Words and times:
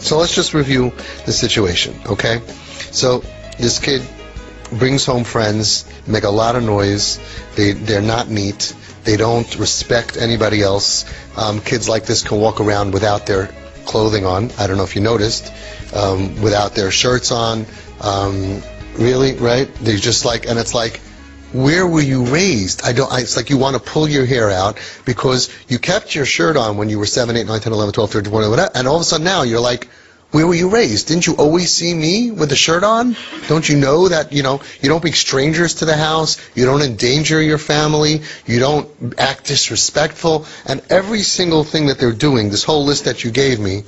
So 0.00 0.18
let's 0.18 0.34
just 0.34 0.54
review 0.54 0.92
the 1.26 1.32
situation, 1.32 1.94
okay? 2.06 2.40
So 2.90 3.22
this 3.58 3.78
kid 3.78 4.02
brings 4.72 5.04
home 5.04 5.24
friends, 5.24 5.84
make 6.06 6.24
a 6.24 6.30
lot 6.30 6.56
of 6.56 6.62
noise. 6.62 7.20
They 7.56 7.72
they're 7.72 8.00
not 8.00 8.28
neat. 8.28 8.74
They 9.04 9.16
don't 9.16 9.58
respect 9.58 10.16
anybody 10.16 10.62
else. 10.62 11.04
Um, 11.36 11.60
kids 11.60 11.88
like 11.88 12.04
this 12.06 12.22
can 12.22 12.38
walk 12.38 12.60
around 12.60 12.92
without 12.92 13.26
their 13.26 13.48
clothing 13.86 14.24
on. 14.26 14.50
I 14.58 14.66
don't 14.66 14.76
know 14.76 14.84
if 14.84 14.94
you 14.94 15.02
noticed, 15.02 15.52
um, 15.94 16.40
without 16.42 16.74
their 16.74 16.90
shirts 16.90 17.32
on. 17.32 17.66
Um, 18.00 18.62
really, 18.94 19.34
right? 19.34 19.72
They 19.76 19.96
just 19.96 20.24
like, 20.24 20.46
and 20.46 20.58
it's 20.58 20.74
like, 20.74 21.00
where 21.52 21.86
were 21.86 22.00
you 22.00 22.24
raised? 22.26 22.82
I 22.84 22.92
don't. 22.92 23.12
I, 23.12 23.20
it's 23.20 23.36
like 23.36 23.50
you 23.50 23.58
want 23.58 23.76
to 23.76 23.82
pull 23.82 24.08
your 24.08 24.24
hair 24.24 24.50
out 24.50 24.78
because 25.04 25.50
you 25.68 25.78
kept 25.78 26.14
your 26.14 26.24
shirt 26.24 26.56
on 26.56 26.76
when 26.76 26.88
you 26.88 26.98
were 26.98 27.06
7, 27.06 27.36
8, 27.36 27.46
9, 27.46 27.60
10, 27.60 27.72
11, 27.72 27.92
12, 27.92 28.10
13, 28.10 28.30
14, 28.30 28.50
whatever, 28.50 28.70
and 28.74 28.86
all 28.86 28.96
of 28.96 29.02
a 29.02 29.04
sudden 29.04 29.24
now 29.24 29.42
you're 29.42 29.60
like, 29.60 29.88
where 30.30 30.46
were 30.46 30.54
you 30.54 30.68
raised? 30.68 31.08
Didn't 31.08 31.26
you 31.26 31.34
always 31.34 31.72
see 31.72 31.92
me 31.92 32.30
with 32.30 32.52
a 32.52 32.56
shirt 32.56 32.84
on? 32.84 33.16
Don't 33.48 33.68
you 33.68 33.76
know 33.76 34.08
that, 34.08 34.32
you 34.32 34.44
know, 34.44 34.60
you 34.80 34.88
don't 34.88 35.00
bring 35.00 35.12
strangers 35.12 35.76
to 35.76 35.86
the 35.86 35.96
house, 35.96 36.38
you 36.54 36.66
don't 36.66 36.82
endanger 36.82 37.42
your 37.42 37.58
family, 37.58 38.22
you 38.46 38.60
don't 38.60 39.18
act 39.18 39.46
disrespectful, 39.46 40.46
and 40.66 40.82
every 40.88 41.22
single 41.22 41.64
thing 41.64 41.86
that 41.86 41.98
they're 41.98 42.12
doing, 42.12 42.50
this 42.50 42.62
whole 42.62 42.84
list 42.84 43.06
that 43.06 43.24
you 43.24 43.32
gave 43.32 43.58
me, 43.58 43.82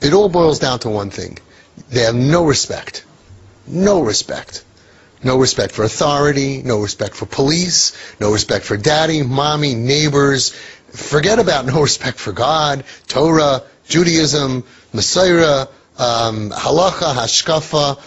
it 0.00 0.12
all 0.12 0.28
boils 0.28 0.58
down 0.58 0.80
to 0.80 0.90
one 0.90 1.10
thing. 1.10 1.38
They 1.88 2.00
have 2.00 2.16
no 2.16 2.44
respect. 2.44 3.04
No 3.66 4.02
respect. 4.02 4.64
No 5.24 5.38
respect 5.38 5.72
for 5.72 5.84
authority, 5.84 6.62
no 6.62 6.80
respect 6.80 7.14
for 7.14 7.26
police, 7.26 7.96
no 8.20 8.32
respect 8.32 8.64
for 8.64 8.76
daddy, 8.76 9.22
mommy, 9.22 9.74
neighbors. 9.74 10.50
Forget 10.90 11.38
about 11.38 11.66
no 11.72 11.82
respect 11.82 12.18
for 12.18 12.32
God, 12.32 12.84
Torah, 13.08 13.62
Judaism, 13.88 14.64
Messiah, 14.92 15.66
um, 15.98 16.50
Halacha, 16.50 17.14
Hashkafa, 17.14 18.00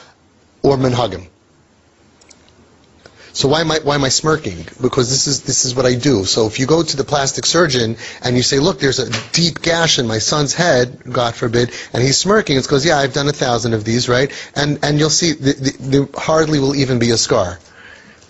or 0.61 0.77
Minhagim. 0.77 1.27
So 3.37 3.47
why 3.47 3.61
am 3.61 3.69
I 3.69 3.77
why 3.83 3.93
am 3.93 4.03
I 4.03 4.09
smirking? 4.09 4.65
Because 4.81 5.11
this 5.11 5.27
is 5.27 5.43
this 5.43 5.65
is 5.65 5.75
what 5.75 5.85
I 5.85 5.93
do. 5.93 6.25
So 6.25 6.47
if 6.47 6.59
you 6.59 6.65
go 6.65 6.81
to 6.81 6.97
the 6.97 7.03
plastic 7.03 7.45
surgeon 7.45 7.97
and 8.23 8.35
you 8.35 8.41
say, 8.41 8.57
"Look, 8.57 8.79
there's 8.79 8.97
a 8.97 9.11
deep 9.31 9.61
gash 9.61 9.99
in 9.99 10.07
my 10.07 10.17
son's 10.17 10.55
head, 10.55 11.03
God 11.07 11.35
forbid," 11.35 11.71
and 11.93 12.01
he's 12.01 12.17
smirking, 12.17 12.57
it's 12.57 12.65
because 12.65 12.83
yeah, 12.83 12.97
I've 12.97 13.13
done 13.13 13.27
a 13.27 13.37
thousand 13.43 13.75
of 13.75 13.83
these, 13.83 14.09
right? 14.09 14.31
And 14.55 14.79
and 14.81 14.97
you'll 14.97 15.11
see 15.11 15.33
the, 15.33 15.53
the, 15.53 15.77
there 15.79 16.07
hardly 16.15 16.59
will 16.59 16.75
even 16.75 16.97
be 16.97 17.11
a 17.11 17.17
scar. 17.17 17.59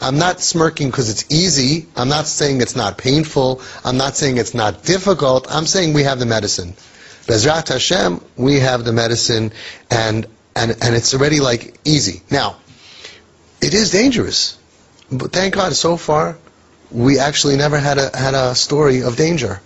I'm 0.01 0.17
not 0.17 0.41
smirking 0.41 0.89
because 0.89 1.09
it's 1.09 1.31
easy. 1.31 1.87
I'm 1.95 2.09
not 2.09 2.27
saying 2.27 2.59
it's 2.59 2.75
not 2.75 2.97
painful. 2.97 3.61
I'm 3.85 3.95
not 3.95 4.17
saying 4.17 4.35
it's 4.35 4.53
not 4.53 4.83
difficult. 4.83 5.47
I'm 5.49 5.67
saying 5.67 5.93
we 5.93 6.03
have 6.03 6.19
the 6.19 6.25
medicine. 6.25 6.73
Bezrat 7.27 7.69
Hashem, 7.69 8.19
we 8.35 8.59
have 8.59 8.83
the 8.83 8.91
medicine, 8.91 9.53
and 9.89 10.27
and 10.53 10.71
and 10.81 10.95
it's 10.95 11.13
already 11.13 11.39
like 11.39 11.79
easy. 11.85 12.23
Now, 12.29 12.57
it 13.61 13.73
is 13.73 13.91
dangerous. 13.91 14.57
But 15.11 15.31
thank 15.31 15.53
God, 15.53 15.73
so 15.75 15.97
far, 15.97 16.37
we 16.91 17.19
actually 17.19 17.55
never 17.57 17.77
had 17.77 17.97
a 17.97 18.15
had 18.15 18.33
a 18.33 18.55
story 18.55 19.03
of 19.03 19.15
danger. 19.15 19.61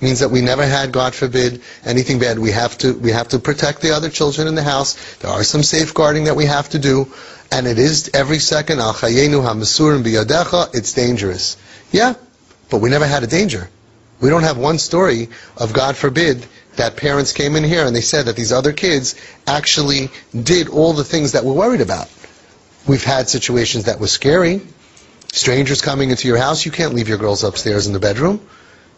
It 0.00 0.04
Means 0.04 0.20
that 0.20 0.30
we 0.30 0.40
never 0.40 0.66
had, 0.66 0.92
God 0.92 1.14
forbid, 1.14 1.62
anything 1.84 2.18
bad. 2.18 2.38
We 2.38 2.50
have 2.50 2.76
to 2.78 2.92
we 2.92 3.12
have 3.12 3.28
to 3.28 3.38
protect 3.38 3.80
the 3.80 3.92
other 3.92 4.10
children 4.10 4.48
in 4.48 4.54
the 4.54 4.62
house. 4.62 5.16
There 5.16 5.30
are 5.30 5.44
some 5.44 5.62
safeguarding 5.62 6.24
that 6.24 6.36
we 6.36 6.46
have 6.46 6.68
to 6.70 6.78
do, 6.78 7.12
and 7.52 7.66
it 7.66 7.78
is 7.78 8.10
every 8.14 8.40
second 8.40 8.80
al 8.80 8.94
chayenu 8.94 9.42
hamasurim 9.42 10.02
biyadecha. 10.02 10.74
It's 10.74 10.92
dangerous. 10.92 11.56
Yeah, 11.92 12.14
but 12.68 12.78
we 12.78 12.90
never 12.90 13.06
had 13.06 13.22
a 13.22 13.28
danger. 13.28 13.70
We 14.20 14.30
don't 14.30 14.42
have 14.42 14.58
one 14.58 14.78
story 14.78 15.28
of 15.56 15.72
God 15.72 15.96
forbid 15.96 16.46
that 16.76 16.96
parents 16.96 17.32
came 17.32 17.56
in 17.56 17.64
here 17.64 17.86
and 17.86 17.94
they 17.94 18.00
said 18.00 18.26
that 18.26 18.36
these 18.36 18.52
other 18.52 18.72
kids 18.72 19.14
actually 19.46 20.10
did 20.32 20.68
all 20.68 20.92
the 20.92 21.04
things 21.04 21.32
that 21.32 21.44
we're 21.44 21.52
worried 21.52 21.80
about. 21.80 22.08
We've 22.86 23.04
had 23.04 23.28
situations 23.28 23.84
that 23.84 24.00
were 24.00 24.06
scary. 24.06 24.60
Strangers 25.32 25.80
coming 25.80 26.10
into 26.10 26.28
your 26.28 26.36
house, 26.36 26.64
you 26.64 26.70
can't 26.70 26.94
leave 26.94 27.08
your 27.08 27.18
girls 27.18 27.42
upstairs 27.42 27.86
in 27.86 27.92
the 27.92 27.98
bedroom. 27.98 28.40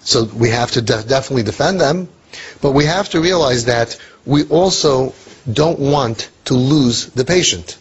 So 0.00 0.24
we 0.24 0.50
have 0.50 0.72
to 0.72 0.82
de- 0.82 1.02
definitely 1.04 1.44
defend 1.44 1.80
them. 1.80 2.08
But 2.60 2.72
we 2.72 2.84
have 2.84 3.08
to 3.10 3.20
realize 3.20 3.66
that 3.66 3.98
we 4.24 4.44
also 4.48 5.14
don't 5.50 5.78
want 5.78 6.28
to 6.46 6.54
lose 6.54 7.06
the 7.06 7.24
patient. 7.24 7.78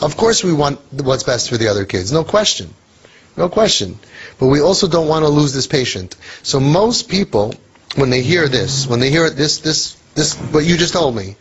Of 0.00 0.16
course 0.16 0.44
we 0.44 0.52
want 0.52 0.80
what's 0.92 1.22
best 1.22 1.48
for 1.48 1.56
the 1.56 1.68
other 1.68 1.84
kids, 1.84 2.12
no 2.12 2.24
question. 2.24 2.72
No 3.36 3.48
question. 3.48 3.98
But 4.38 4.46
we 4.46 4.60
also 4.60 4.86
don't 4.86 5.08
want 5.08 5.24
to 5.24 5.28
lose 5.28 5.52
this 5.52 5.66
patient. 5.66 6.16
So 6.42 6.60
most 6.60 7.08
people, 7.08 7.54
when 7.96 8.10
they 8.10 8.22
hear 8.22 8.48
this, 8.48 8.86
when 8.86 9.00
they 9.00 9.10
hear 9.10 9.30
this, 9.30 9.58
this, 9.58 9.94
this, 10.14 10.34
what 10.34 10.64
you 10.64 10.76
just 10.76 10.92
told 10.92 11.16
me, 11.16 11.36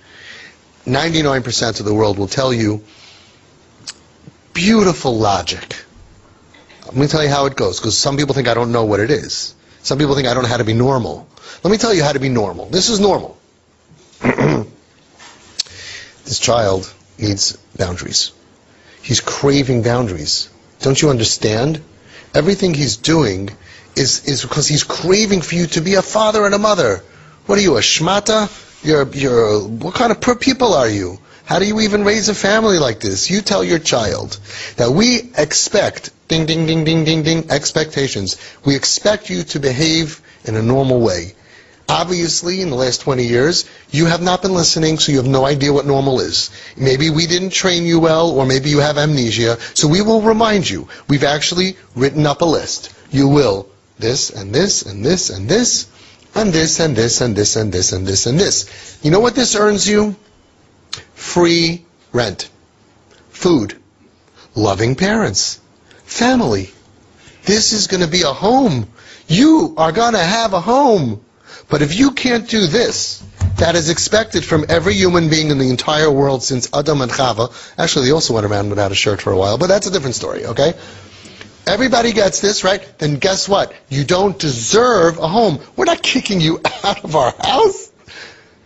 99% 0.86 1.80
of 1.80 1.86
the 1.86 1.94
world 1.94 2.18
will 2.18 2.28
tell 2.28 2.54
you, 2.54 2.84
beautiful 4.54 5.18
logic. 5.18 5.76
Let 6.86 6.96
me 6.96 7.08
tell 7.08 7.24
you 7.24 7.30
how 7.30 7.46
it 7.46 7.56
goes, 7.56 7.80
because 7.80 7.98
some 7.98 8.18
people 8.18 8.36
think 8.36 8.48
I 8.48 8.54
don't 8.54 8.72
know 8.72 8.86
what 8.86 9.00
it 9.00 9.10
is. 9.10 9.56
Some 9.82 9.98
people 9.98 10.16
think 10.16 10.28
I 10.28 10.34
don't 10.34 10.44
know 10.44 10.50
how 10.50 10.58
to 10.58 10.64
be 10.64 10.74
normal. 10.74 11.28
Let 11.64 11.72
me 11.72 11.78
tell 11.78 11.94
you 11.94 12.04
how 12.04 12.14
to 12.14 12.20
be 12.20 12.30
normal. 12.30 12.68
This 12.68 12.90
is 12.90 13.00
normal. 13.00 13.38
this 14.22 14.68
child 16.40 16.94
needs 17.18 17.58
boundaries. 17.78 18.32
He's 19.02 19.22
craving 19.22 19.84
boundaries. 19.84 20.50
Don't 20.80 21.02
you 21.02 21.10
understand? 21.10 21.82
Everything 22.34 22.74
he's 22.74 22.98
doing 22.98 23.50
is, 23.96 24.26
is 24.26 24.42
because 24.42 24.68
he's 24.68 24.84
craving 24.84 25.42
for 25.42 25.56
you 25.56 25.68
to 25.68 25.82
be 25.82 25.96
a 25.96 26.02
father 26.02 26.46
and 26.46 26.56
a 26.56 26.60
mother. 26.60 27.04
What 27.46 27.58
are 27.58 27.62
you, 27.62 27.78
a 27.78 27.82
shmata? 27.82 28.50
You're, 28.84 29.08
you're, 29.10 29.60
what 29.62 29.96
kind 29.96 30.12
of 30.12 30.40
people 30.40 30.74
are 30.74 30.90
you? 30.90 31.20
How 31.46 31.60
do 31.60 31.66
you 31.66 31.82
even 31.82 32.06
raise 32.06 32.30
a 32.30 32.36
family 32.36 32.80
like 32.80 33.00
this? 33.00 33.30
You 33.30 33.42
tell 33.42 33.64
your 33.64 33.80
child 33.80 34.40
that 34.78 34.92
we 34.92 35.32
expect, 35.38 36.12
ding, 36.28 36.46
ding, 36.46 36.66
ding, 36.66 36.86
ding, 36.86 37.04
ding, 37.04 37.24
ding, 37.24 37.52
expectations. 37.52 38.38
We 38.66 38.76
expect 38.76 39.30
you 39.30 39.44
to 39.44 39.60
behave 39.60 40.22
in 40.46 40.56
a 40.56 40.62
normal 40.62 41.02
way. 41.02 41.34
Obviously, 41.90 42.62
in 42.62 42.70
the 42.70 42.78
last 42.78 43.02
20 43.02 43.26
years, 43.26 43.66
you 43.92 44.06
have 44.06 44.22
not 44.22 44.42
been 44.42 44.54
listening, 44.54 44.98
so 45.00 45.12
you 45.12 45.18
have 45.18 45.28
no 45.28 45.46
idea 45.46 45.74
what 45.74 45.86
normal 45.86 46.22
is. 46.22 46.50
Maybe 46.78 47.10
we 47.10 47.28
didn't 47.28 47.50
train 47.50 47.84
you 47.84 48.00
well, 48.00 48.32
or 48.32 48.46
maybe 48.46 48.70
you 48.70 48.80
have 48.80 48.98
amnesia, 48.98 49.58
so 49.74 49.90
we 49.90 50.02
will 50.02 50.22
remind 50.22 50.70
you. 50.70 50.88
We've 51.10 51.26
actually 51.26 51.76
written 51.94 52.26
up 52.26 52.42
a 52.42 52.46
list. 52.46 52.96
You 53.12 53.28
will 53.28 53.68
this, 54.00 54.30
and 54.30 54.56
this, 54.56 54.84
and 54.84 55.06
this, 55.06 55.30
and 55.30 55.50
this, 55.50 55.88
and 56.34 56.54
this, 56.54 56.80
and 56.80 56.96
this, 56.96 57.22
and 57.22 57.36
this, 57.36 57.56
and 57.56 57.72
this, 57.72 57.92
and 57.92 58.08
this, 58.08 58.26
and 58.26 58.40
this. 58.40 59.00
You 59.04 59.12
know 59.12 59.20
what 59.20 59.36
this 59.36 59.56
earns 59.56 59.88
you? 59.88 60.16
Free 61.24 61.84
rent, 62.12 62.50
food, 63.30 63.76
loving 64.56 64.96
parents, 64.96 65.60
family. 66.04 66.70
This 67.46 67.72
is 67.72 67.88
going 67.88 68.04
to 68.04 68.10
be 68.10 68.22
a 68.24 68.34
home. 68.34 68.88
You 69.28 69.74
are 69.78 69.92
going 69.92 70.14
to 70.14 70.20
have 70.20 70.54
a 70.54 70.60
home. 70.60 71.24
But 71.70 71.82
if 71.82 71.96
you 71.98 72.12
can't 72.12 72.48
do 72.48 72.68
this, 72.68 73.24
that 73.56 73.76
is 73.76 73.90
expected 73.90 74.44
from 74.44 74.66
every 74.68 74.94
human 74.94 75.30
being 75.30 75.50
in 75.50 75.58
the 75.58 75.70
entire 75.70 76.12
world 76.12 76.44
since 76.44 76.70
Adam 76.74 77.02
and 77.02 77.12
Chava. 77.12 77.52
Actually, 77.80 78.06
they 78.08 78.12
also 78.12 78.34
went 78.34 78.46
around 78.46 78.70
without 78.70 78.92
a 78.92 78.96
shirt 78.96 79.22
for 79.22 79.32
a 79.32 79.38
while, 79.38 79.58
but 79.58 79.68
that's 79.68 79.88
a 79.88 79.92
different 79.92 80.16
story, 80.16 80.46
okay? 80.46 80.74
Everybody 81.66 82.12
gets 82.12 82.42
this, 82.42 82.64
right? 82.66 82.86
Then 83.00 83.16
guess 83.16 83.48
what? 83.48 83.74
You 83.90 84.04
don't 84.04 84.38
deserve 84.38 85.18
a 85.18 85.28
home. 85.28 85.60
We're 85.78 85.86
not 85.86 86.04
kicking 86.04 86.42
you 86.42 86.60
out 86.84 87.04
of 87.04 87.16
our 87.16 87.34
house. 87.40 87.83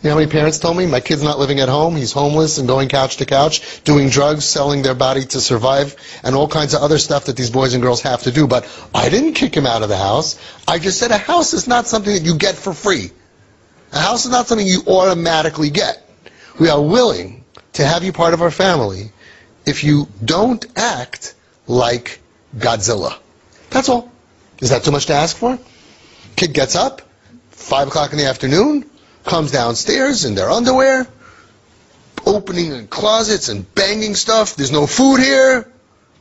Know 0.08 0.14
how 0.14 0.20
many 0.20 0.32
parents 0.32 0.58
told 0.58 0.78
me 0.78 0.86
my 0.86 1.02
kid's 1.02 1.22
not 1.22 1.38
living 1.38 1.60
at 1.60 1.68
home, 1.68 1.98
he's 1.98 2.14
homeless 2.14 2.60
and 2.60 2.66
going 2.66 2.88
couch 2.88 3.18
to 3.18 3.26
couch, 3.26 3.84
doing 3.84 4.08
drugs, 4.08 4.46
selling 4.46 4.82
their 4.82 4.96
body 4.96 5.26
to 5.26 5.42
survive, 5.42 5.98
and 6.24 6.34
all 6.34 6.48
kinds 6.48 6.74
of 6.74 6.82
other 6.82 6.98
stuff 6.98 7.26
that 7.26 7.36
these 7.36 7.50
boys 7.50 7.74
and 7.74 7.84
girls 7.84 8.04
have 8.04 8.24
to 8.24 8.32
do. 8.32 8.48
But 8.48 8.66
I 8.96 9.10
didn't 9.10 9.34
kick 9.34 9.54
him 9.54 9.66
out 9.66 9.84
of 9.84 9.90
the 9.90 9.98
house. 9.98 10.40
I 10.66 10.80
just 10.80 10.98
said 10.98 11.12
a 11.12 11.18
house 11.18 11.54
is 11.54 11.68
not 11.68 11.88
something 11.88 12.14
that 12.14 12.24
you 12.24 12.38
get 12.38 12.56
for 12.56 12.74
free. 12.74 13.12
A 13.92 14.00
house 14.00 14.24
is 14.24 14.32
not 14.32 14.48
something 14.48 14.66
you 14.66 14.84
automatically 14.88 15.72
get. 15.72 16.10
We 16.58 16.70
are 16.70 16.82
willing 16.82 17.44
to 17.74 17.86
have 17.86 18.06
you 18.06 18.14
part 18.14 18.34
of 18.34 18.42
our 18.42 18.50
family 18.50 19.12
if 19.66 19.84
you 19.84 20.08
don't 20.24 20.66
act 20.78 21.36
like 21.68 22.22
Godzilla. 22.56 23.18
That's 23.72 23.90
all. 23.90 24.10
Is 24.62 24.70
that 24.70 24.86
too 24.86 24.92
much 24.92 25.08
to 25.08 25.16
ask 25.16 25.36
for? 25.36 25.60
Kid 26.38 26.54
gets 26.54 26.78
up, 26.78 27.02
5 27.52 27.90
o'clock 27.90 28.14
in 28.14 28.18
the 28.18 28.28
afternoon, 28.28 28.90
comes 29.28 29.52
downstairs 29.52 30.26
in 30.26 30.34
their 30.34 30.50
underwear, 30.50 31.06
opening 32.26 32.88
closets 32.88 33.50
and 33.50 33.74
banging 33.76 34.16
stuff. 34.16 34.56
There's 34.56 34.72
no 34.72 34.88
food 34.88 35.20
here. 35.20 35.72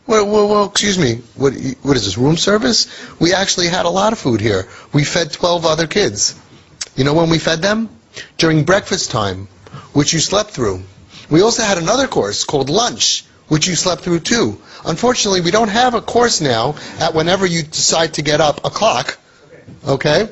Well, 0.07 0.27
well, 0.27 0.49
well, 0.49 0.65
excuse 0.67 0.99
me. 0.99 1.23
What, 1.35 1.55
what 1.83 1.97
is 1.97 2.05
this, 2.05 2.19
room 2.19 2.37
service? 2.37 2.87
We 3.19 3.33
actually 3.33 3.69
had 3.69 3.87
a 3.87 3.91
lot 3.91 4.13
of 4.13 4.19
food 4.19 4.41
here. 4.41 4.69
We 4.93 5.05
fed 5.05 5.33
12 5.33 5.65
other 5.67 5.87
kids. 5.87 6.39
You 6.95 7.05
know 7.05 7.15
when 7.15 7.31
we 7.31 7.39
fed 7.39 7.63
them? 7.63 7.89
During 8.39 8.65
breakfast 8.65 9.11
time, 9.11 9.49
which 9.93 10.13
you 10.13 10.21
slept 10.21 10.51
through. 10.51 10.83
We 11.29 11.43
also 11.43 11.63
had 11.63 11.79
another 11.79 12.07
course 12.07 12.45
called 12.45 12.71
lunch, 12.71 13.25
which 13.49 13.67
you 13.67 13.75
slept 13.75 14.03
through 14.03 14.21
too. 14.21 14.61
Unfortunately, 14.85 15.41
we 15.41 15.51
don't 15.51 15.69
have 15.69 15.95
a 15.95 16.01
course 16.01 16.41
now 16.41 16.77
at 17.01 17.15
whenever 17.15 17.47
you 17.47 17.63
decide 17.63 18.15
to 18.15 18.23
get 18.23 18.41
up 18.41 18.65
a 18.65 18.71
clock. 18.71 19.19
Okay? 19.87 20.29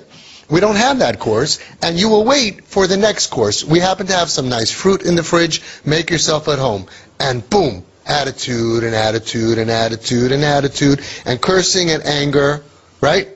We 0.48 0.60
don't 0.60 0.76
have 0.76 0.98
that 0.98 1.18
course, 1.18 1.58
and 1.82 1.98
you 1.98 2.08
will 2.08 2.24
wait 2.24 2.64
for 2.64 2.86
the 2.86 2.96
next 2.96 3.28
course. 3.28 3.64
We 3.64 3.80
happen 3.80 4.06
to 4.08 4.12
have 4.14 4.30
some 4.30 4.48
nice 4.48 4.70
fruit 4.70 5.02
in 5.02 5.14
the 5.16 5.22
fridge. 5.22 5.62
Make 5.84 6.10
yourself 6.10 6.48
at 6.48 6.58
home. 6.58 6.86
And 7.18 7.48
boom, 7.48 7.84
attitude 8.06 8.84
and 8.84 8.94
attitude 8.94 9.58
and 9.58 9.70
attitude 9.70 10.32
and 10.32 10.44
attitude 10.44 11.00
and 11.24 11.40
cursing 11.40 11.90
and 11.90 12.04
anger, 12.04 12.62
right? 13.00 13.28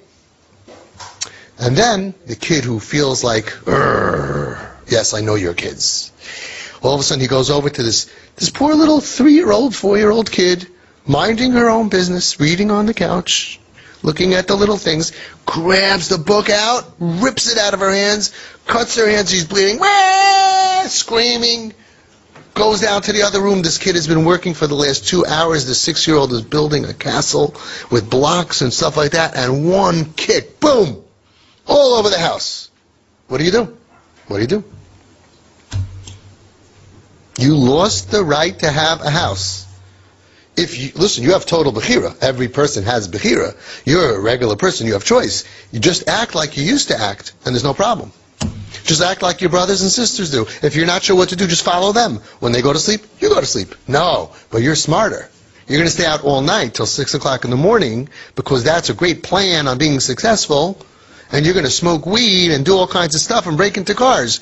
And 1.58 1.76
then 1.76 2.14
the 2.26 2.37
kid 2.37 2.64
who 2.64 2.78
feels 2.78 3.25
like, 3.25 3.56
yes, 3.66 5.14
I 5.14 5.20
know 5.20 5.34
your 5.34 5.54
kids. 5.54 6.12
All 6.82 6.94
of 6.94 7.00
a 7.00 7.02
sudden 7.02 7.20
he 7.20 7.26
goes 7.26 7.50
over 7.50 7.69
to 7.69 7.82
this, 7.82 8.12
this 8.37 8.50
poor 8.50 8.75
little 8.75 9.00
three-year-old, 9.00 9.75
four-year-old 9.75 10.31
kid, 10.31 10.69
minding 11.06 11.52
her 11.52 11.69
own 11.69 11.88
business, 11.88 12.38
reading 12.38 12.70
on 12.70 12.87
the 12.87 12.94
couch, 12.94 13.58
looking 14.03 14.35
at 14.35 14.47
the 14.47 14.55
little 14.55 14.77
things, 14.77 15.12
grabs 15.47 16.09
the 16.09 16.19
book 16.19 16.50
out, 16.50 16.85
rips 16.99 17.50
it 17.50 17.59
out 17.59 17.75
of 17.75 17.81
her 17.81 17.93
hands, 17.93 18.33
cuts 18.67 18.97
her 18.97 19.09
hands, 19.09 19.31
she's 19.31 19.45
bleeding, 19.45 19.79
"Wah!" 19.79 20.87
screaming, 20.89 21.75
goes 22.55 22.81
down 22.81 23.03
to 23.03 23.12
the 23.12 23.23
other 23.23 23.41
room. 23.41 23.62
This 23.62 23.79
kid 23.79 23.95
has 23.95 24.09
been 24.09 24.25
working 24.25 24.55
for 24.55 24.67
the 24.67 24.75
last 24.75 25.06
two 25.06 25.25
hours. 25.25 25.67
The 25.67 25.75
six-year-old 25.75 26.33
is 26.33 26.43
building 26.43 26.85
a 26.85 26.95
castle 26.95 27.55
with 27.91 28.11
blocks 28.11 28.62
and 28.62 28.73
stuff 28.73 28.97
like 28.97 29.12
that, 29.12 29.37
and 29.37 29.71
one 29.71 30.12
kick, 30.15 30.59
boom, 30.59 31.05
all 31.67 31.95
over 31.95 32.11
the 32.11 32.19
house. 32.19 32.71
What 33.29 33.39
do 33.39 33.45
you 33.45 33.53
do? 33.53 33.77
What 34.27 34.37
do 34.37 34.43
you 34.43 34.49
do? 34.49 34.65
You 37.39 37.55
lost 37.55 38.11
the 38.11 38.25
right 38.25 38.59
to 38.59 38.69
have 38.69 39.00
a 39.00 39.11
house. 39.11 39.68
If 40.58 40.76
you 40.76 40.90
listen, 40.96 41.22
you 41.22 41.32
have 41.32 41.46
total 41.46 41.72
bechira. 41.72 42.20
Every 42.20 42.49
person 42.49 42.82
has 42.84 43.08
bechira. 43.08 43.56
You're 43.87 44.16
a 44.16 44.20
regular 44.20 44.56
person. 44.56 44.88
You 44.88 44.94
have 44.94 45.05
choice. 45.05 45.44
You 45.70 45.78
just 45.78 46.08
act 46.08 46.34
like 46.34 46.56
you 46.56 46.64
used 46.64 46.88
to 46.88 47.00
act, 47.00 47.32
and 47.44 47.55
there's 47.55 47.64
no 47.64 47.75
problem. 47.75 48.12
Just 48.84 49.00
act 49.00 49.22
like 49.22 49.40
your 49.40 49.50
brothers 49.50 49.82
and 49.82 49.90
sisters 49.90 50.31
do. 50.31 50.46
If 50.62 50.75
you're 50.75 50.87
not 50.87 51.02
sure 51.02 51.14
what 51.14 51.28
to 51.28 51.37
do, 51.37 51.46
just 51.46 51.64
follow 51.64 51.93
them. 51.93 52.16
When 52.40 52.52
they 52.52 52.62
go 52.62 52.72
to 52.72 52.78
sleep, 52.78 53.02
you 53.20 53.28
go 53.28 53.40
to 53.40 53.46
sleep. 53.46 53.75
No, 53.87 54.32
but 54.50 54.62
you're 54.62 54.75
smarter. 54.75 55.31
You're 55.69 55.78
going 55.78 55.88
to 55.88 55.93
stay 55.93 56.06
out 56.06 56.25
all 56.25 56.40
night 56.40 56.75
till 56.75 56.87
six 56.87 57.14
o'clock 57.14 57.44
in 57.44 57.50
the 57.50 57.56
morning 57.56 58.08
because 58.34 58.64
that's 58.64 58.88
a 58.88 58.94
great 58.94 59.22
plan 59.22 59.69
on 59.69 59.78
being 59.78 60.00
successful. 60.00 60.81
And 61.31 61.44
you're 61.44 61.54
going 61.54 61.66
to 61.66 61.70
smoke 61.70 62.06
weed 62.06 62.50
and 62.50 62.64
do 62.64 62.75
all 62.76 62.87
kinds 62.88 63.14
of 63.14 63.20
stuff 63.20 63.46
and 63.46 63.56
break 63.58 63.76
into 63.76 63.94
cars. 63.94 64.40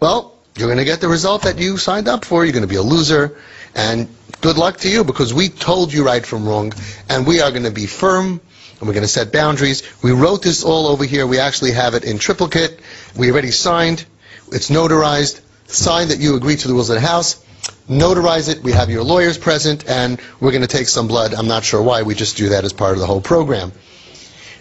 Well, 0.00 0.34
you're 0.56 0.66
going 0.66 0.78
to 0.78 0.84
get 0.84 1.00
the 1.00 1.08
result 1.08 1.42
that 1.42 1.58
you 1.58 1.78
signed 1.78 2.08
up 2.08 2.24
for. 2.24 2.44
You're 2.44 2.52
going 2.52 2.62
to 2.62 2.68
be 2.68 2.76
a 2.76 2.82
loser. 2.82 3.38
And 3.76 4.08
good 4.46 4.58
luck 4.58 4.76
to 4.76 4.88
you 4.88 5.02
because 5.02 5.34
we 5.34 5.48
told 5.48 5.92
you 5.92 6.06
right 6.06 6.24
from 6.24 6.46
wrong. 6.46 6.72
And 7.08 7.26
we 7.26 7.40
are 7.40 7.50
going 7.50 7.64
to 7.64 7.72
be 7.72 7.86
firm 7.86 8.40
and 8.78 8.86
we're 8.86 8.94
going 8.94 9.02
to 9.02 9.08
set 9.08 9.32
boundaries. 9.32 9.82
We 10.04 10.12
wrote 10.12 10.40
this 10.40 10.62
all 10.62 10.86
over 10.86 11.04
here. 11.04 11.26
We 11.26 11.40
actually 11.40 11.72
have 11.72 11.94
it 11.94 12.04
in 12.04 12.20
triplicate. 12.20 12.78
We 13.16 13.32
already 13.32 13.50
signed. 13.50 14.06
It's 14.52 14.70
notarized. 14.70 15.40
Signed 15.66 16.10
that 16.10 16.20
you 16.20 16.36
agree 16.36 16.54
to 16.54 16.68
the 16.68 16.74
rules 16.74 16.90
of 16.90 16.94
the 16.94 17.00
house. 17.00 17.44
Notarize 17.88 18.48
it. 18.48 18.62
We 18.62 18.70
have 18.70 18.88
your 18.88 19.02
lawyers 19.02 19.36
present, 19.36 19.88
and 19.88 20.20
we're 20.38 20.52
going 20.52 20.62
to 20.62 20.68
take 20.68 20.86
some 20.86 21.08
blood. 21.08 21.34
I'm 21.34 21.48
not 21.48 21.64
sure 21.64 21.82
why. 21.82 22.02
We 22.02 22.14
just 22.14 22.36
do 22.36 22.50
that 22.50 22.64
as 22.64 22.72
part 22.72 22.92
of 22.92 23.00
the 23.00 23.06
whole 23.06 23.20
program. 23.20 23.72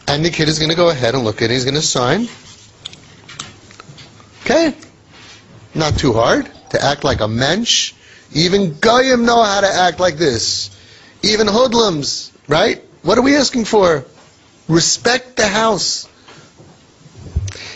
And 0.08 0.26
the 0.26 0.32
kid 0.32 0.50
is 0.50 0.58
going 0.58 0.72
to 0.72 0.76
go 0.76 0.90
ahead 0.90 1.14
and 1.14 1.24
look 1.24 1.44
at 1.44 1.52
it. 1.52 1.54
He's 1.54 1.66
going 1.66 1.76
to 1.76 1.84
sign. 1.84 2.28
Okay? 4.42 4.76
Not 5.76 6.00
too 6.00 6.14
hard 6.14 6.50
to 6.72 6.84
act 6.84 7.04
like 7.04 7.22
a 7.22 7.28
mensch. 7.28 7.94
Even 8.36 8.78
goyim 8.80 9.26
know 9.26 9.42
how 9.42 9.62
to 9.62 9.68
act 9.68 10.00
like 10.00 10.18
this. 10.18 10.70
Even 11.24 11.48
hoodlums, 11.48 12.34
right? 12.50 12.84
What 13.02 13.18
are 13.18 13.22
we 13.22 13.36
asking 13.38 13.64
for? 13.64 14.06
Respect 14.68 15.38
the 15.38 15.48
house. 15.48 16.08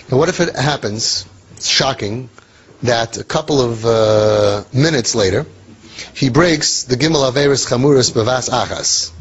And 0.09 0.19
what 0.19 0.27
if 0.27 0.41
it 0.41 0.55
happens, 0.55 1.25
it's 1.55 1.67
shocking, 1.67 2.29
that 2.83 3.17
a 3.17 3.23
couple 3.23 3.61
of 3.61 3.85
uh, 3.85 4.63
minutes 4.73 5.15
later, 5.15 5.45
he 6.13 6.29
breaks 6.29 6.83
the 6.83 6.95
Gimel 6.95 7.31
Averis 7.31 7.65
Chamuris 7.65 8.11
Bavas 8.11 8.49
Achas. 8.49 9.11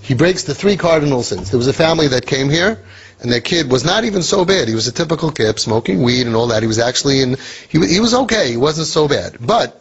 He 0.00 0.14
breaks 0.14 0.44
the 0.44 0.54
three 0.54 0.76
cardinal 0.76 1.24
sins. 1.24 1.50
There 1.50 1.58
was 1.58 1.66
a 1.68 1.72
family 1.72 2.08
that 2.08 2.24
came 2.24 2.50
here, 2.50 2.84
and 3.20 3.30
their 3.30 3.40
kid 3.40 3.70
was 3.70 3.84
not 3.84 4.04
even 4.04 4.22
so 4.22 4.44
bad. 4.44 4.68
He 4.68 4.74
was 4.74 4.88
a 4.88 4.92
typical 4.92 5.30
kid, 5.30 5.58
smoking 5.58 6.02
weed 6.02 6.26
and 6.26 6.34
all 6.34 6.48
that. 6.48 6.62
He 6.62 6.66
was 6.66 6.78
actually 6.78 7.20
in, 7.20 7.36
he, 7.68 7.86
he 7.86 8.00
was 8.00 8.14
okay. 8.14 8.50
He 8.50 8.56
wasn't 8.56 8.86
so 8.86 9.08
bad. 9.08 9.36
But 9.40 9.80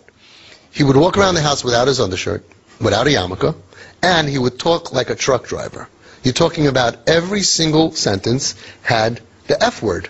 he 0.71 0.83
would 0.83 0.97
walk 0.97 1.17
around 1.17 1.35
the 1.35 1.41
house 1.41 1.63
without 1.63 1.87
his 1.87 1.99
undershirt, 1.99 2.43
without 2.79 3.07
a 3.07 3.11
yarmulke, 3.11 3.55
and 4.01 4.27
he 4.27 4.37
would 4.37 4.59
talk 4.59 4.91
like 4.93 5.09
a 5.09 5.15
truck 5.15 5.47
driver. 5.47 5.87
You're 6.23 6.33
talking 6.33 6.67
about 6.67 7.07
every 7.07 7.43
single 7.43 7.91
sentence 7.91 8.55
had 8.81 9.21
the 9.47 9.61
F 9.63 9.81
word, 9.81 10.09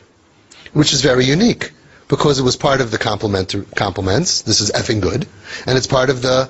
which 0.74 0.94
is 0.94 1.02
very 1.02 1.25
unique 1.25 1.72
because 2.08 2.40
it 2.40 2.44
was 2.44 2.56
part 2.56 2.82
of 2.82 2.90
the 2.90 2.98
complementary 2.98 3.66
compliments. 3.75 4.42
This 4.42 4.60
is 4.60 4.72
effing 4.72 5.02
good, 5.02 5.28
and 5.68 5.78
it's 5.78 5.88
part 5.88 6.10
of 6.10 6.22
the 6.22 6.50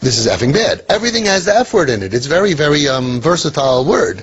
this 0.00 0.18
is 0.18 0.26
effing 0.26 0.52
bad. 0.52 0.84
Everything 0.88 1.24
has 1.24 1.46
the 1.46 1.56
F 1.56 1.72
word 1.72 1.88
in 1.88 2.02
it. 2.02 2.12
It's 2.12 2.26
very, 2.26 2.52
very 2.52 2.88
um, 2.88 3.22
versatile 3.22 3.84
word, 3.86 4.22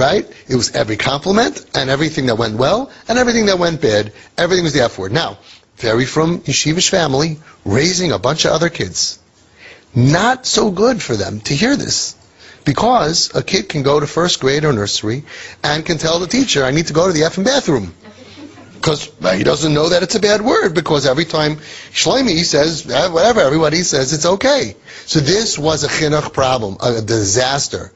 right? 0.00 0.26
It 0.48 0.56
was 0.56 0.74
every 0.74 0.96
compliment 0.96 1.64
and 1.74 1.90
everything 1.90 2.26
that 2.26 2.36
went 2.36 2.56
well 2.56 2.90
and 3.06 3.18
everything 3.18 3.46
that 3.46 3.58
went 3.58 3.80
bad. 3.80 4.12
Everything 4.36 4.64
was 4.64 4.72
the 4.72 4.82
F 4.82 4.98
word. 4.98 5.12
Now, 5.12 5.38
very 5.76 6.06
from 6.06 6.40
yeshivish 6.40 6.88
family, 6.88 7.38
raising 7.64 8.10
a 8.10 8.18
bunch 8.18 8.44
of 8.44 8.52
other 8.52 8.70
kids. 8.70 9.18
Not 9.94 10.46
so 10.46 10.70
good 10.70 11.02
for 11.02 11.14
them 11.14 11.40
to 11.42 11.54
hear 11.54 11.76
this. 11.76 12.16
Because 12.64 13.34
a 13.34 13.42
kid 13.42 13.68
can 13.68 13.82
go 13.82 14.00
to 14.00 14.06
first 14.06 14.40
grade 14.40 14.64
or 14.64 14.72
nursery 14.72 15.24
and 15.62 15.84
can 15.84 15.98
tell 15.98 16.18
the 16.18 16.26
teacher, 16.26 16.64
I 16.64 16.70
need 16.70 16.88
to 16.88 16.92
go 16.92 17.06
to 17.06 17.12
the 17.12 17.20
effing 17.20 17.44
bathroom. 17.44 17.94
Because 18.74 19.10
he 19.36 19.44
doesn't 19.44 19.74
know 19.74 19.90
that 19.90 20.02
it's 20.02 20.14
a 20.14 20.20
bad 20.20 20.40
word, 20.40 20.74
because 20.74 21.04
every 21.06 21.26
time 21.26 21.56
Shlomi 21.92 22.44
says, 22.44 22.90
eh, 22.90 23.08
whatever, 23.08 23.40
everybody 23.40 23.82
says 23.82 24.14
it's 24.14 24.24
okay. 24.24 24.74
So 25.04 25.20
this 25.20 25.58
was 25.58 25.84
a 25.84 25.88
chinuch 25.88 26.32
problem, 26.32 26.78
a 26.80 27.02
disaster. 27.02 27.92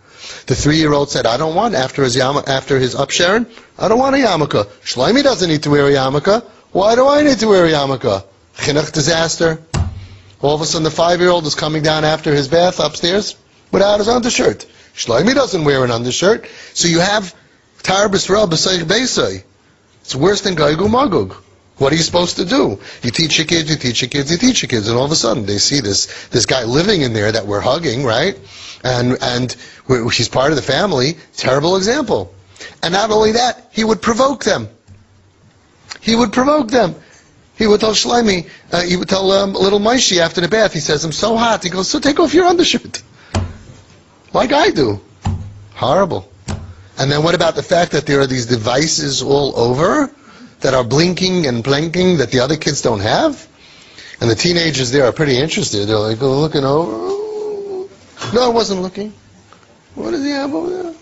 The 0.47 0.55
three-year-old 0.55 1.11
said, 1.11 1.27
I 1.27 1.37
don't 1.37 1.55
want, 1.55 1.75
after 1.75 2.03
his, 2.03 2.17
yama, 2.17 2.45
after 2.47 2.79
his 2.79 2.95
upsharon, 2.95 3.51
I 3.79 3.89
don't 3.89 3.99
want 3.99 4.15
a 4.17 4.19
yarmulke. 4.19 4.67
Shlomi 4.85 5.23
doesn't 5.23 5.49
need 5.49 5.63
to 5.65 5.71
wear 5.71 5.87
a 5.87 5.91
yarmulke. 5.91 6.43
Why 6.73 6.95
do 6.95 7.07
I 7.07 7.23
need 7.23 7.39
to 7.39 7.49
wear 7.49 7.65
a 7.67 7.71
yarmulke? 7.71 8.25
Chinuch 8.57 8.93
disaster. 8.93 9.63
All 10.41 10.55
of 10.55 10.61
a 10.61 10.67
sudden, 10.67 10.85
the 10.85 10.91
five-year-old 10.91 11.47
is 11.47 11.55
coming 11.55 11.83
down 11.83 12.05
after 12.05 12.35
his 12.35 12.49
bath 12.49 12.81
upstairs 12.81 13.37
without 13.73 13.99
his 13.99 14.09
undershirt. 14.09 14.67
Shlomi 14.95 15.35
doesn't 15.35 15.65
wear 15.65 15.85
an 15.85 15.91
undershirt. 15.91 16.47
So 16.75 16.89
you 16.89 17.01
have 17.01 17.35
Tar 17.83 18.09
B'Srael 18.09 18.49
B'Seich 18.49 18.85
Beisai. 18.85 19.43
It's 20.03 20.15
worse 20.15 20.43
than 20.43 20.55
Gaigu 20.55 20.89
Magug. 20.89 21.37
What 21.77 21.93
are 21.93 21.97
you 21.97 22.03
supposed 22.03 22.37
to 22.37 22.45
do? 22.45 22.81
You 23.03 23.11
teach 23.11 23.39
your 23.39 23.47
kids, 23.47 23.69
you 23.69 23.77
teach 23.77 24.01
your 24.01 24.09
kids, 24.09 24.31
you 24.31 24.39
teach 24.39 24.63
your 24.63 24.69
kids, 24.69 24.89
and 24.89 24.97
all 24.97 25.05
of 25.05 25.11
a 25.11 25.17
sudden 25.17 25.45
they 25.45 25.59
see 25.59 25.81
this 25.81 26.29
this 26.29 26.47
guy 26.47 26.65
living 26.65 27.03
in 27.03 27.13
there 27.13 27.33
that 27.33 27.47
we're 27.47 27.61
hugging, 27.61 28.05
right? 28.05 28.39
And 28.85 29.19
and 29.21 29.57
he's 30.13 30.29
part 30.29 30.51
of 30.51 30.57
the 30.57 30.63
family. 30.63 31.17
Terrible 31.37 31.77
example. 31.77 32.33
And 32.83 32.93
not 32.93 33.11
only 33.11 33.33
that, 33.33 33.71
he 33.73 33.83
would 33.83 34.01
provoke 34.01 34.45
them. 34.45 34.69
He 36.01 36.15
would 36.15 36.33
provoke 36.33 36.71
them. 36.71 36.95
He 37.57 37.67
would 37.67 37.81
tell 37.81 37.93
Shlomi, 37.93 38.49
uh, 38.73 38.83
he 38.83 38.97
would 38.97 39.09
tell 39.09 39.31
um, 39.31 39.53
little 39.53 39.79
Maishi 39.79 40.19
after 40.19 40.41
the 40.41 40.49
bath, 40.49 40.73
he 40.73 40.81
says, 40.81 41.05
I'm 41.05 41.13
so 41.13 41.37
hot. 41.37 41.63
He 41.63 41.71
goes, 41.71 41.89
so 41.89 42.01
take 42.01 42.19
off 42.19 42.35
your 42.35 42.47
undershirt. 42.47 43.03
Like 44.33 44.53
I 44.53 44.71
do. 44.71 45.01
Horrible. 45.75 46.29
And 46.99 47.09
then 47.09 47.23
what 47.23 47.37
about 47.37 47.55
the 47.55 47.63
fact 47.63 47.93
that 47.93 48.05
there 48.05 48.19
are 48.21 48.27
these 48.27 48.47
devices 48.47 49.23
all 49.23 49.57
over 49.57 50.13
that 50.65 50.73
are 50.73 50.83
blinking 50.83 51.47
and 51.47 51.63
blinking 51.63 52.17
that 52.17 52.31
the 52.31 52.41
other 52.41 52.57
kids 52.57 52.81
don't 52.81 53.01
have? 53.01 53.47
And 54.19 54.31
the 54.31 54.35
teenagers 54.35 54.91
there 54.91 55.05
are 55.05 55.13
pretty 55.13 55.39
interested. 55.39 55.87
They're 55.87 55.99
like, 55.99 56.23
oh, 56.23 56.41
looking 56.41 56.65
over. 56.65 57.87
No, 58.33 58.43
I 58.43 58.49
wasn't 58.49 58.81
looking. 58.81 59.13
What 59.95 60.13
does 60.13 60.25
he 60.25 60.31
have 60.31 60.55
over 60.55 60.71
there? 60.71 60.95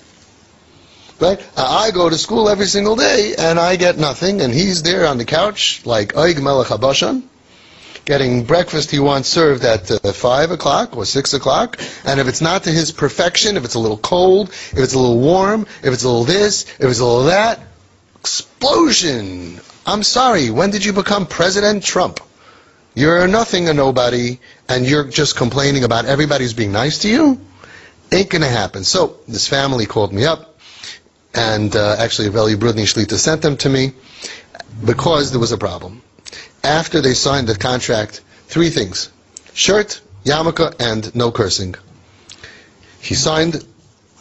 Right? 1.21 1.41
Uh, 1.57 1.65
I 1.65 1.93
go 1.93 2.11
to 2.11 2.19
school 2.19 2.49
every 2.49 2.67
single 2.67 2.97
day 2.97 3.37
and 3.39 3.61
I 3.61 3.77
get 3.77 3.99
nothing, 3.99 4.41
and 4.41 4.53
he's 4.53 4.83
there 4.83 5.07
on 5.07 5.19
the 5.19 5.25
couch 5.25 5.87
like 5.87 6.15
Oig 6.15 6.43
Melech 6.43 6.67
HaBashan, 6.67 7.23
getting 8.05 8.43
breakfast 8.43 8.91
he 8.91 8.99
wants 8.99 9.29
served 9.29 9.65
at 9.65 9.89
uh, 9.93 10.13
5 10.13 10.51
o'clock 10.51 10.97
or 10.97 11.05
6 11.05 11.35
o'clock, 11.35 11.81
and 12.05 12.19
if 12.19 12.27
it's 12.27 12.41
not 12.41 12.65
to 12.65 12.71
his 12.71 12.91
perfection, 12.91 13.57
if 13.57 13.65
it's 13.65 13.75
a 13.75 13.79
little 13.79 13.97
cold, 13.97 14.49
if 14.49 14.79
it's 14.79 14.95
a 14.95 14.99
little 14.99 15.21
warm, 15.21 15.69
if 15.85 15.95
it's 15.95 16.03
a 16.03 16.09
little 16.09 16.25
this, 16.25 16.65
if 16.65 16.91
it's 16.91 16.99
a 16.99 17.05
little 17.05 17.25
that, 17.27 17.61
explosion. 18.23 19.61
I'm 19.85 20.05
sorry, 20.05 20.49
when 20.51 20.71
did 20.71 20.85
you 20.85 20.93
become 20.93 21.27
President 21.27 21.83
Trump? 21.83 22.21
You're 22.95 23.27
nothing, 23.27 23.69
a 23.69 23.75
nobody, 23.75 24.39
and 24.69 24.87
you're 24.87 25.09
just 25.09 25.35
complaining 25.35 25.83
about 25.83 26.05
everybody's 26.05 26.53
being 26.53 26.71
nice 26.71 26.99
to 27.01 27.09
you? 27.09 27.41
Ain't 28.13 28.31
gonna 28.31 28.47
happen. 28.47 28.85
So, 28.85 29.17
this 29.27 29.49
family 29.49 29.87
called 29.87 30.13
me 30.13 30.25
up, 30.25 30.57
and 31.35 31.75
uh, 31.75 31.97
actually 31.99 32.29
Veli 32.29 32.55
Brudny 32.55 32.85
Shlita 32.85 33.17
sent 33.17 33.43
them 33.43 33.57
to 33.57 33.69
me 33.69 33.91
because 34.85 35.33
there 35.33 35.41
was 35.41 35.51
a 35.51 35.59
problem. 35.59 36.01
After 36.63 37.01
they 37.01 37.15
signed 37.15 37.49
the 37.49 37.57
contract, 37.57 38.21
three 38.47 38.71
things. 38.71 39.11
Shirt, 39.53 40.01
yarmulke, 40.25 40.77
and 40.79 41.13
no 41.17 41.33
cursing. 41.33 41.75
He 43.01 43.17
signed, 43.17 43.67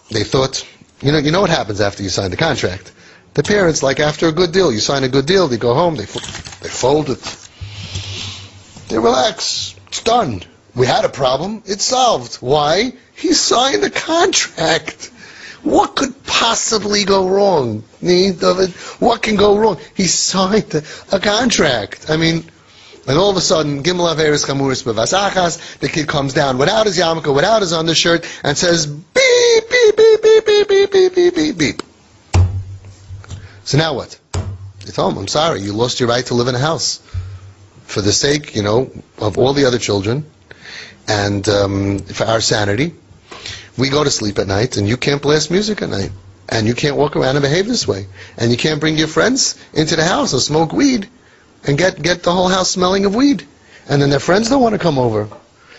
they 0.09 0.23
thought, 0.23 0.65
You 1.03 1.11
know, 1.11 1.19
you 1.19 1.29
know 1.31 1.41
what 1.41 1.51
happens 1.51 1.81
after 1.81 2.01
you 2.01 2.09
sign 2.09 2.31
the 2.31 2.37
contract. 2.37 2.91
The 3.33 3.43
parents, 3.43 3.81
like 3.81 3.99
after 3.99 4.27
a 4.27 4.31
good 4.31 4.51
deal, 4.51 4.73
you 4.73 4.79
sign 4.79 5.03
a 5.03 5.09
good 5.09 5.25
deal, 5.25 5.47
they 5.47 5.57
go 5.57 5.73
home, 5.73 5.95
they 5.95 6.03
they 6.03 6.69
fold 6.69 7.09
it, 7.09 7.49
they 8.89 8.97
relax. 8.97 9.75
It's 9.87 10.03
done. 10.03 10.43
We 10.75 10.85
had 10.85 11.05
a 11.05 11.09
problem. 11.09 11.63
It's 11.65 11.85
solved. 11.85 12.35
Why? 12.35 12.93
He 13.15 13.33
signed 13.33 13.83
a 13.83 13.89
contract. 13.89 15.11
What 15.63 15.95
could 15.95 16.23
possibly 16.23 17.03
go 17.05 17.27
wrong? 17.29 17.83
What 18.99 19.21
can 19.21 19.35
go 19.35 19.57
wrong? 19.57 19.79
He 19.95 20.07
signed 20.07 20.73
a 21.11 21.19
contract. 21.19 22.09
I 22.09 22.17
mean, 22.17 22.49
and 23.07 23.17
all 23.17 23.29
of 23.29 23.37
a 23.37 23.41
sudden, 23.41 23.83
Gimel 23.83 24.13
Averis 24.13 24.45
Chamuris 24.45 24.83
Bevasachas, 24.83 25.79
the 25.79 25.89
kid 25.89 26.07
comes 26.07 26.33
down 26.33 26.57
without 26.57 26.85
his 26.85 26.97
yarmulke, 26.97 27.33
without 27.33 27.61
his 27.61 27.73
undershirt, 27.73 28.25
and 28.43 28.57
says, 28.57 28.87
beep, 28.87 29.69
beep, 29.69 29.97
beep, 29.97 30.21
beep, 30.21 30.45
beep, 30.45 30.67
beep, 30.67 30.91
beep, 30.91 31.15
beep, 31.15 31.35
beep, 31.35 31.57
beep. 31.57 31.81
So 33.63 33.77
now 33.77 33.93
what? 33.93 34.19
You 34.85 34.91
tell 34.91 35.09
him, 35.09 35.17
I'm 35.17 35.27
sorry, 35.27 35.61
you 35.61 35.73
lost 35.73 35.99
your 35.99 36.09
right 36.09 36.25
to 36.25 36.33
live 36.33 36.47
in 36.47 36.55
a 36.55 36.59
house. 36.59 37.01
For 37.85 38.01
the 38.01 38.11
sake, 38.11 38.55
you 38.55 38.63
know, 38.63 38.89
of 39.17 39.37
all 39.37 39.53
the 39.53 39.65
other 39.65 39.77
children, 39.77 40.25
and 41.07 41.47
um, 41.49 41.99
for 41.99 42.25
our 42.25 42.41
sanity, 42.41 42.95
we 43.77 43.89
go 43.89 44.03
to 44.03 44.09
sleep 44.09 44.39
at 44.39 44.47
night, 44.47 44.77
and 44.77 44.87
you 44.87 44.97
can't 44.97 45.21
blast 45.21 45.51
music 45.51 45.81
at 45.81 45.89
night. 45.89 46.11
And 46.49 46.67
you 46.67 46.73
can't 46.73 46.97
walk 46.97 47.15
around 47.15 47.37
and 47.37 47.43
behave 47.43 47.65
this 47.65 47.87
way. 47.87 48.07
And 48.37 48.51
you 48.51 48.57
can't 48.57 48.81
bring 48.81 48.97
your 48.97 49.07
friends 49.07 49.57
into 49.73 49.95
the 49.95 50.03
house 50.03 50.33
and 50.33 50.41
smoke 50.41 50.73
weed 50.73 51.07
and 51.65 51.77
get, 51.77 52.01
get 52.01 52.23
the 52.23 52.33
whole 52.33 52.49
house 52.49 52.69
smelling 52.69 53.05
of 53.05 53.15
weed. 53.15 53.47
And 53.87 54.01
then 54.01 54.09
their 54.09 54.19
friends 54.19 54.49
don't 54.49 54.61
want 54.61 54.73
to 54.73 54.79
come 54.79 54.97
over. 54.97 55.29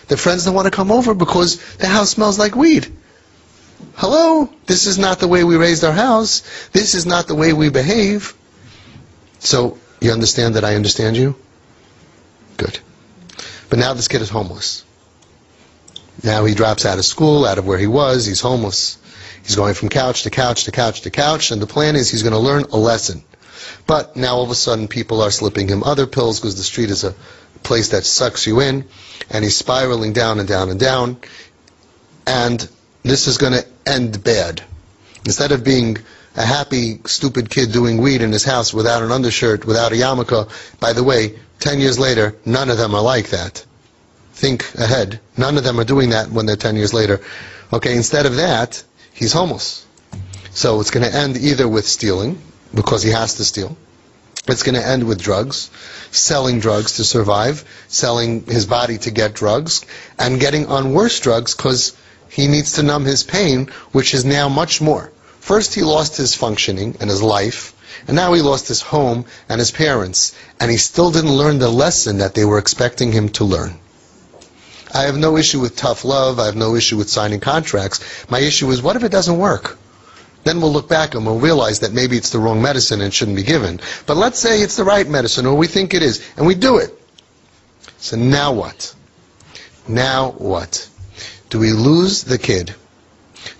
Their 0.07 0.17
friends 0.17 0.45
don't 0.45 0.55
want 0.55 0.65
to 0.65 0.71
come 0.71 0.91
over 0.91 1.13
because 1.13 1.75
the 1.75 1.87
house 1.87 2.09
smells 2.09 2.39
like 2.39 2.55
weed. 2.55 2.91
Hello? 3.95 4.49
This 4.65 4.87
is 4.87 4.97
not 4.97 5.19
the 5.19 5.27
way 5.27 5.43
we 5.43 5.55
raised 5.55 5.83
our 5.83 5.93
house. 5.93 6.41
This 6.71 6.95
is 6.95 7.05
not 7.05 7.27
the 7.27 7.35
way 7.35 7.53
we 7.53 7.69
behave. 7.69 8.33
So, 9.39 9.77
you 10.01 10.11
understand 10.11 10.55
that 10.55 10.63
I 10.63 10.75
understand 10.75 11.15
you? 11.15 11.35
Good. 12.57 12.79
But 13.69 13.79
now 13.79 13.93
this 13.93 14.07
kid 14.07 14.21
is 14.21 14.29
homeless. 14.29 14.83
Now 16.23 16.45
he 16.45 16.53
drops 16.53 16.85
out 16.85 16.97
of 16.97 17.05
school, 17.05 17.45
out 17.45 17.57
of 17.57 17.65
where 17.65 17.77
he 17.77 17.87
was, 17.87 18.25
he's 18.25 18.41
homeless. 18.41 18.97
He's 19.43 19.55
going 19.55 19.73
from 19.73 19.89
couch 19.89 20.23
to 20.23 20.29
couch 20.29 20.65
to 20.65 20.71
couch 20.71 21.01
to 21.01 21.11
couch, 21.11 21.51
and 21.51 21.61
the 21.61 21.67
plan 21.67 21.95
is 21.95 22.09
he's 22.09 22.23
going 22.23 22.33
to 22.33 22.39
learn 22.39 22.63
a 22.71 22.77
lesson. 22.77 23.23
But 23.85 24.15
now 24.15 24.35
all 24.35 24.43
of 24.43 24.49
a 24.49 24.55
sudden 24.55 24.87
people 24.87 25.21
are 25.21 25.31
slipping 25.31 25.67
him 25.67 25.83
other 25.83 26.07
pills 26.07 26.39
because 26.39 26.55
the 26.55 26.63
street 26.63 26.89
is 26.89 27.03
a 27.03 27.15
place 27.63 27.89
that 27.89 28.05
sucks 28.05 28.47
you 28.47 28.59
in, 28.61 28.85
and 29.29 29.43
he's 29.43 29.57
spiraling 29.57 30.13
down 30.13 30.39
and 30.39 30.47
down 30.47 30.69
and 30.69 30.79
down, 30.79 31.17
and 32.25 32.67
this 33.03 33.27
is 33.27 33.37
going 33.37 33.53
to 33.53 33.65
end 33.85 34.23
bad. 34.23 34.61
Instead 35.25 35.51
of 35.51 35.63
being 35.63 35.97
a 36.35 36.45
happy, 36.45 36.99
stupid 37.05 37.49
kid 37.49 37.71
doing 37.71 37.99
weed 37.99 38.21
in 38.21 38.31
his 38.31 38.43
house 38.43 38.73
without 38.73 39.03
an 39.03 39.11
undershirt, 39.11 39.65
without 39.65 39.91
a 39.91 39.95
yarmulke, 39.95 40.49
by 40.79 40.93
the 40.93 41.03
way, 41.03 41.37
ten 41.59 41.79
years 41.79 41.99
later, 41.99 42.35
none 42.45 42.69
of 42.69 42.77
them 42.77 42.95
are 42.95 43.03
like 43.03 43.29
that. 43.29 43.65
Think 44.33 44.73
ahead. 44.75 45.19
None 45.37 45.57
of 45.57 45.63
them 45.63 45.79
are 45.79 45.85
doing 45.85 46.09
that 46.09 46.29
when 46.29 46.45
they're 46.45 46.55
ten 46.55 46.75
years 46.75 46.93
later. 46.93 47.21
Okay, 47.71 47.95
instead 47.95 48.25
of 48.25 48.37
that, 48.37 48.83
he's 49.13 49.31
homeless. 49.31 49.85
So 50.51 50.79
it's 50.79 50.91
going 50.91 51.09
to 51.09 51.15
end 51.15 51.37
either 51.37 51.67
with 51.67 51.87
stealing, 51.87 52.41
because 52.73 53.03
he 53.03 53.11
has 53.11 53.35
to 53.35 53.45
steal. 53.45 53.77
It's 54.47 54.63
going 54.63 54.75
to 54.75 54.85
end 54.85 55.05
with 55.07 55.21
drugs, 55.21 55.69
selling 56.11 56.59
drugs 56.59 56.97
to 56.97 57.03
survive, 57.03 57.63
selling 57.87 58.45
his 58.45 58.65
body 58.65 58.97
to 58.99 59.11
get 59.11 59.33
drugs, 59.33 59.85
and 60.19 60.39
getting 60.39 60.67
on 60.67 60.93
worse 60.93 61.19
drugs 61.19 61.55
because 61.55 61.95
he 62.33 62.47
needs 62.47 62.73
to 62.73 62.83
numb 62.83 63.05
his 63.05 63.23
pain, 63.23 63.67
which 63.91 64.13
is 64.13 64.25
now 64.25 64.49
much 64.49 64.81
more. 64.81 65.11
First, 65.39 65.75
he 65.75 65.83
lost 65.83 66.17
his 66.17 66.33
functioning 66.33 66.97
and 66.99 67.09
his 67.09 67.21
life, 67.21 67.73
and 68.07 68.15
now 68.15 68.33
he 68.33 68.41
lost 68.41 68.67
his 68.67 68.81
home 68.81 69.25
and 69.47 69.59
his 69.59 69.71
parents, 69.71 70.35
and 70.59 70.71
he 70.71 70.77
still 70.77 71.11
didn't 71.11 71.37
learn 71.37 71.59
the 71.59 71.69
lesson 71.69 72.17
that 72.17 72.33
they 72.33 72.43
were 72.43 72.57
expecting 72.57 73.11
him 73.11 73.29
to 73.29 73.43
learn. 73.43 73.79
I 74.93 75.03
have 75.03 75.17
no 75.17 75.37
issue 75.37 75.59
with 75.59 75.75
tough 75.75 76.05
love. 76.05 76.39
I 76.39 76.45
have 76.45 76.55
no 76.55 76.75
issue 76.75 76.97
with 76.97 77.09
signing 77.09 77.39
contracts. 77.39 78.29
My 78.29 78.39
issue 78.39 78.69
is, 78.69 78.81
what 78.81 78.95
if 78.95 79.03
it 79.03 79.11
doesn't 79.11 79.37
work? 79.37 79.77
Then 80.43 80.59
we'll 80.61 80.73
look 80.73 80.89
back 80.89 81.15
and 81.15 81.25
we'll 81.25 81.39
realize 81.39 81.79
that 81.79 81.93
maybe 81.93 82.17
it's 82.17 82.31
the 82.31 82.39
wrong 82.39 82.61
medicine 82.61 83.01
and 83.01 83.13
shouldn't 83.13 83.37
be 83.37 83.43
given. 83.43 83.79
But 84.05 84.17
let's 84.17 84.39
say 84.39 84.61
it's 84.61 84.75
the 84.75 84.83
right 84.83 85.07
medicine, 85.07 85.45
or 85.45 85.55
we 85.55 85.67
think 85.67 85.93
it 85.93 86.03
is, 86.03 86.23
and 86.37 86.45
we 86.45 86.55
do 86.55 86.77
it. 86.77 86.91
So 87.97 88.17
now 88.17 88.53
what? 88.53 88.93
Now 89.87 90.31
what? 90.31 90.89
Do 91.53 91.59
we 91.59 91.71
lose 91.71 92.23
the 92.23 92.39
kid? 92.39 92.73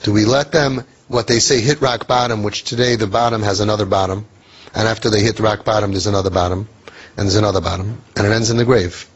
Do 0.02 0.12
we 0.12 0.26
let 0.26 0.52
them, 0.52 0.84
what 1.10 1.28
they 1.28 1.38
say, 1.38 1.62
hit 1.62 1.80
rock 1.80 2.08
bottom, 2.08 2.42
which 2.42 2.64
today 2.64 2.96
the 2.96 3.06
bottom 3.06 3.44
has 3.44 3.60
another 3.60 3.86
bottom, 3.86 4.26
and 4.74 4.88
after 4.88 5.12
they 5.12 5.22
hit 5.22 5.40
rock 5.40 5.64
bottom, 5.64 5.92
there's 5.92 6.08
another 6.08 6.32
bottom, 6.32 6.68
and 7.16 7.28
there's 7.28 7.36
another 7.36 7.62
bottom, 7.62 8.02
and 8.16 8.26
it 8.26 8.32
ends 8.32 8.50
in 8.50 8.58
the 8.58 8.66
grave. 8.66 9.08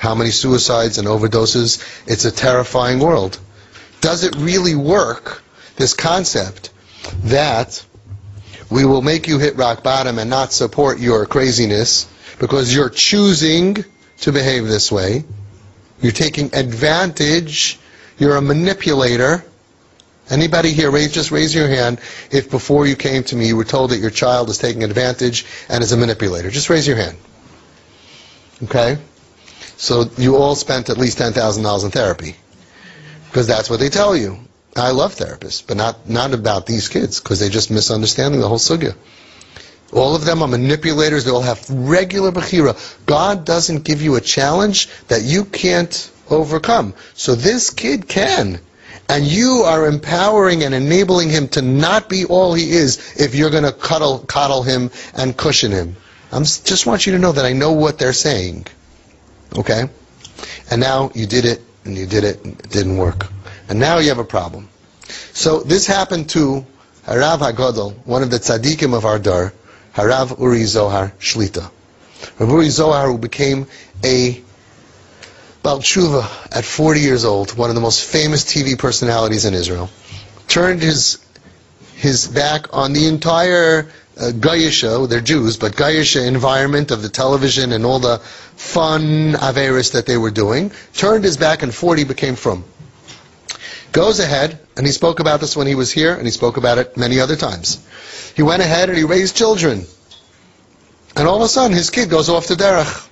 How 0.00 0.16
many 0.16 0.30
suicides 0.30 0.98
and 0.98 1.06
overdoses? 1.06 1.80
It's 2.08 2.24
a 2.24 2.32
terrifying 2.32 2.98
world. 2.98 3.38
Does 4.00 4.24
it 4.24 4.34
really 4.34 4.74
work 4.74 5.44
this 5.76 5.94
concept 5.94 6.70
that 7.22 7.86
we 8.68 8.84
will 8.84 9.00
make 9.00 9.28
you 9.28 9.38
hit 9.38 9.54
rock 9.54 9.84
bottom 9.84 10.18
and 10.18 10.28
not 10.28 10.52
support 10.52 10.98
your 10.98 11.24
craziness 11.24 12.08
because 12.40 12.74
you're 12.74 12.90
choosing 12.90 13.84
to 14.22 14.32
behave 14.32 14.66
this 14.66 14.90
way. 14.90 15.24
You're 16.00 16.12
taking 16.12 16.54
advantage. 16.54 17.78
You're 18.18 18.36
a 18.36 18.42
manipulator. 18.42 19.44
Anybody 20.28 20.72
here, 20.72 20.90
raise, 20.90 21.12
just 21.12 21.30
raise 21.30 21.54
your 21.54 21.68
hand 21.68 22.00
if 22.32 22.50
before 22.50 22.86
you 22.86 22.96
came 22.96 23.22
to 23.24 23.36
me 23.36 23.46
you 23.46 23.56
were 23.56 23.64
told 23.64 23.90
that 23.90 23.98
your 23.98 24.10
child 24.10 24.50
is 24.50 24.58
taking 24.58 24.82
advantage 24.82 25.46
and 25.68 25.84
is 25.84 25.92
a 25.92 25.96
manipulator. 25.96 26.50
Just 26.50 26.68
raise 26.68 26.86
your 26.86 26.96
hand. 26.96 27.16
Okay? 28.64 28.98
So 29.76 30.10
you 30.16 30.36
all 30.36 30.56
spent 30.56 30.90
at 30.90 30.98
least 30.98 31.18
$10,000 31.18 31.84
in 31.84 31.90
therapy. 31.90 32.36
Because 33.26 33.46
that's 33.46 33.70
what 33.70 33.78
they 33.78 33.88
tell 33.88 34.16
you. 34.16 34.38
I 34.74 34.90
love 34.90 35.14
therapists, 35.14 35.66
but 35.66 35.76
not, 35.76 36.08
not 36.08 36.34
about 36.34 36.66
these 36.66 36.88
kids, 36.88 37.20
because 37.20 37.40
they're 37.40 37.48
just 37.48 37.70
misunderstanding 37.70 38.40
the 38.40 38.48
whole 38.48 38.58
sugya. 38.58 38.94
All 39.92 40.16
of 40.16 40.24
them 40.24 40.42
are 40.42 40.48
manipulators. 40.48 41.24
They 41.24 41.30
all 41.30 41.42
have 41.42 41.68
regular 41.70 42.32
bechira. 42.32 42.76
God 43.06 43.44
doesn't 43.44 43.84
give 43.84 44.02
you 44.02 44.16
a 44.16 44.20
challenge 44.20 44.88
that 45.08 45.22
you 45.22 45.44
can't 45.44 46.10
overcome. 46.28 46.94
So 47.14 47.34
this 47.34 47.70
kid 47.70 48.08
can. 48.08 48.60
And 49.08 49.24
you 49.24 49.62
are 49.64 49.86
empowering 49.86 50.64
and 50.64 50.74
enabling 50.74 51.30
him 51.30 51.48
to 51.48 51.62
not 51.62 52.08
be 52.08 52.24
all 52.24 52.54
he 52.54 52.72
is 52.72 53.20
if 53.20 53.36
you're 53.36 53.50
going 53.50 53.62
to 53.62 53.72
cuddle, 53.72 54.18
coddle 54.18 54.64
him 54.64 54.90
and 55.14 55.36
cushion 55.36 55.70
him. 55.70 55.96
I 56.32 56.40
just 56.40 56.86
want 56.86 57.06
you 57.06 57.12
to 57.12 57.18
know 57.20 57.30
that 57.30 57.44
I 57.44 57.52
know 57.52 57.72
what 57.72 58.00
they're 58.00 58.12
saying. 58.12 58.66
Okay? 59.56 59.84
And 60.70 60.80
now 60.80 61.12
you 61.14 61.26
did 61.26 61.44
it, 61.44 61.62
and 61.84 61.96
you 61.96 62.06
did 62.06 62.24
it, 62.24 62.44
and 62.44 62.58
it 62.58 62.70
didn't 62.70 62.96
work. 62.96 63.28
And 63.68 63.78
now 63.78 63.98
you 63.98 64.08
have 64.08 64.18
a 64.18 64.24
problem. 64.24 64.68
So 65.32 65.60
this 65.60 65.86
happened 65.86 66.30
to 66.30 66.66
Harav 67.04 67.38
Hagadol, 67.38 68.04
one 68.04 68.24
of 68.24 68.30
the 68.30 68.38
tzaddikim 68.38 68.96
of 68.96 69.04
our 69.04 69.20
dar, 69.20 69.52
Harav 69.96 70.38
Uri 70.38 70.64
Zohar 70.64 71.14
Shlita. 71.18 71.70
Rav 72.38 72.50
Uri 72.50 72.68
Zohar, 72.68 73.10
who 73.10 73.16
became 73.16 73.66
a 74.04 74.42
Baal 75.62 75.78
Tshuva 75.78 76.22
at 76.54 76.66
40 76.66 77.00
years 77.00 77.24
old, 77.24 77.56
one 77.56 77.70
of 77.70 77.74
the 77.74 77.80
most 77.80 78.04
famous 78.04 78.44
TV 78.44 78.78
personalities 78.78 79.46
in 79.46 79.54
Israel, 79.54 79.88
turned 80.48 80.82
his 80.82 81.18
his 81.94 82.28
back 82.28 82.76
on 82.76 82.92
the 82.92 83.06
entire 83.06 83.88
uh, 84.18 84.32
Gayisha, 84.32 85.08
they're 85.08 85.22
Jews, 85.22 85.56
but 85.56 85.72
Gayisha 85.72 86.26
environment 86.26 86.90
of 86.90 87.00
the 87.00 87.08
television 87.08 87.72
and 87.72 87.86
all 87.86 87.98
the 87.98 88.18
fun 88.18 89.32
Averis 89.32 89.92
that 89.92 90.04
they 90.04 90.18
were 90.18 90.30
doing, 90.30 90.72
turned 90.92 91.24
his 91.24 91.38
back 91.38 91.62
and 91.62 91.74
40 91.74 92.04
became 92.04 92.36
frum 92.36 92.64
goes 93.92 94.20
ahead, 94.20 94.58
and 94.76 94.86
he 94.86 94.92
spoke 94.92 95.20
about 95.20 95.40
this 95.40 95.56
when 95.56 95.66
he 95.66 95.74
was 95.74 95.90
here, 95.90 96.14
and 96.14 96.24
he 96.24 96.30
spoke 96.30 96.56
about 96.56 96.78
it 96.78 96.96
many 96.96 97.20
other 97.20 97.36
times. 97.36 97.84
He 98.36 98.42
went 98.42 98.62
ahead 98.62 98.88
and 98.88 98.98
he 98.98 99.04
raised 99.04 99.36
children. 99.36 99.86
And 101.16 101.26
all 101.26 101.36
of 101.36 101.42
a 101.42 101.48
sudden, 101.48 101.76
his 101.76 101.90
kid 101.90 102.10
goes 102.10 102.28
off 102.28 102.46
to 102.46 102.54
derech. 102.54 103.08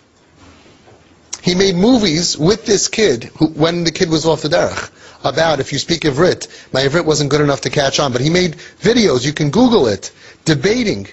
He 1.42 1.54
made 1.54 1.76
movies 1.76 2.36
with 2.36 2.66
this 2.66 2.88
kid 2.88 3.24
who, 3.36 3.46
when 3.46 3.84
the 3.84 3.90
kid 3.90 4.10
was 4.10 4.26
off 4.26 4.42
the 4.42 4.48
derech 4.48 4.90
about 5.24 5.60
if 5.60 5.72
you 5.72 5.78
speak 5.78 6.02
Ivrit. 6.02 6.48
My 6.72 6.82
Ivrit 6.82 7.06
wasn't 7.06 7.30
good 7.30 7.40
enough 7.40 7.62
to 7.62 7.70
catch 7.70 7.98
on, 7.98 8.12
but 8.12 8.20
he 8.20 8.30
made 8.30 8.56
videos. 8.80 9.24
You 9.24 9.32
can 9.32 9.50
Google 9.50 9.86
it, 9.86 10.12
debating 10.44 11.08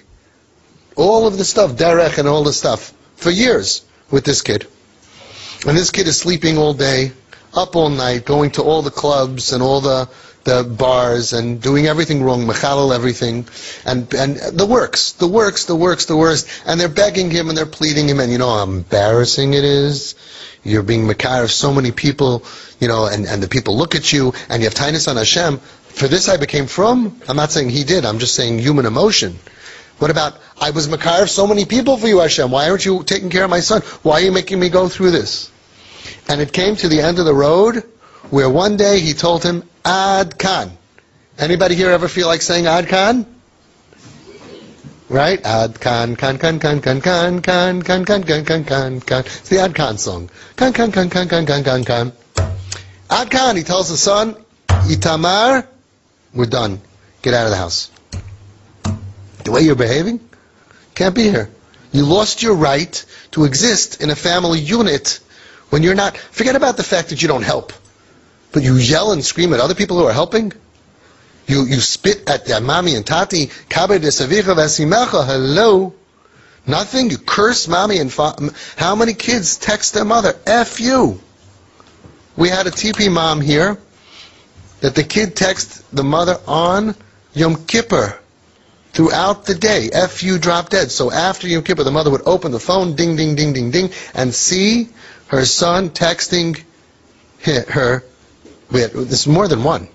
all 0.96 1.28
of 1.28 1.38
the 1.38 1.46
stuff, 1.46 1.72
derech 1.72 2.18
and 2.18 2.28
all 2.28 2.44
the 2.44 2.54
stuff, 2.54 2.94
for 3.16 3.30
years 3.30 3.84
with 4.10 4.26
this 4.26 4.42
kid. 4.42 4.68
And 5.66 5.78
this 5.78 5.92
kid 5.92 6.08
is 6.08 6.18
sleeping 6.18 6.58
all 6.58 6.74
day, 6.74 7.14
up 7.54 7.76
all 7.76 7.90
night, 7.90 8.26
going 8.26 8.52
to 8.52 8.64
all 8.64 8.82
the 8.82 8.92
clubs 8.92 9.54
and 9.54 9.62
all 9.64 9.82
the 9.82 10.10
the 10.44 10.64
bars 10.64 11.34
and 11.34 11.62
doing 11.62 11.86
everything 11.86 12.24
wrong, 12.24 12.48
mechalal 12.48 12.96
everything, 12.96 13.46
and 13.86 14.12
and 14.14 14.38
the 14.38 14.66
works, 14.66 15.12
the 15.14 15.28
works, 15.28 15.66
the 15.66 15.76
works, 15.76 16.06
the 16.06 16.18
worst, 16.18 16.48
and 16.66 16.80
they're 16.80 16.90
begging 16.90 17.30
him 17.30 17.50
and 17.50 17.58
they're 17.58 17.66
pleading 17.66 18.10
him, 18.10 18.20
and 18.20 18.32
you 18.32 18.38
know 18.38 18.50
how 18.50 18.64
embarrassing 18.64 19.54
it 19.54 19.64
is. 19.64 20.16
You're 20.64 20.84
being 20.84 21.08
makar 21.08 21.44
of 21.44 21.52
so 21.52 21.74
many 21.74 21.92
people, 21.92 22.44
you 22.80 22.88
know, 22.88 23.08
and, 23.08 23.26
and 23.26 23.42
the 23.42 23.48
people 23.48 23.78
look 23.78 23.96
at 23.96 24.12
you, 24.14 24.34
and 24.50 24.62
you 24.62 24.68
have 24.68 24.76
tinus 24.76 25.08
on 25.08 25.18
Hashem. 25.18 25.58
For 25.58 26.08
this 26.08 26.30
I 26.30 26.38
became 26.38 26.68
frum? 26.68 27.20
I'm 27.28 27.36
not 27.36 27.52
saying 27.52 27.70
he 27.70 27.84
did, 27.84 28.06
I'm 28.06 28.20
just 28.20 28.36
saying 28.36 28.60
human 28.60 28.86
emotion. 28.86 29.38
What 29.98 30.10
about, 30.10 30.36
I 30.60 30.72
was 30.72 30.88
Makar 30.88 31.24
of 31.24 31.30
so 31.30 31.46
many 31.46 31.66
people 31.66 31.98
for 31.98 32.08
you, 32.08 32.20
Hashem. 32.20 32.50
Why 32.50 32.70
aren't 32.70 32.86
you 32.86 33.04
taking 33.04 33.30
care 33.30 33.44
of 33.44 33.52
my 33.52 33.60
son? 33.60 33.82
Why 34.02 34.14
are 34.14 34.22
you 34.22 34.32
making 34.32 34.60
me 34.60 34.70
go 34.70 34.90
through 34.90 35.12
this? 35.12 35.51
And 36.32 36.40
it 36.40 36.54
came 36.54 36.78
to 36.78 36.88
the 36.88 37.02
end 37.02 37.20
of 37.20 37.26
the 37.26 37.34
road 37.34 37.84
where 38.30 38.50
one 38.50 38.78
day 38.78 39.02
he 39.02 39.12
told 39.12 39.44
him, 39.44 39.64
Ad 39.84 40.40
Khan. 40.40 40.72
Anybody 41.38 41.76
here 41.76 41.90
ever 41.90 42.08
feel 42.08 42.28
like 42.28 42.42
saying 42.42 42.68
Ad 42.68 42.88
Khan? 42.88 43.26
Right? 45.10 45.46
Ad 45.46 45.82
Khan, 45.82 46.16
Khan, 46.16 46.38
Khan, 46.38 46.58
Khan, 46.62 46.80
Khan, 46.80 47.02
Khan, 47.02 47.42
Khan, 47.42 47.82
Khan, 47.82 48.06
Khan, 48.06 48.24
Khan, 48.24 48.46
Khan, 48.46 48.64
Khan, 48.64 49.02
Khan. 49.02 49.24
It's 49.26 49.50
the 49.50 49.60
Ad 49.60 49.76
Khan 49.76 49.98
song. 49.98 50.30
Khan, 50.56 50.72
Khan, 50.72 50.94
Khan, 50.94 51.10
Khan, 51.10 51.28
Khan, 51.28 51.46
Khan, 51.46 51.64
Khan, 51.66 51.84
Khan. 51.84 52.14
Ad 53.10 53.30
Khan, 53.30 53.58
he 53.58 53.64
tells 53.64 53.90
the 53.90 53.98
son, 53.98 54.38
Itamar, 54.70 55.68
we're 56.34 56.46
done. 56.46 56.80
Get 57.24 57.34
out 57.34 57.44
of 57.44 57.52
the 57.52 57.58
house. 57.58 57.92
The 59.44 59.52
way 59.52 59.64
you're 59.64 59.76
behaving, 59.76 60.22
can't 60.96 61.14
be 61.14 61.24
here. 61.24 61.50
You 61.92 62.06
lost 62.06 62.42
your 62.42 62.56
right 62.56 63.06
to 63.32 63.44
exist 63.44 64.02
in 64.02 64.10
a 64.10 64.16
family 64.16 64.60
unit 64.62 65.20
when 65.72 65.82
you're 65.82 65.96
not. 65.96 66.16
Forget 66.16 66.56
about 66.56 66.78
the 66.78 66.84
fact 66.84 67.10
that 67.10 67.24
you 67.24 67.28
don't 67.28 67.42
help, 67.42 67.74
but 68.52 68.62
you 68.62 68.76
yell 68.76 69.12
and 69.12 69.26
scream 69.26 69.54
at 69.54 69.60
other 69.60 69.76
people 69.76 69.98
who 69.98 70.06
are 70.06 70.14
helping. 70.14 70.54
You 71.48 71.66
you 71.66 71.82
spit 71.82 72.30
at 72.30 72.46
their 72.46 72.62
mommy 72.62 72.96
and 72.96 73.06
tati. 73.06 73.50
Hello. 73.74 75.94
Nothing. 76.68 77.10
You 77.10 77.18
curse 77.18 77.68
mommy 77.68 77.98
and 77.98 78.14
fa- 78.14 78.36
how 78.78 78.96
many 78.96 79.14
kids 79.14 79.58
text 79.58 79.96
their 79.96 80.06
mother? 80.06 80.36
F 80.46 80.80
you. 80.80 81.20
We 82.38 82.50
had 82.50 82.68
a 82.68 82.72
TP 82.72 83.12
mom 83.12 83.42
here 83.42 83.78
that 84.82 84.96
the 84.96 85.04
kid 85.04 85.36
texts 85.36 85.84
the 85.92 86.04
mother 86.04 86.38
on 86.48 86.96
Yom 87.34 87.66
Kippur 87.66 88.20
throughout 88.94 89.46
the 89.46 89.56
day. 89.56 89.90
F 89.92 90.24
you 90.24 90.38
drop 90.38 90.70
dead. 90.70 90.92
So 90.92 91.12
after 91.12 91.48
Yom 91.48 91.64
Kippur, 91.64 91.84
the 91.84 91.92
mother 91.92 92.12
would 92.12 92.24
open 92.26 92.52
the 92.52 92.60
phone, 92.60 92.96
ding, 92.96 93.16
ding, 93.16 93.36
ding, 93.36 93.54
ding, 93.54 93.72
ding, 93.72 93.92
and 94.14 94.34
see 94.34 94.90
her 95.32 95.46
son 95.46 95.90
texting 95.92 96.62
her. 97.46 98.04
This 98.70 99.22
is 99.22 99.28
more 99.28 99.48
than 99.48 99.64
one. 99.64 99.88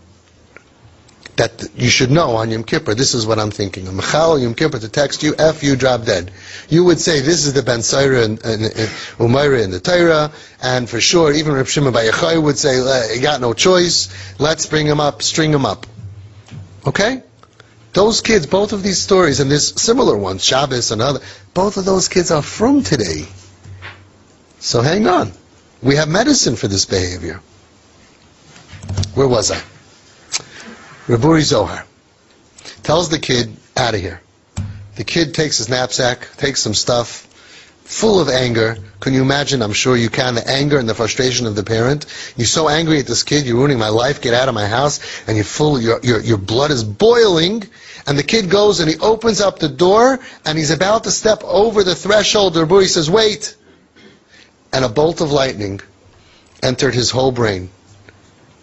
That 1.37 1.69
you 1.77 1.91
should 1.91 2.11
know 2.11 2.37
on 2.37 2.51
Yom 2.51 2.65
Kippur. 2.65 2.95
This 2.95 3.13
is 3.13 3.27
what 3.27 3.39
I'm 3.39 3.51
thinking. 3.51 3.85
Mechal 3.85 4.41
Yom 4.41 4.55
Kippur 4.55 4.79
to 4.79 4.89
text 4.89 5.23
you, 5.23 5.35
F 5.39 5.63
you 5.63 5.77
drop 5.77 6.07
dead. 6.07 6.31
You 6.71 6.85
would 6.85 6.99
say 6.99 7.21
this 7.21 7.45
is 7.45 7.53
the 7.53 7.63
Ben 7.63 7.81
Saira 7.81 8.25
and, 8.25 8.43
and, 8.43 8.65
uh, 8.65 8.69
and 8.75 8.91
Umayra 9.21 9.61
in 9.61 9.71
the 9.71 9.79
Torah, 9.79 10.33
and 10.63 10.89
for 10.89 11.03
sure 11.03 11.31
even 11.31 11.53
Reb 11.53 11.67
Shimon 11.67 11.93
Bar 11.93 12.05
Yochai 12.05 12.43
would 12.43 12.57
say, 12.57 13.15
he 13.15 13.21
got 13.21 13.43
no 13.43 13.53
choice. 13.53 14.09
Let's 14.39 14.65
bring 14.65 14.87
him 14.87 15.01
up, 15.01 15.21
string 15.21 15.53
him 15.53 15.67
up. 15.67 15.87
Okay? 16.87 17.23
Those 17.93 18.23
kids, 18.23 18.47
both 18.47 18.73
of 18.73 18.83
these 18.83 19.03
stories, 19.03 19.41
and 19.41 19.51
there's 19.51 19.79
similar 19.79 20.17
ones, 20.17 20.43
Shabbos 20.43 20.93
and 20.93 21.03
other, 21.03 21.21
both 21.53 21.77
of 21.77 21.85
those 21.85 22.09
kids 22.09 22.31
are 22.31 22.41
from 22.41 22.83
today. 22.83 23.27
So 24.67 24.83
hang 24.83 25.07
on. 25.07 25.31
We 25.81 25.95
have 25.95 26.09
medicine 26.09 26.57
for 26.57 26.67
this 26.67 26.87
behavior. 26.87 27.41
Where 29.15 29.29
was 29.29 29.53
I? 29.53 29.63
Rav 31.07 31.23
Uri 31.23 31.43
Zohar 31.43 31.87
tells 32.83 33.09
the 33.09 33.21
kid, 33.21 33.57
out 33.77 33.95
of 33.95 34.01
here. 34.01 34.21
The 34.97 35.05
kid 35.05 35.35
takes 35.35 35.59
his 35.59 35.69
knapsack, 35.69 36.37
takes 36.37 36.63
some 36.63 36.75
stuff, 36.75 37.29
full 37.85 38.19
of 38.19 38.29
anger. 38.29 38.77
Can 38.99 39.15
you 39.15 39.23
imagine? 39.23 39.63
I'm 39.63 39.73
sure 39.73 39.97
you 39.97 40.11
can. 40.11 40.35
The 40.35 40.51
anger 40.51 40.81
and 40.81 40.89
the 40.89 40.97
frustration 40.97 41.47
of 41.47 41.55
the 41.55 41.63
parent. 41.63 42.07
You're 42.37 42.47
so 42.49 42.69
angry 42.69 42.99
at 42.99 43.07
this 43.07 43.23
kid. 43.23 43.47
You're 43.47 43.59
ruining 43.59 43.79
my 43.79 43.91
life. 43.91 44.21
Get 44.21 44.35
out 44.35 44.49
of 44.49 44.57
my 44.57 44.67
house. 44.67 44.99
And 45.29 45.37
you're 45.37 45.45
full. 45.45 45.81
Your 45.81 46.01
your 46.03 46.21
your 46.21 46.39
blood 46.39 46.73
is 46.73 46.83
boiling. 46.83 47.63
And 48.05 48.19
the 48.19 48.25
kid 48.25 48.51
goes 48.51 48.81
and 48.81 48.91
he 48.91 48.99
opens 48.99 49.41
up 49.41 49.61
the 49.61 49.69
door 49.69 50.19
and 50.45 50.59
he's 50.59 50.73
about 50.73 51.05
to 51.05 51.13
step 51.13 51.45
over 51.45 51.85
the 51.85 51.95
threshold. 51.95 52.55
The 52.55 52.87
says, 52.87 53.09
"Wait!" 53.09 53.55
And 54.77 54.85
a 54.85 54.91
bolt 54.91 55.23
of 55.23 55.33
lightning 55.33 55.81
entered 56.63 56.95
his 56.95 57.11
whole 57.11 57.33
brain. 57.33 57.71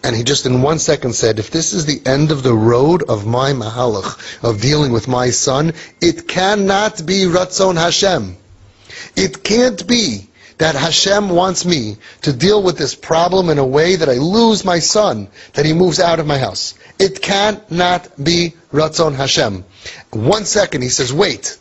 And 0.04 0.14
he 0.14 0.22
just 0.22 0.46
in 0.46 0.62
one 0.62 0.78
second 0.78 1.14
said, 1.14 1.40
if 1.40 1.50
this 1.50 1.72
is 1.72 1.86
the 1.86 2.00
end 2.08 2.30
of 2.30 2.44
the 2.44 2.54
road 2.54 3.02
of 3.02 3.26
my 3.26 3.52
mahalach, 3.52 4.44
of 4.48 4.60
dealing 4.60 4.92
with 4.92 5.08
my 5.08 5.30
son, 5.30 5.72
it 6.00 6.28
cannot 6.28 7.04
be 7.04 7.24
Ratzon 7.24 7.74
Hashem. 7.76 8.36
It 9.16 9.42
can't 9.42 9.84
be 9.88 10.28
that 10.58 10.76
Hashem 10.76 11.30
wants 11.30 11.64
me 11.64 11.96
to 12.22 12.32
deal 12.32 12.62
with 12.62 12.78
this 12.78 12.94
problem 12.94 13.50
in 13.50 13.58
a 13.58 13.66
way 13.66 13.96
that 13.96 14.08
I 14.08 14.18
lose 14.18 14.64
my 14.64 14.78
son, 14.78 15.26
that 15.54 15.66
he 15.66 15.72
moves 15.72 15.98
out 15.98 16.20
of 16.20 16.28
my 16.28 16.38
house. 16.38 16.74
It 16.96 17.22
cannot 17.22 18.08
be 18.22 18.54
Ratzon 18.72 19.16
Hashem. 19.16 19.64
One 20.12 20.44
second, 20.44 20.82
he 20.82 20.90
says, 20.90 21.12
wait, 21.12 21.58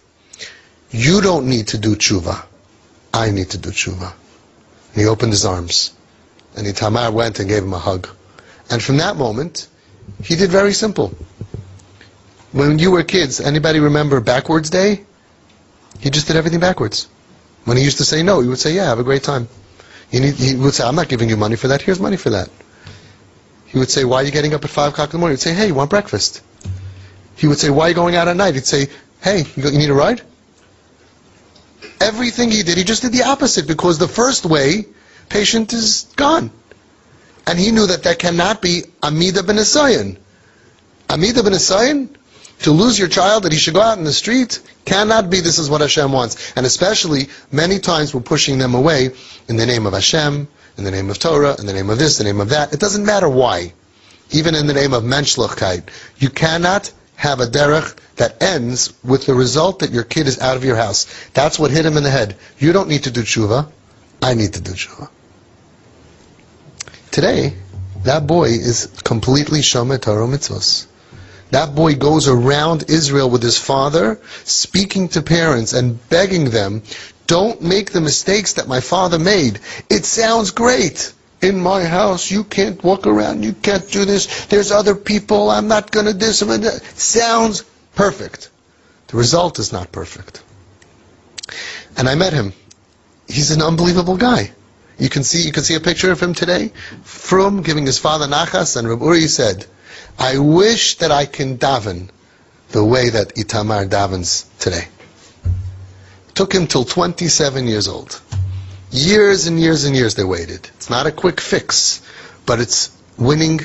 you 0.91 1.21
don't 1.21 1.47
need 1.47 1.69
to 1.69 1.79
do 1.79 1.95
tshuva. 1.95 2.45
I 3.11 3.31
need 3.31 3.49
to 3.49 3.57
do 3.57 3.71
tshuva. 3.71 4.13
And 4.93 5.01
he 5.01 5.07
opened 5.07 5.31
his 5.31 5.45
arms. 5.45 5.93
And 6.55 6.67
Itamar 6.67 7.11
went 7.11 7.39
and 7.39 7.49
gave 7.49 7.63
him 7.63 7.73
a 7.73 7.79
hug. 7.79 8.07
And 8.69 8.81
from 8.81 8.97
that 8.97 9.17
moment, 9.17 9.67
he 10.23 10.35
did 10.35 10.51
very 10.51 10.73
simple. 10.73 11.15
When 12.51 12.77
you 12.77 12.91
were 12.91 13.03
kids, 13.03 13.41
anybody 13.41 13.79
remember 13.79 14.19
backwards 14.19 14.69
day? 14.69 15.03
He 15.99 16.09
just 16.09 16.27
did 16.27 16.35
everything 16.35 16.59
backwards. 16.59 17.07
When 17.65 17.77
he 17.77 17.83
used 17.83 17.97
to 17.97 18.05
say 18.05 18.23
no, 18.23 18.41
he 18.41 18.47
would 18.47 18.59
say, 18.59 18.73
yeah, 18.73 18.85
have 18.85 18.99
a 18.99 19.03
great 19.03 19.23
time. 19.23 19.47
Need, 20.11 20.35
he 20.35 20.55
would 20.55 20.75
say, 20.75 20.83
I'm 20.83 20.95
not 20.95 21.09
giving 21.09 21.29
you 21.29 21.37
money 21.37 21.55
for 21.55 21.69
that. 21.69 21.81
Here's 21.81 21.99
money 21.99 22.17
for 22.17 22.29
that. 22.31 22.49
He 23.65 23.79
would 23.79 23.89
say, 23.89 24.03
why 24.03 24.17
are 24.17 24.23
you 24.23 24.31
getting 24.31 24.53
up 24.53 24.63
at 24.63 24.69
5 24.69 24.93
o'clock 24.93 25.09
in 25.09 25.13
the 25.13 25.17
morning? 25.17 25.37
He'd 25.37 25.41
say, 25.41 25.53
hey, 25.53 25.67
you 25.67 25.73
want 25.73 25.89
breakfast? 25.89 26.41
He 27.35 27.47
would 27.47 27.57
say, 27.57 27.71
why 27.71 27.85
are 27.85 27.89
you 27.89 27.95
going 27.95 28.15
out 28.15 28.27
at 28.27 28.35
night? 28.35 28.53
He'd 28.53 28.67
say, 28.67 28.89
hey, 29.21 29.45
you 29.55 29.71
need 29.71 29.89
a 29.89 29.93
ride? 29.93 30.21
Everything 32.03 32.51
he 32.51 32.63
did, 32.63 32.77
he 32.77 32.83
just 32.83 33.01
did 33.01 33.13
the 33.13 33.23
opposite 33.23 33.65
because 33.67 33.97
the 33.97 34.09
first 34.09 34.45
way, 34.45 34.85
patient 35.29 35.71
is 35.71 36.03
gone. 36.17 36.51
And 37.47 37.57
he 37.57 37.71
knew 37.71 37.87
that 37.87 38.03
that 38.03 38.19
cannot 38.19 38.61
be 38.61 38.83
Amida 39.01 39.43
ben 39.43 39.55
Asayan. 39.55 40.17
Amida 41.09 41.43
ben 41.43 41.53
Asayan 41.53 42.09
to 42.63 42.71
lose 42.71 42.97
your 42.97 43.07
child, 43.07 43.43
that 43.43 43.51
he 43.51 43.57
should 43.57 43.73
go 43.73 43.81
out 43.81 43.97
in 43.97 44.03
the 44.03 44.13
street, 44.13 44.59
cannot 44.85 45.29
be 45.29 45.41
this 45.41 45.59
is 45.59 45.69
what 45.69 45.81
Hashem 45.81 46.11
wants. 46.11 46.53
And 46.55 46.65
especially, 46.65 47.27
many 47.51 47.79
times 47.79 48.13
we're 48.13 48.21
pushing 48.21 48.57
them 48.57 48.73
away 48.73 49.11
in 49.47 49.57
the 49.57 49.65
name 49.65 49.85
of 49.85 49.93
Hashem, 49.93 50.47
in 50.77 50.83
the 50.83 50.91
name 50.91 51.09
of 51.09 51.19
Torah, 51.19 51.55
in 51.59 51.65
the 51.65 51.73
name 51.73 51.89
of 51.89 51.99
this, 51.99 52.19
in 52.19 52.25
the 52.25 52.31
name 52.31 52.41
of 52.41 52.49
that. 52.49 52.73
It 52.73 52.79
doesn't 52.79 53.05
matter 53.05 53.29
why. 53.29 53.73
Even 54.31 54.55
in 54.55 54.67
the 54.67 54.73
name 54.73 54.93
of 54.93 55.03
Menschlichkeit. 55.03 55.83
You 56.17 56.29
cannot 56.29 56.91
have 57.15 57.39
a 57.39 57.45
derech 57.45 57.97
that 58.15 58.41
ends 58.41 58.93
with 59.03 59.25
the 59.25 59.33
result 59.33 59.79
that 59.79 59.91
your 59.91 60.03
kid 60.03 60.27
is 60.27 60.39
out 60.39 60.55
of 60.55 60.63
your 60.63 60.75
house. 60.75 61.07
That's 61.33 61.57
what 61.57 61.71
hit 61.71 61.85
him 61.85 61.97
in 61.97 62.03
the 62.03 62.09
head. 62.09 62.35
You 62.59 62.71
don't 62.71 62.89
need 62.89 63.03
to 63.03 63.11
do 63.11 63.21
tshuva. 63.21 63.71
I 64.21 64.33
need 64.35 64.53
to 64.53 64.61
do 64.61 64.71
tshuva. 64.71 65.09
Today, 67.11 67.53
that 68.03 68.27
boy 68.27 68.49
is 68.49 68.87
completely 69.03 69.59
shomer 69.59 70.01
Torah 70.01 70.27
mitzvos. 70.27 70.87
That 71.51 71.75
boy 71.75 71.95
goes 71.95 72.27
around 72.27 72.85
Israel 72.89 73.29
with 73.29 73.43
his 73.43 73.59
father, 73.59 74.19
speaking 74.43 75.09
to 75.09 75.21
parents 75.21 75.73
and 75.73 75.99
begging 76.09 76.49
them, 76.49 76.81
don't 77.27 77.61
make 77.61 77.91
the 77.91 78.01
mistakes 78.01 78.53
that 78.53 78.67
my 78.67 78.79
father 78.79 79.19
made. 79.19 79.59
It 79.89 80.05
sounds 80.05 80.51
great. 80.51 81.13
In 81.41 81.59
my 81.59 81.83
house, 81.83 82.31
you 82.31 82.43
can't 82.43 82.83
walk 82.83 83.05
around, 83.05 83.43
you 83.43 83.53
can't 83.53 83.87
do 83.91 84.05
this, 84.05 84.45
there's 84.45 84.71
other 84.71 84.95
people, 84.95 85.49
I'm 85.49 85.67
not 85.67 85.91
going 85.91 86.05
to 86.05 86.13
do 86.13 86.19
this, 86.19 86.81
sounds 86.95 87.63
perfect. 87.95 88.49
The 89.07 89.17
result 89.17 89.59
is 89.59 89.71
not 89.71 89.91
perfect. 89.91 90.43
And 91.97 92.09
I 92.09 92.15
met 92.15 92.33
him. 92.33 92.53
He's 93.27 93.51
an 93.51 93.61
unbelievable 93.61 94.17
guy. 94.17 94.51
You 94.97 95.09
can 95.09 95.23
see, 95.23 95.43
you 95.45 95.51
can 95.51 95.63
see 95.63 95.75
a 95.75 95.79
picture 95.79 96.11
of 96.11 96.21
him 96.21 96.33
today. 96.33 96.71
From 97.03 97.61
giving 97.61 97.85
his 97.85 97.99
father 97.99 98.27
nachas, 98.27 98.77
and 98.77 98.87
Reb 98.87 99.01
Uri 99.01 99.27
said, 99.27 99.65
I 100.17 100.37
wish 100.37 100.97
that 100.97 101.11
I 101.11 101.25
can 101.25 101.57
daven 101.57 102.09
the 102.69 102.83
way 102.83 103.09
that 103.09 103.35
Itamar 103.35 103.87
davens 103.87 104.45
today. 104.59 104.87
It 106.29 106.35
took 106.35 106.53
him 106.53 106.67
till 106.67 106.85
27 106.85 107.67
years 107.67 107.87
old. 107.87 108.19
Years 108.91 109.47
and 109.47 109.59
years 109.59 109.85
and 109.85 109.95
years 109.95 110.15
they 110.15 110.23
waited. 110.23 110.69
It's 110.75 110.89
not 110.89 111.07
a 111.07 111.11
quick 111.11 111.41
fix, 111.41 112.01
but 112.45 112.59
it's 112.59 112.95
winning 113.17 113.61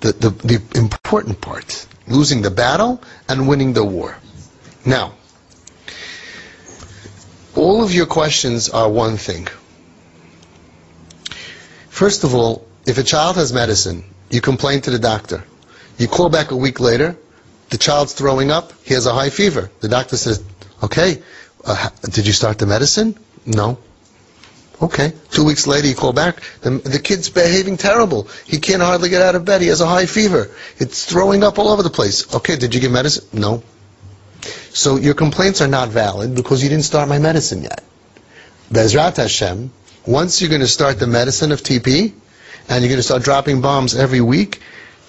the, 0.00 0.12
the, 0.12 0.30
the 0.30 0.78
important 0.78 1.40
part. 1.40 1.86
Losing 2.06 2.42
the 2.42 2.50
battle 2.50 3.02
and 3.28 3.48
winning 3.48 3.72
the 3.72 3.84
war. 3.84 4.16
Now, 4.84 5.14
all 7.56 7.82
of 7.82 7.94
your 7.94 8.06
questions 8.06 8.68
are 8.68 8.88
one 8.88 9.16
thing. 9.16 9.48
First 11.88 12.24
of 12.24 12.34
all, 12.34 12.66
if 12.86 12.98
a 12.98 13.02
child 13.02 13.36
has 13.36 13.52
medicine 13.52 14.04
you 14.34 14.40
complain 14.40 14.80
to 14.80 14.90
the 14.90 14.98
doctor. 14.98 15.44
You 15.96 16.08
call 16.08 16.28
back 16.28 16.50
a 16.50 16.56
week 16.56 16.80
later, 16.80 17.16
the 17.70 17.78
child's 17.78 18.14
throwing 18.14 18.50
up, 18.50 18.72
he 18.82 18.94
has 18.94 19.06
a 19.06 19.14
high 19.14 19.30
fever. 19.30 19.70
The 19.80 19.88
doctor 19.88 20.16
says, 20.16 20.42
okay, 20.82 21.22
uh, 21.64 21.90
did 22.02 22.26
you 22.26 22.32
start 22.32 22.58
the 22.58 22.66
medicine? 22.66 23.16
No. 23.46 23.78
Okay. 24.82 25.12
Two 25.30 25.44
weeks 25.44 25.66
later, 25.66 25.86
you 25.86 25.94
call 25.94 26.12
back. 26.12 26.42
The, 26.60 26.70
the 26.70 26.98
kid's 26.98 27.30
behaving 27.30 27.76
terrible. 27.76 28.28
He 28.44 28.58
can't 28.58 28.82
hardly 28.82 29.08
get 29.08 29.22
out 29.22 29.34
of 29.34 29.44
bed. 29.44 29.62
He 29.62 29.68
has 29.68 29.80
a 29.80 29.86
high 29.86 30.06
fever. 30.06 30.50
It's 30.78 31.04
throwing 31.06 31.42
up 31.42 31.58
all 31.58 31.68
over 31.68 31.82
the 31.82 31.90
place. 31.90 32.34
Okay, 32.34 32.56
did 32.56 32.74
you 32.74 32.80
give 32.80 32.92
medicine? 32.92 33.26
No. 33.32 33.62
So 34.70 34.96
your 34.96 35.14
complaints 35.14 35.60
are 35.60 35.68
not 35.68 35.88
valid 35.88 36.34
because 36.34 36.62
you 36.62 36.68
didn't 36.68 36.84
start 36.84 37.08
my 37.08 37.18
medicine 37.18 37.62
yet. 37.62 37.82
Bezrat 38.70 39.16
Hashem, 39.16 39.70
once 40.06 40.40
you're 40.40 40.50
going 40.50 40.60
to 40.60 40.66
start 40.66 40.98
the 40.98 41.06
medicine 41.06 41.52
of 41.52 41.62
TP, 41.62 42.12
and 42.68 42.82
you're 42.82 42.88
going 42.88 42.98
to 42.98 43.02
start 43.02 43.22
dropping 43.22 43.60
bombs 43.60 43.94
every 43.94 44.20
week, 44.20 44.60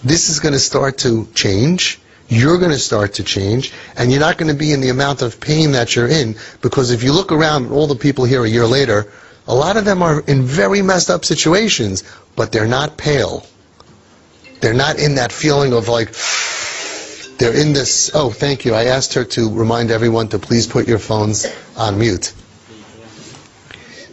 this 0.03 0.29
is 0.29 0.39
going 0.39 0.53
to 0.53 0.59
start 0.59 0.99
to 0.99 1.27
change. 1.33 1.99
You're 2.27 2.57
going 2.57 2.71
to 2.71 2.79
start 2.79 3.15
to 3.15 3.23
change, 3.23 3.71
and 3.95 4.11
you're 4.11 4.19
not 4.19 4.37
going 4.37 4.51
to 4.51 4.57
be 4.57 4.71
in 4.71 4.81
the 4.81 4.89
amount 4.89 5.21
of 5.21 5.39
pain 5.39 5.73
that 5.73 5.95
you're 5.95 6.07
in, 6.07 6.35
because 6.61 6.91
if 6.91 7.03
you 7.03 7.13
look 7.13 7.31
around, 7.31 7.71
all 7.71 7.87
the 7.87 7.95
people 7.95 8.25
here 8.25 8.43
a 8.43 8.49
year 8.49 8.65
later, 8.65 9.11
a 9.47 9.55
lot 9.55 9.77
of 9.77 9.85
them 9.85 10.01
are 10.01 10.21
in 10.21 10.43
very 10.43 10.81
messed 10.81 11.09
up 11.09 11.25
situations, 11.25 12.03
but 12.35 12.51
they're 12.51 12.67
not 12.67 12.97
pale. 12.97 13.45
They're 14.61 14.73
not 14.73 14.99
in 14.99 15.15
that 15.15 15.31
feeling 15.31 15.73
of 15.73 15.87
like, 15.87 16.13
they're 17.37 17.53
in 17.55 17.73
this, 17.73 18.11
oh, 18.13 18.29
thank 18.29 18.65
you. 18.65 18.73
I 18.73 18.85
asked 18.85 19.13
her 19.13 19.25
to 19.25 19.53
remind 19.53 19.91
everyone 19.91 20.29
to 20.29 20.39
please 20.39 20.67
put 20.67 20.87
your 20.87 20.99
phones 20.99 21.45
on 21.77 21.99
mute. 21.99 22.33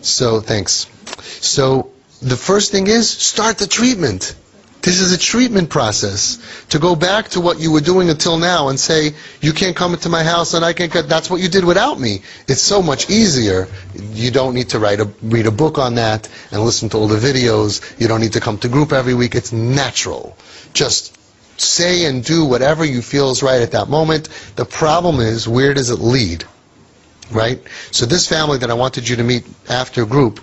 So, 0.03 0.41
thanks. 0.41 0.87
So, 1.41 1.93
the 2.21 2.37
first 2.37 2.73
thing 2.73 2.89
is, 2.89 3.09
start 3.09 3.59
the 3.59 3.67
treatment. 3.67 4.35
This 4.83 5.01
is 5.01 5.13
a 5.13 5.19
treatment 5.19 5.71
process. 5.71 6.39
To 6.71 6.81
go 6.81 6.97
back 6.97 7.29
to 7.31 7.41
what 7.41 7.61
you 7.61 7.71
were 7.71 7.81
doing 7.81 8.11
until 8.11 8.37
now 8.37 8.69
and 8.69 8.79
say, 8.79 9.15
you 9.41 9.53
can't 9.53 9.77
come 9.77 9.95
into 9.95 10.09
my 10.09 10.25
house 10.25 10.55
and 10.55 10.65
I 10.65 10.73
can't 10.73 10.93
that's 10.93 11.31
what 11.31 11.41
you 11.41 11.49
did 11.49 11.65
without 11.65 12.01
me. 12.01 12.23
It's 12.49 12.61
so 12.61 12.83
much 12.83 13.09
easier. 13.09 13.69
You 13.95 14.33
don't 14.33 14.55
need 14.55 14.71
to 14.71 14.81
write 14.81 14.99
a, 14.99 15.05
read 15.23 15.47
a 15.47 15.53
book 15.53 15.79
on 15.79 15.95
that 15.95 16.29
and 16.51 16.63
listen 16.63 16.89
to 16.91 16.97
all 16.97 17.07
the 17.07 17.17
videos. 17.17 17.81
You 18.01 18.09
don't 18.09 18.21
need 18.21 18.33
to 18.33 18.41
come 18.41 18.59
to 18.59 18.69
group 18.69 18.93
every 18.93 19.15
week. 19.15 19.37
It's 19.37 19.53
natural. 19.53 20.37
Just 20.73 21.17
say 21.61 22.07
and 22.07 22.25
do 22.25 22.45
whatever 22.45 22.85
you 22.85 23.03
feel 23.03 23.31
is 23.31 23.43
right 23.43 23.63
at 23.63 23.73
that 23.73 23.89
moment. 23.89 24.29
The 24.57 24.65
problem 24.65 25.21
is, 25.21 25.47
where 25.47 25.75
does 25.75 25.91
it 25.91 26.01
lead? 26.01 26.45
Right? 27.31 27.63
So 27.93 28.05
this 28.05 28.29
family 28.29 28.59
that 28.59 28.71
I 28.71 28.75
wanted 28.75 29.09
you 29.09 29.17
to 29.17 29.23
meet 29.23 29.45
after 29.69 30.05
group, 30.05 30.41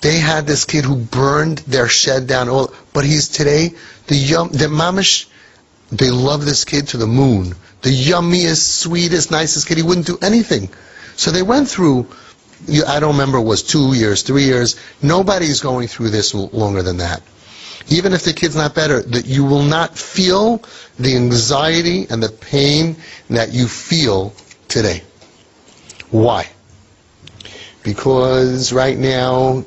they 0.00 0.18
had 0.18 0.46
this 0.46 0.64
kid 0.64 0.84
who 0.84 0.96
burned 0.96 1.58
their 1.58 1.88
shed 1.88 2.26
down. 2.26 2.48
All, 2.48 2.72
but 2.92 3.04
he's 3.04 3.28
today 3.28 3.74
the 4.06 4.16
yum, 4.16 4.50
the 4.50 4.66
mamish. 4.66 5.26
They 5.90 6.10
love 6.10 6.44
this 6.44 6.64
kid 6.64 6.88
to 6.88 6.96
the 6.96 7.06
moon. 7.06 7.54
The 7.82 7.90
yummiest, 7.90 8.80
sweetest, 8.80 9.30
nicest 9.30 9.68
kid. 9.68 9.76
He 9.76 9.82
wouldn't 9.82 10.06
do 10.06 10.18
anything. 10.20 10.68
So 11.16 11.30
they 11.30 11.42
went 11.42 11.68
through. 11.68 12.08
I 12.86 13.00
don't 13.00 13.12
remember. 13.12 13.38
It 13.38 13.44
was 13.44 13.62
two 13.62 13.94
years, 13.94 14.22
three 14.22 14.44
years. 14.44 14.76
Nobody's 15.02 15.60
going 15.60 15.88
through 15.88 16.10
this 16.10 16.34
longer 16.34 16.82
than 16.82 16.98
that. 16.98 17.22
Even 17.88 18.12
if 18.14 18.24
the 18.24 18.32
kid's 18.32 18.56
not 18.56 18.74
better, 18.74 19.00
that 19.00 19.26
you 19.26 19.44
will 19.44 19.62
not 19.62 19.96
feel 19.96 20.64
the 20.98 21.14
anxiety 21.14 22.06
and 22.10 22.22
the 22.22 22.28
pain 22.28 22.96
that 23.30 23.52
you 23.52 23.68
feel 23.68 24.32
today. 24.66 25.02
Why? 26.10 26.48
Because 27.86 28.72
right 28.72 28.98
now, 28.98 29.64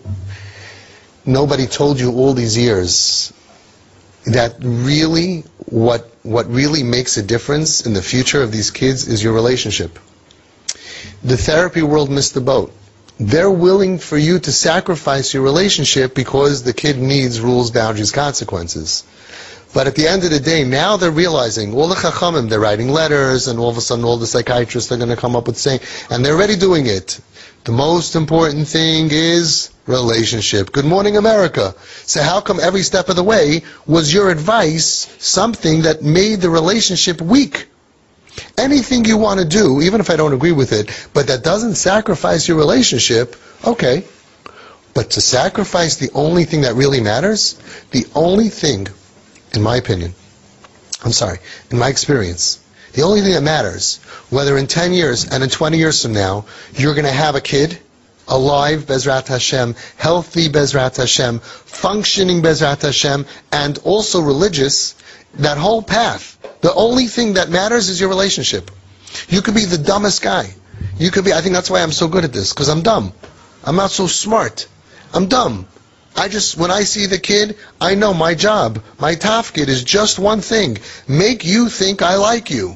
nobody 1.26 1.68
told 1.68 2.02
you 2.02 2.12
all 2.12 2.34
these 2.34 2.58
years 2.58 3.32
that 4.26 4.56
really 4.60 5.46
what 5.68 6.10
what 6.24 6.52
really 6.52 6.84
makes 6.84 7.16
a 7.16 7.24
difference 7.24 7.86
in 7.86 7.94
the 7.94 8.02
future 8.02 8.44
of 8.44 8.52
these 8.52 8.72
kids 8.72 9.08
is 9.08 9.24
your 9.24 9.32
relationship. 9.32 9.98
The 11.24 11.38
therapy 11.38 11.82
world 11.82 12.10
missed 12.12 12.34
the 12.34 12.42
boat. 12.42 12.74
They're 13.22 13.50
willing 13.50 14.00
for 14.00 14.18
you 14.18 14.38
to 14.40 14.52
sacrifice 14.52 15.34
your 15.34 15.44
relationship 15.44 16.14
because 16.14 16.64
the 16.64 16.74
kid 16.74 16.98
needs 16.98 17.40
rules, 17.40 17.72
boundaries, 17.72 18.12
consequences. 18.12 19.06
But 19.74 19.88
at 19.88 19.96
the 19.96 20.08
end 20.10 20.26
of 20.26 20.32
the 20.32 20.42
day, 20.42 20.66
now 20.66 20.98
they're 20.98 21.20
realizing 21.26 21.74
all 21.74 21.88
the 21.88 21.96
chachamim, 21.96 22.50
they're 22.50 22.60
writing 22.60 22.90
letters, 22.90 23.48
and 23.48 23.60
all 23.60 23.70
of 23.70 23.78
a 23.78 23.82
sudden 23.82 24.04
all 24.04 24.18
the 24.18 24.28
psychiatrists 24.28 24.92
are 24.92 24.98
going 24.98 25.10
to 25.10 25.16
come 25.16 25.36
up 25.38 25.48
with 25.48 25.58
saying, 25.58 25.82
and 26.10 26.26
they're 26.26 26.34
already 26.34 26.56
doing 26.58 26.88
it. 26.88 27.20
The 27.66 27.72
most 27.74 28.16
important 28.16 28.68
thing 28.68 29.10
is 29.12 29.70
relationship. 29.86 30.72
Good 30.72 30.86
morning, 30.86 31.18
America. 31.18 31.76
So 32.06 32.22
how 32.24 32.42
come 32.42 32.60
every 32.60 32.84
step 32.84 33.10
of 33.10 33.16
the 33.16 33.24
way 33.24 33.64
was 33.86 34.14
your 34.14 34.30
advice 34.30 35.14
something 35.20 35.82
that 35.82 36.02
made 36.02 36.42
the 36.42 36.50
relationship 36.50 37.22
weak? 37.22 37.68
Anything 38.58 39.04
you 39.04 39.18
want 39.18 39.42
to 39.42 39.46
do, 39.46 39.82
even 39.82 40.00
if 40.00 40.10
I 40.10 40.16
don't 40.16 40.34
agree 40.34 40.54
with 40.54 40.72
it, 40.72 41.10
but 41.14 41.28
that 41.28 41.44
doesn't 41.44 41.76
sacrifice 41.76 42.48
your 42.48 42.58
relationship, 42.58 43.36
okay. 43.66 44.06
But 44.94 45.12
to 45.12 45.22
sacrifice 45.22 45.98
the 45.98 46.12
only 46.14 46.46
thing 46.46 46.62
that 46.62 46.76
really 46.76 47.02
matters, 47.02 47.60
the 47.92 48.06
only 48.16 48.50
thing, 48.50 48.88
in 49.54 49.62
my 49.62 49.76
opinion, 49.76 50.14
I'm 51.04 51.12
sorry, 51.12 51.40
in 51.72 51.78
my 51.78 51.90
experience, 51.90 52.60
the 52.94 53.04
only 53.04 53.22
thing 53.22 53.34
that 53.34 53.44
matters, 53.44 53.98
whether 54.30 54.58
in 54.58 54.68
10 54.68 54.94
years 54.94 55.30
and 55.30 55.44
in 55.44 55.50
20 55.50 55.78
years 55.78 56.02
from 56.04 56.14
now, 56.14 56.46
you're 56.74 56.94
going 56.94 57.06
to 57.06 57.12
have 57.12 57.36
a 57.36 57.42
kid, 57.42 57.80
alive, 58.28 58.86
Bezrat 58.86 59.28
Hashem, 59.28 59.76
healthy, 59.98 60.50
Bezrat 60.50 60.98
Hashem, 60.98 61.40
functioning, 61.40 62.42
Bezrat 62.42 62.82
Hashem, 62.82 63.26
and 63.52 63.78
also 63.80 64.22
religious, 64.22 64.96
that 65.36 65.58
whole 65.58 65.82
path, 65.82 66.38
the 66.62 66.74
only 66.74 67.08
thing 67.08 67.34
that 67.34 67.50
matters 67.50 67.90
is 67.90 68.00
your 68.00 68.10
relationship. 68.10 68.72
You 69.28 69.42
could 69.42 69.56
be 69.56 69.66
the 69.66 69.78
dumbest 69.78 70.22
guy. 70.22 70.54
You 70.98 71.12
could 71.12 71.26
be, 71.26 71.34
I 71.34 71.42
think 71.42 71.56
that's 71.56 71.70
why 71.70 71.82
I'm 71.82 71.92
so 71.92 72.08
good 72.08 72.24
at 72.24 72.34
this, 72.34 72.54
because 72.54 72.70
I'm 72.70 72.82
dumb. 72.82 73.14
I'm 73.64 73.76
not 73.76 73.92
so 73.92 74.08
smart. 74.08 74.68
I'm 75.14 75.28
dumb. 75.28 75.68
I 76.20 76.28
just, 76.28 76.58
when 76.58 76.70
I 76.70 76.84
see 76.84 77.06
the 77.06 77.18
kid, 77.18 77.56
I 77.80 77.96
know 77.96 78.14
my 78.14 78.36
job, 78.36 78.84
my 79.00 79.16
tafkid 79.16 79.70
is 79.70 79.86
just 79.86 80.20
one 80.20 80.42
thing. 80.42 80.78
Make 81.08 81.46
you 81.46 81.70
think 81.70 82.02
I 82.02 82.16
like 82.16 82.50
you. 82.50 82.76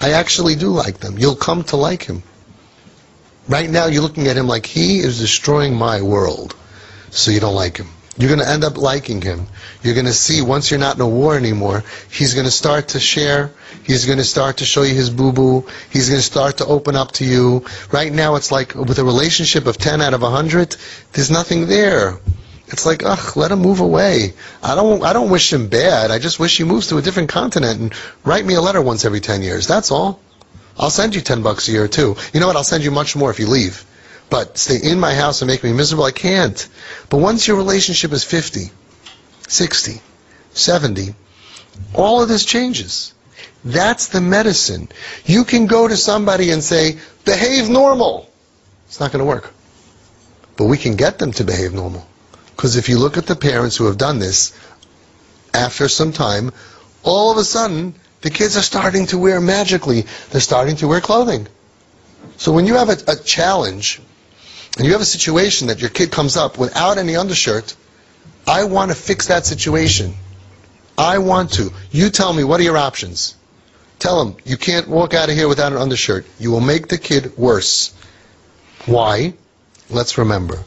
I 0.00 0.12
actually 0.12 0.54
do 0.54 0.68
like 0.68 0.98
them. 0.98 1.18
You'll 1.18 1.34
come 1.34 1.64
to 1.64 1.76
like 1.76 2.04
him. 2.04 2.22
Right 3.48 3.68
now 3.68 3.86
you're 3.86 4.02
looking 4.02 4.28
at 4.28 4.36
him 4.36 4.46
like 4.46 4.64
he 4.64 5.00
is 5.00 5.18
destroying 5.18 5.74
my 5.74 6.02
world. 6.02 6.54
So 7.10 7.32
you 7.32 7.40
don't 7.40 7.56
like 7.56 7.78
him. 7.78 7.88
You're 8.16 8.28
going 8.28 8.46
to 8.46 8.48
end 8.48 8.62
up 8.62 8.76
liking 8.76 9.20
him. 9.20 9.48
You're 9.82 9.94
going 9.94 10.06
to 10.06 10.12
see 10.12 10.40
once 10.40 10.70
you're 10.70 10.78
not 10.78 10.94
in 10.94 11.00
a 11.00 11.08
war 11.08 11.36
anymore, 11.36 11.82
he's 12.12 12.34
going 12.34 12.44
to 12.44 12.52
start 12.52 12.88
to 12.88 13.00
share. 13.00 13.50
He's 13.82 14.06
going 14.06 14.18
to 14.18 14.24
start 14.24 14.58
to 14.58 14.64
show 14.64 14.82
you 14.82 14.94
his 14.94 15.10
boo 15.10 15.32
boo. 15.32 15.66
He's 15.90 16.10
going 16.10 16.20
to 16.20 16.26
start 16.26 16.58
to 16.58 16.66
open 16.66 16.94
up 16.94 17.10
to 17.12 17.24
you. 17.24 17.64
Right 17.90 18.12
now, 18.12 18.36
it's 18.36 18.52
like 18.52 18.76
with 18.76 19.00
a 19.00 19.04
relationship 19.04 19.66
of 19.66 19.78
10 19.78 20.00
out 20.00 20.14
of 20.14 20.22
100, 20.22 20.76
there's 21.12 21.30
nothing 21.30 21.66
there. 21.66 22.20
It's 22.72 22.86
like, 22.86 23.02
ugh, 23.04 23.36
let 23.36 23.52
him 23.52 23.60
move 23.60 23.80
away. 23.80 24.32
I 24.62 24.74
don't, 24.74 25.04
I 25.04 25.12
don't 25.12 25.28
wish 25.28 25.52
him 25.52 25.68
bad. 25.68 26.10
I 26.10 26.18
just 26.18 26.40
wish 26.40 26.56
he 26.56 26.64
moves 26.64 26.88
to 26.88 26.96
a 26.96 27.02
different 27.02 27.28
continent 27.28 27.80
and 27.80 27.94
write 28.24 28.46
me 28.46 28.54
a 28.54 28.62
letter 28.62 28.80
once 28.80 29.04
every 29.04 29.20
10 29.20 29.42
years. 29.42 29.66
That's 29.66 29.90
all. 29.90 30.20
I'll 30.78 30.90
send 30.90 31.14
you 31.14 31.20
10 31.20 31.42
bucks 31.42 31.68
a 31.68 31.72
year 31.72 31.86
too. 31.86 32.16
You 32.32 32.40
know 32.40 32.46
what? 32.46 32.56
I'll 32.56 32.64
send 32.64 32.82
you 32.82 32.90
much 32.90 33.14
more 33.14 33.30
if 33.30 33.38
you 33.38 33.46
leave. 33.46 33.84
But 34.30 34.56
stay 34.56 34.78
in 34.82 34.98
my 34.98 35.14
house 35.14 35.42
and 35.42 35.48
make 35.48 35.62
me 35.62 35.74
miserable, 35.74 36.04
I 36.04 36.12
can't. 36.12 36.66
But 37.10 37.18
once 37.18 37.46
your 37.46 37.58
relationship 37.58 38.12
is 38.12 38.24
50, 38.24 38.70
60, 39.48 40.00
70, 40.54 41.14
all 41.94 42.22
of 42.22 42.28
this 42.28 42.46
changes. 42.46 43.12
That's 43.62 44.08
the 44.08 44.22
medicine. 44.22 44.88
You 45.26 45.44
can 45.44 45.66
go 45.66 45.86
to 45.86 45.96
somebody 45.96 46.50
and 46.50 46.64
say, 46.64 46.98
behave 47.26 47.68
normal. 47.68 48.30
It's 48.86 48.98
not 48.98 49.12
going 49.12 49.20
to 49.20 49.28
work. 49.28 49.52
But 50.56 50.64
we 50.64 50.78
can 50.78 50.96
get 50.96 51.18
them 51.18 51.32
to 51.32 51.44
behave 51.44 51.74
normal. 51.74 52.06
Because 52.62 52.76
if 52.76 52.88
you 52.88 53.00
look 53.00 53.16
at 53.16 53.26
the 53.26 53.34
parents 53.34 53.76
who 53.76 53.86
have 53.86 53.98
done 53.98 54.20
this, 54.20 54.56
after 55.52 55.88
some 55.88 56.12
time, 56.12 56.52
all 57.02 57.32
of 57.32 57.36
a 57.36 57.42
sudden, 57.42 57.96
the 58.20 58.30
kids 58.30 58.56
are 58.56 58.62
starting 58.62 59.06
to 59.06 59.18
wear 59.18 59.40
magically, 59.40 60.04
they're 60.30 60.40
starting 60.40 60.76
to 60.76 60.86
wear 60.86 61.00
clothing. 61.00 61.48
So 62.36 62.52
when 62.52 62.68
you 62.68 62.74
have 62.74 62.88
a, 62.88 62.98
a 63.08 63.16
challenge, 63.16 64.00
and 64.76 64.86
you 64.86 64.92
have 64.92 65.00
a 65.00 65.04
situation 65.04 65.66
that 65.66 65.80
your 65.80 65.90
kid 65.90 66.12
comes 66.12 66.36
up 66.36 66.56
without 66.56 66.98
any 66.98 67.16
undershirt, 67.16 67.74
I 68.46 68.62
want 68.62 68.92
to 68.92 68.96
fix 68.96 69.26
that 69.26 69.44
situation. 69.44 70.14
I 70.96 71.18
want 71.18 71.54
to. 71.54 71.72
You 71.90 72.10
tell 72.10 72.32
me, 72.32 72.44
what 72.44 72.60
are 72.60 72.62
your 72.62 72.78
options? 72.78 73.34
Tell 73.98 74.24
them, 74.24 74.36
you 74.44 74.56
can't 74.56 74.86
walk 74.86 75.14
out 75.14 75.30
of 75.30 75.34
here 75.34 75.48
without 75.48 75.72
an 75.72 75.78
undershirt. 75.78 76.26
You 76.38 76.52
will 76.52 76.60
make 76.60 76.86
the 76.86 76.98
kid 76.98 77.36
worse. 77.36 77.92
Why? 78.86 79.34
Let's 79.90 80.16
remember. 80.16 80.62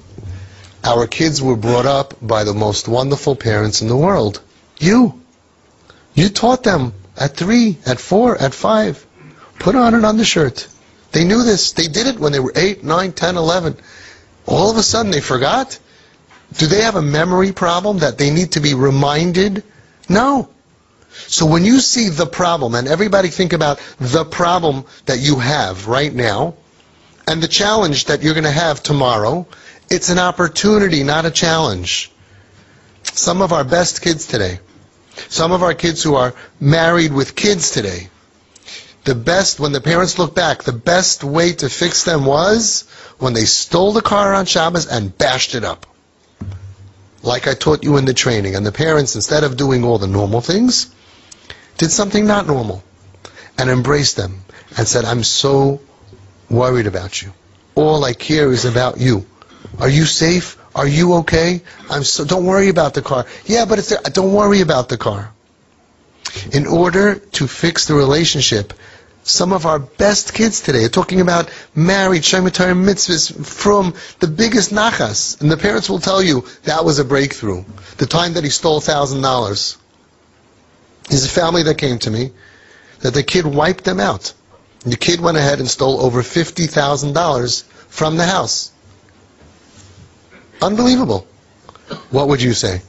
Our 0.86 1.08
kids 1.08 1.42
were 1.42 1.56
brought 1.56 1.88
up 1.88 2.14
by 2.22 2.44
the 2.44 2.54
most 2.54 2.88
wonderful 2.88 3.36
parents 3.36 3.82
in 3.82 3.88
the 3.88 3.98
world. 3.98 4.40
You. 4.78 5.20
You 6.14 6.30
taught 6.30 6.64
them 6.64 6.94
at 7.18 7.36
three, 7.36 7.78
at 7.88 8.00
four, 8.00 8.38
at 8.40 8.54
five. 8.54 9.04
Put 9.58 9.76
on 9.76 9.96
an 9.96 10.06
undershirt. 10.06 10.68
They 11.12 11.24
knew 11.24 11.44
this. 11.44 11.72
They 11.72 11.88
did 11.88 12.06
it 12.06 12.20
when 12.20 12.34
they 12.34 12.40
were 12.40 12.54
eight, 12.56 12.84
nine, 12.84 13.14
ten, 13.14 13.36
eleven. 13.36 13.78
All 14.46 14.70
of 14.70 14.78
a 14.78 14.84
sudden 14.84 15.12
they 15.12 15.22
forgot? 15.22 15.80
Do 16.58 16.68
they 16.68 16.84
have 16.84 16.96
a 16.96 17.02
memory 17.02 17.52
problem 17.52 18.00
that 18.00 18.20
they 18.20 18.30
need 18.30 18.52
to 18.52 18.60
be 18.60 18.76
reminded? 18.76 19.64
No. 20.08 20.50
So 21.10 21.48
when 21.48 21.66
you 21.66 21.80
see 21.80 22.10
the 22.10 22.28
problem, 22.28 22.76
and 22.76 22.88
everybody 22.88 23.30
think 23.30 23.54
about 23.54 23.80
the 24.00 24.24
problem 24.24 24.86
that 25.06 25.20
you 25.20 25.40
have 25.40 25.88
right 25.88 26.14
now, 26.14 26.56
and 27.28 27.42
the 27.42 27.48
challenge 27.48 28.06
that 28.06 28.22
you're 28.22 28.36
going 28.36 28.44
to 28.44 28.52
have 28.52 28.84
tomorrow, 28.84 29.48
It's 29.90 30.10
an 30.10 30.20
opportunity, 30.20 31.04
not 31.04 31.26
a 31.26 31.32
challenge. 31.32 32.12
Some 33.04 33.42
of 33.42 33.54
our 33.54 33.64
best 33.64 34.02
kids 34.02 34.28
today, 34.28 34.60
some 35.30 35.52
of 35.52 35.64
our 35.64 35.74
kids 35.74 36.04
who 36.04 36.16
are 36.16 36.34
married 36.60 37.14
with 37.14 37.36
kids 37.36 37.72
today, 37.72 38.10
the 39.06 39.16
best, 39.16 39.60
when 39.60 39.72
the 39.72 39.82
parents 39.82 40.18
look 40.18 40.34
back, 40.34 40.64
the 40.64 40.74
best 40.74 41.24
way 41.24 41.54
to 41.54 41.70
fix 41.70 42.04
them 42.04 42.26
was 42.26 42.90
when 43.20 43.34
they 43.34 43.46
stole 43.46 43.94
the 43.94 44.02
car 44.02 44.34
on 44.34 44.46
Shabbos 44.46 44.88
and 44.88 45.16
bashed 45.16 45.54
it 45.54 45.64
up. 45.64 45.86
Like 47.22 47.48
I 47.48 47.54
taught 47.54 47.84
you 47.84 47.98
in 47.98 48.06
the 48.06 48.14
training. 48.14 48.56
And 48.56 48.66
the 48.66 48.72
parents, 48.72 49.16
instead 49.16 49.44
of 49.44 49.58
doing 49.58 49.84
all 49.84 50.00
the 50.00 50.08
normal 50.08 50.42
things, 50.42 50.94
did 51.78 51.92
something 51.92 52.26
not 52.26 52.48
normal 52.48 52.84
and 53.58 53.70
embraced 53.70 54.16
them 54.16 54.44
and 54.76 54.88
said, 54.88 55.06
I'm 55.06 55.24
so 55.24 55.82
worried 56.50 56.88
about 56.88 57.22
you. 57.22 57.32
All 57.76 58.04
I 58.04 58.14
care 58.14 58.52
is 58.52 58.66
about 58.66 59.00
you. 59.00 59.26
Are 59.80 59.90
you 59.90 60.06
safe? 60.06 60.58
Are 60.76 60.88
you 60.88 61.16
okay? 61.16 61.62
I'm 61.90 62.04
so, 62.04 62.26
don't 62.26 62.46
worry 62.46 62.70
about 62.70 62.94
the 62.94 63.02
car. 63.02 63.26
Yeah, 63.46 63.66
but 63.66 63.80
it's 63.80 63.90
there. 63.90 64.02
Don't 64.04 64.34
worry 64.34 64.62
about 64.62 64.90
the 64.90 64.98
car. 64.98 65.32
In 66.52 66.68
order 66.68 67.16
to 67.16 67.48
fix 67.48 67.88
the 67.88 67.94
relationship, 67.94 68.74
some 69.24 69.54
of 69.54 69.66
our 69.66 69.80
best 69.80 70.34
kids 70.34 70.62
today 70.62 70.86
are 70.86 70.90
talking 70.90 71.22
about 71.22 71.50
married, 71.74 72.22
Shemitah 72.24 72.76
mitzvahs 72.76 73.46
from 73.46 73.96
the 74.20 74.28
biggest 74.28 74.72
nachas. 74.72 75.42
And 75.42 75.50
the 75.50 75.58
parents 75.58 75.90
will 75.90 76.00
tell 76.00 76.22
you 76.22 76.46
that 76.64 76.86
was 76.86 77.00
a 77.00 77.06
breakthrough. 77.06 77.64
The 77.98 78.06
time 78.06 78.34
that 78.34 78.44
he 78.44 78.50
stole 78.50 78.82
$1,000. 78.82 79.78
There's 81.10 81.26
a 81.26 81.30
family 81.30 81.64
that 81.64 81.78
came 81.78 82.00
to 82.00 82.12
me 82.12 82.32
that 83.00 83.14
the 83.14 83.24
kid 83.24 83.46
wiped 83.46 83.84
them 83.84 84.00
out. 84.00 84.34
The 84.82 84.98
kid 84.98 85.20
went 85.20 85.38
ahead 85.38 85.60
and 85.60 85.70
stole 85.70 86.02
over 86.02 86.22
$50,000 86.22 87.64
from 87.90 88.18
the 88.18 88.26
house. 88.26 88.72
Unbelievable. 90.62 91.28
What 92.10 92.28
would 92.30 92.42
you 92.42 92.54
say? 92.54 92.82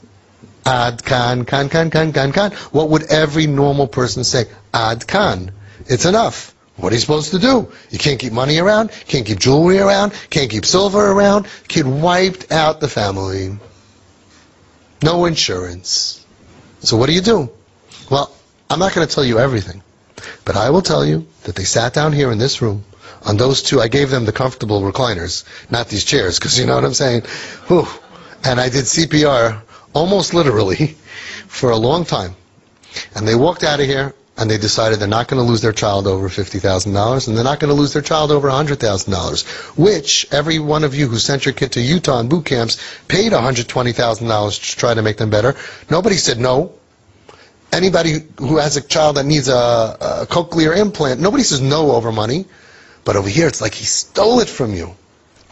Ad 0.65 1.05
kan, 1.05 1.45
kan, 1.45 1.69
kan, 1.69 1.91
kan, 1.91 2.13
kan, 2.13 2.33
kan. 2.33 2.53
What 2.73 2.91
would 2.91 3.05
every 3.05 3.47
normal 3.47 3.87
person 3.87 4.25
say? 4.25 4.47
Ad 4.75 5.07
kan. 5.07 5.53
It's 5.87 6.05
enough. 6.05 6.55
What 6.77 6.93
are 6.93 6.97
you 6.97 7.01
supposed 7.01 7.31
to 7.31 7.39
do? 7.39 7.73
You 7.91 7.99
can't 7.99 8.19
keep 8.19 8.33
money 8.33 8.59
around, 8.59 8.91
can't 9.07 9.25
keep 9.25 9.39
jewelry 9.39 9.79
around, 9.79 10.13
can't 10.29 10.51
keep 10.51 10.67
silver 10.67 11.11
around. 11.11 11.47
Kid 11.69 11.87
wiped 11.87 12.53
out 12.53 12.81
the 12.81 12.89
family. 12.89 13.57
No 15.03 15.25
insurance. 15.25 16.25
So 16.81 16.97
what 16.97 17.07
do 17.07 17.13
you 17.13 17.23
do? 17.23 17.51
Well, 18.11 18.31
I'm 18.69 18.79
not 18.79 18.93
going 18.95 19.07
to 19.07 19.15
tell 19.15 19.25
you 19.25 19.39
everything, 19.39 19.83
but 20.45 20.57
I 20.57 20.71
will 20.71 20.83
tell 20.83 21.05
you 21.05 21.27
that 21.45 21.57
they 21.57 21.65
sat 21.65 21.95
down 21.95 22.13
here 22.13 22.31
in 22.31 22.39
this 22.39 22.61
room 22.61 22.85
on 23.25 23.37
those 23.37 23.63
two. 23.63 23.81
I 23.81 23.89
gave 23.89 24.11
them 24.11 24.25
the 24.25 24.33
comfortable 24.33 24.83
recliners, 24.83 25.45
not 25.71 25.89
these 25.89 26.05
chairs, 26.05 26.39
because 26.39 26.59
you 26.59 26.67
know 26.67 26.75
what 26.75 26.85
I'm 26.85 26.95
saying. 26.95 27.23
Whew. 27.69 27.87
And 28.45 28.61
I 28.61 28.69
did 28.69 28.85
CPR 28.85 29.63
almost 29.93 30.35
literally 30.35 30.97
for 31.49 31.71
a 31.71 31.77
long 31.77 32.05
time. 32.05 32.37
And 33.15 33.27
they 33.27 33.35
walked 33.35 33.65
out 33.65 33.81
of 33.81 33.87
here 33.87 34.15
and 34.39 34.51
they 34.51 34.59
decided 34.59 34.99
they're 34.99 35.09
not 35.09 35.29
going 35.29 35.43
to 35.43 35.49
lose 35.49 35.63
their 35.63 35.73
child 35.73 36.07
over 36.07 36.29
$50,000 36.29 37.29
and 37.29 37.37
they're 37.37 37.45
not 37.45 37.59
going 37.59 37.71
to 37.71 37.75
lose 37.75 37.93
their 37.93 38.03
child 38.03 38.31
over 38.31 38.49
$100,000, 38.49 39.79
which 39.79 40.27
every 40.31 40.59
one 40.59 40.85
of 40.85 40.95
you 40.95 41.09
who 41.09 41.17
sent 41.17 41.47
your 41.47 41.55
kid 41.55 41.73
to 41.73 41.81
Utah 41.81 42.21
and 42.21 42.29
boot 42.29 42.45
camps 42.45 42.79
paid 43.09 43.33
$120,000 43.33 44.71
to 44.71 44.77
try 44.77 44.95
to 44.95 45.03
make 45.03 45.17
them 45.17 45.31
better. 45.31 45.55
Nobody 45.91 46.17
said 46.17 46.39
no. 46.39 46.73
Anybody 47.73 48.21
who 48.39 48.59
has 48.59 48.77
a 48.77 48.83
child 48.83 49.17
that 49.17 49.25
needs 49.25 49.49
a, 49.49 49.55
a 49.55 50.27
cochlear 50.29 50.77
implant, 50.77 51.21
nobody 51.21 51.43
says 51.43 51.61
no 51.61 51.93
over 51.93 52.13
money. 52.13 52.47
But 53.07 53.15
over 53.15 53.29
here, 53.29 53.47
it's 53.47 53.61
like 53.61 53.73
he 53.73 53.85
stole 53.87 54.41
it 54.41 54.49
from 54.49 54.75
you. 54.75 54.97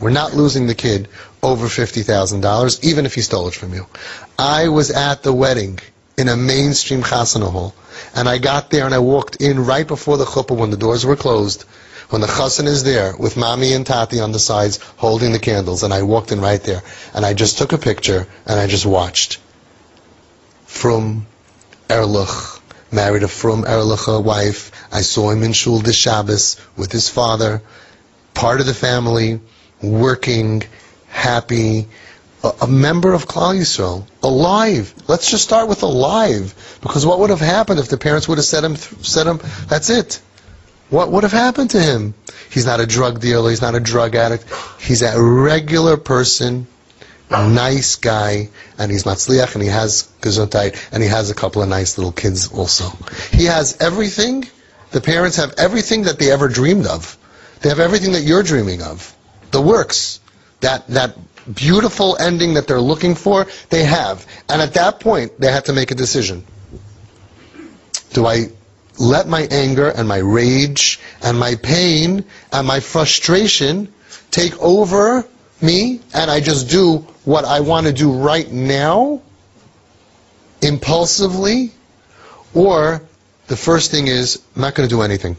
We're 0.00 0.10
not 0.10 0.34
losing 0.34 0.66
the 0.66 0.74
kid 0.74 1.08
over 1.40 1.66
$50,000, 1.66 2.84
even 2.84 3.06
if 3.06 3.14
he 3.14 3.20
stole 3.20 3.46
it 3.46 3.54
from 3.54 3.72
you. 3.72 3.86
I 4.36 4.68
was 4.68 4.90
at 4.90 5.22
the 5.22 5.32
wedding 5.32 5.78
in 6.18 6.28
a 6.28 6.36
mainstream 6.36 7.02
chasana 7.02 7.50
hall. 7.50 7.72
And 8.12 8.28
I 8.28 8.38
got 8.38 8.70
there 8.70 8.86
and 8.86 8.94
I 8.94 8.98
walked 8.98 9.36
in 9.36 9.64
right 9.64 9.86
before 9.86 10.16
the 10.16 10.24
chuppah 10.24 10.56
when 10.56 10.70
the 10.70 10.76
doors 10.76 11.06
were 11.06 11.14
closed, 11.14 11.62
when 12.10 12.20
the 12.20 12.26
chassan 12.26 12.66
is 12.66 12.82
there 12.82 13.14
with 13.16 13.36
mommy 13.36 13.72
and 13.72 13.86
tati 13.86 14.18
on 14.18 14.32
the 14.32 14.40
sides 14.40 14.78
holding 14.96 15.30
the 15.30 15.38
candles. 15.38 15.84
And 15.84 15.94
I 15.94 16.02
walked 16.02 16.32
in 16.32 16.40
right 16.40 16.60
there. 16.60 16.82
And 17.14 17.24
I 17.24 17.34
just 17.34 17.56
took 17.58 17.72
a 17.72 17.78
picture 17.78 18.26
and 18.46 18.58
I 18.58 18.66
just 18.66 18.84
watched. 18.84 19.38
Frum 20.66 21.26
Erlich, 21.88 22.53
married 22.94 23.22
a 23.22 23.28
Frum 23.28 23.64
Erlich 23.66 24.06
wife. 24.06 24.70
I 24.92 25.02
saw 25.02 25.30
him 25.30 25.42
in 25.42 25.52
Shul 25.52 25.80
this 25.80 25.96
Shabbos 25.96 26.60
with 26.76 26.92
his 26.92 27.08
father, 27.08 27.62
part 28.32 28.60
of 28.60 28.66
the 28.66 28.74
family, 28.74 29.40
working, 29.82 30.62
happy, 31.08 31.88
a, 32.60 32.66
member 32.66 33.12
of 33.12 33.26
Klal 33.26 33.58
Yisrael, 33.58 34.06
alive. 34.22 34.94
Let's 35.08 35.30
just 35.30 35.44
start 35.44 35.68
with 35.68 35.82
alive, 35.82 36.78
because 36.82 37.06
what 37.06 37.18
would 37.20 37.30
have 37.30 37.40
happened 37.40 37.80
if 37.80 37.88
the 37.88 37.98
parents 37.98 38.28
would 38.28 38.38
have 38.38 38.44
said 38.44 38.64
him, 38.64 38.76
said 38.76 39.26
him, 39.26 39.40
that's 39.68 39.90
it. 39.90 40.20
What 40.90 41.10
would 41.10 41.22
have 41.22 41.32
happened 41.32 41.70
to 41.70 41.80
him? 41.80 42.14
He's 42.50 42.66
not 42.66 42.80
a 42.80 42.86
drug 42.86 43.20
dealer. 43.20 43.50
He's 43.50 43.62
not 43.62 43.74
a 43.74 43.80
drug 43.80 44.14
addict. 44.14 44.44
He's 44.78 45.02
a 45.02 45.20
regular 45.20 45.96
person, 45.96 46.66
nice 47.48 47.96
guy, 47.96 48.50
and 48.78 48.90
he's 48.90 49.04
matzliach, 49.04 49.54
and 49.54 49.62
he 49.62 49.68
has 49.68 50.08
gesundheit, 50.20 50.76
and 50.92 51.02
he 51.02 51.08
has 51.08 51.30
a 51.30 51.34
couple 51.34 51.62
of 51.62 51.68
nice 51.68 51.98
little 51.98 52.12
kids 52.12 52.52
also. 52.52 52.90
He 53.32 53.44
has 53.46 53.76
everything. 53.80 54.46
The 54.90 55.00
parents 55.00 55.36
have 55.36 55.54
everything 55.58 56.02
that 56.04 56.18
they 56.18 56.30
ever 56.30 56.48
dreamed 56.48 56.86
of. 56.86 57.18
They 57.60 57.68
have 57.68 57.80
everything 57.80 58.12
that 58.12 58.22
you're 58.22 58.42
dreaming 58.42 58.82
of. 58.82 59.14
The 59.50 59.60
works. 59.60 60.20
That, 60.60 60.86
that 60.88 61.16
beautiful 61.52 62.16
ending 62.18 62.54
that 62.54 62.66
they're 62.66 62.80
looking 62.80 63.14
for, 63.14 63.46
they 63.70 63.84
have. 63.84 64.26
And 64.48 64.62
at 64.62 64.74
that 64.74 65.00
point, 65.00 65.38
they 65.40 65.50
have 65.50 65.64
to 65.64 65.72
make 65.72 65.90
a 65.90 65.94
decision. 65.94 66.44
Do 68.12 68.26
I 68.26 68.48
let 68.98 69.26
my 69.26 69.42
anger 69.50 69.88
and 69.88 70.06
my 70.06 70.18
rage 70.18 71.00
and 71.22 71.38
my 71.38 71.56
pain 71.56 72.24
and 72.52 72.66
my 72.66 72.80
frustration 72.80 73.92
take 74.30 74.56
over 74.60 75.26
me 75.60 76.00
and 76.12 76.30
I 76.30 76.40
just 76.40 76.70
do 76.70 77.06
what 77.24 77.44
I 77.44 77.60
want 77.60 77.86
to 77.86 77.92
do 77.92 78.12
right 78.12 78.50
now, 78.50 79.22
impulsively? 80.60 81.72
Or 82.52 83.02
the 83.46 83.56
first 83.56 83.90
thing 83.90 84.06
is, 84.06 84.42
I'm 84.54 84.62
not 84.62 84.74
going 84.74 84.88
to 84.88 84.94
do 84.94 85.02
anything. 85.02 85.36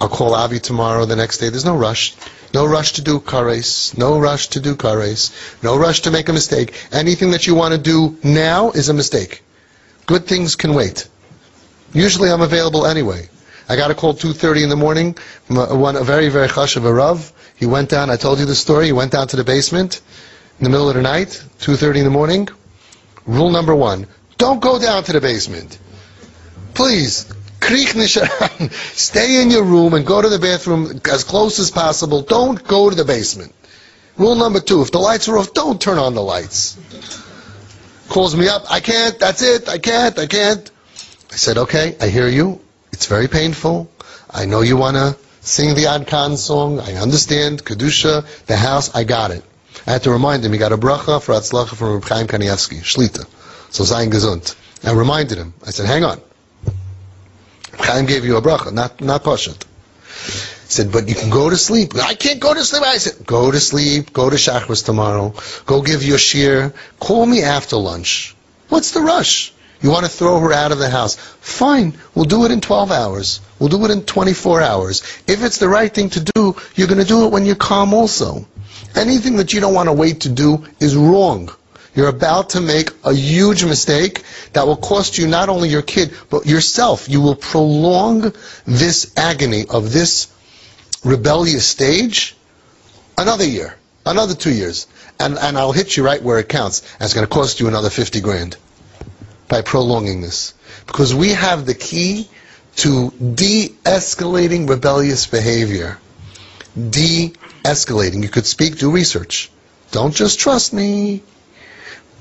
I'll 0.00 0.08
call 0.08 0.34
Avi 0.34 0.58
tomorrow, 0.60 1.04
the 1.04 1.16
next 1.16 1.38
day. 1.38 1.48
There's 1.48 1.64
no 1.64 1.76
rush. 1.76 2.14
No 2.52 2.66
rush 2.66 2.94
to 2.94 3.02
do 3.02 3.20
kares. 3.20 3.96
No 3.96 4.18
rush 4.18 4.48
to 4.48 4.60
do 4.60 4.74
kares. 4.74 5.32
No 5.62 5.76
rush 5.76 6.02
to 6.02 6.10
make 6.10 6.28
a 6.28 6.32
mistake. 6.32 6.74
Anything 6.92 7.30
that 7.30 7.46
you 7.46 7.54
want 7.54 7.72
to 7.72 7.78
do 7.78 8.18
now 8.22 8.70
is 8.70 8.88
a 8.88 8.94
mistake. 8.94 9.42
Good 10.06 10.26
things 10.26 10.56
can 10.56 10.74
wait. 10.74 11.08
Usually 11.92 12.30
I'm 12.30 12.42
available 12.42 12.86
anyway. 12.86 13.28
I 13.68 13.76
got 13.76 13.90
a 13.90 13.94
call 13.94 14.14
2.30 14.14 14.64
in 14.64 14.68
the 14.68 14.76
morning 14.76 15.14
from 15.14 15.56
a, 15.58 15.74
one, 15.74 15.96
a 15.96 16.04
very, 16.04 16.28
very 16.28 16.46
chash 16.46 16.76
of 16.76 16.84
a 16.84 16.92
Rav. 16.92 17.32
He 17.56 17.66
went 17.66 17.88
down, 17.88 18.10
I 18.10 18.16
told 18.16 18.38
you 18.38 18.44
the 18.44 18.54
story, 18.54 18.86
he 18.86 18.92
went 18.92 19.12
down 19.12 19.28
to 19.28 19.36
the 19.36 19.44
basement 19.44 20.00
in 20.58 20.64
the 20.64 20.70
middle 20.70 20.88
of 20.88 20.94
the 20.96 21.02
night, 21.02 21.28
2.30 21.60 21.96
in 21.98 22.04
the 22.04 22.10
morning. 22.10 22.48
Rule 23.26 23.50
number 23.50 23.74
one, 23.74 24.06
don't 24.38 24.60
go 24.60 24.78
down 24.78 25.04
to 25.04 25.12
the 25.12 25.20
basement. 25.20 25.78
Please, 26.74 27.32
Stay 28.94 29.42
in 29.42 29.50
your 29.50 29.64
room 29.64 29.94
and 29.94 30.06
go 30.06 30.22
to 30.22 30.28
the 30.28 30.38
bathroom 30.38 31.00
as 31.10 31.24
close 31.24 31.58
as 31.58 31.70
possible. 31.70 32.22
Don't 32.22 32.62
go 32.62 32.88
to 32.90 32.94
the 32.94 33.04
basement. 33.04 33.52
Rule 34.16 34.36
number 34.36 34.60
two, 34.60 34.82
if 34.82 34.92
the 34.92 34.98
lights 34.98 35.28
are 35.28 35.36
off, 35.36 35.52
don't 35.52 35.80
turn 35.80 35.98
on 35.98 36.14
the 36.14 36.22
lights. 36.22 36.78
Calls 38.08 38.36
me 38.36 38.48
up, 38.48 38.70
I 38.70 38.80
can't, 38.80 39.18
that's 39.18 39.42
it, 39.42 39.68
I 39.68 39.78
can't, 39.78 40.18
I 40.18 40.26
can't. 40.26 40.70
I 41.32 41.36
said, 41.36 41.58
okay, 41.58 41.96
I 42.00 42.08
hear 42.08 42.28
you. 42.28 42.60
It's 42.92 43.06
very 43.06 43.28
painful. 43.28 43.90
I 44.30 44.46
know 44.46 44.60
you 44.60 44.76
want 44.76 44.96
to 44.96 45.16
sing 45.40 45.74
the 45.74 45.86
Ad 45.88 46.06
Khan 46.06 46.36
song. 46.36 46.80
I 46.80 46.94
understand. 46.94 47.64
Kedusha, 47.64 48.24
the 48.46 48.56
house, 48.56 48.94
I 48.94 49.04
got 49.04 49.32
it. 49.32 49.44
I 49.86 49.92
had 49.92 50.02
to 50.04 50.10
remind 50.10 50.44
him, 50.44 50.52
he 50.52 50.58
got 50.58 50.72
a 50.72 50.78
bracha 50.78 51.22
for 51.22 51.32
Atzlacha 51.34 51.74
from 51.74 51.94
Reb 51.94 52.04
Chaim 52.04 52.26
Kanievsky, 52.26 52.80
Shlita. 52.80 53.26
So 53.72 53.84
Zayin 53.84 54.10
Gesund. 54.10 54.54
I 54.84 54.92
reminded 54.92 55.38
him. 55.38 55.54
I 55.66 55.70
said, 55.70 55.86
hang 55.86 56.04
on. 56.04 56.20
Chaim 57.78 58.06
gave 58.06 58.24
you 58.24 58.36
a 58.36 58.42
bracha, 58.42 58.72
not 58.72 59.00
not 59.00 59.22
Pashat. 59.24 59.64
He 60.66 60.72
said, 60.72 60.92
but 60.92 61.08
you 61.08 61.14
can 61.14 61.30
go 61.30 61.50
to 61.50 61.56
sleep. 61.56 61.94
I 61.96 62.14
can't 62.14 62.40
go 62.40 62.54
to 62.54 62.64
sleep. 62.64 62.82
I 62.82 62.98
said, 62.98 63.26
go 63.26 63.50
to 63.50 63.60
sleep, 63.60 64.12
go 64.12 64.30
to 64.30 64.36
Shachris 64.36 64.84
tomorrow, 64.84 65.34
go 65.66 65.82
give 65.82 66.02
your 66.02 66.18
shiur, 66.18 66.74
call 66.98 67.26
me 67.26 67.42
after 67.42 67.76
lunch. 67.76 68.34
What's 68.68 68.92
the 68.92 69.00
rush? 69.00 69.52
You 69.80 69.90
want 69.90 70.06
to 70.06 70.10
throw 70.10 70.40
her 70.40 70.52
out 70.52 70.72
of 70.72 70.78
the 70.78 70.88
house. 70.88 71.16
Fine, 71.16 71.94
we'll 72.14 72.24
do 72.24 72.44
it 72.44 72.50
in 72.50 72.60
12 72.60 72.90
hours. 72.90 73.40
We'll 73.58 73.68
do 73.68 73.84
it 73.84 73.90
in 73.90 74.02
24 74.04 74.62
hours. 74.62 75.02
If 75.26 75.44
it's 75.44 75.58
the 75.58 75.68
right 75.68 75.92
thing 75.92 76.10
to 76.10 76.20
do, 76.20 76.56
you're 76.74 76.88
going 76.88 77.00
to 77.00 77.06
do 77.06 77.26
it 77.26 77.32
when 77.32 77.44
you're 77.44 77.56
calm 77.56 77.92
also. 77.94 78.46
Anything 78.96 79.36
that 79.36 79.52
you 79.52 79.60
don't 79.60 79.74
want 79.74 79.88
to 79.88 79.92
wait 79.92 80.20
to 80.22 80.28
do 80.28 80.64
is 80.80 80.96
wrong. 80.96 81.50
You're 81.94 82.08
about 82.08 82.50
to 82.50 82.60
make 82.60 82.90
a 83.04 83.12
huge 83.14 83.64
mistake 83.64 84.22
that 84.52 84.66
will 84.66 84.76
cost 84.76 85.18
you 85.18 85.26
not 85.26 85.48
only 85.48 85.68
your 85.68 85.82
kid, 85.82 86.12
but 86.28 86.46
yourself. 86.46 87.08
You 87.08 87.20
will 87.20 87.36
prolong 87.36 88.32
this 88.66 89.12
agony 89.16 89.64
of 89.68 89.92
this 89.92 90.28
rebellious 91.04 91.66
stage 91.66 92.36
another 93.16 93.46
year, 93.46 93.76
Another 94.06 94.34
two 94.34 94.54
years. 94.54 94.86
And, 95.18 95.36
and 95.36 95.58
I'll 95.58 95.72
hit 95.72 95.96
you 95.96 96.04
right 96.04 96.22
where 96.22 96.38
it 96.38 96.48
counts. 96.48 96.80
And 96.94 97.02
it's 97.02 97.12
going 97.14 97.26
to 97.26 97.32
cost 97.32 97.58
you 97.58 97.66
another 97.66 97.90
50 97.90 98.20
grand 98.20 98.56
by 99.48 99.62
prolonging 99.62 100.20
this. 100.20 100.54
Because 100.86 101.12
we 101.12 101.30
have 101.30 101.66
the 101.66 101.74
key 101.74 102.28
to 102.76 103.10
de-escalating 103.10 104.68
rebellious 104.68 105.26
behavior. 105.26 105.98
De-escalating. 107.66 108.22
You 108.22 108.28
could 108.28 108.46
speak, 108.46 108.78
do 108.78 108.90
research. 108.90 109.50
Don't 109.90 110.14
just 110.14 110.38
trust 110.40 110.72
me. 110.72 111.22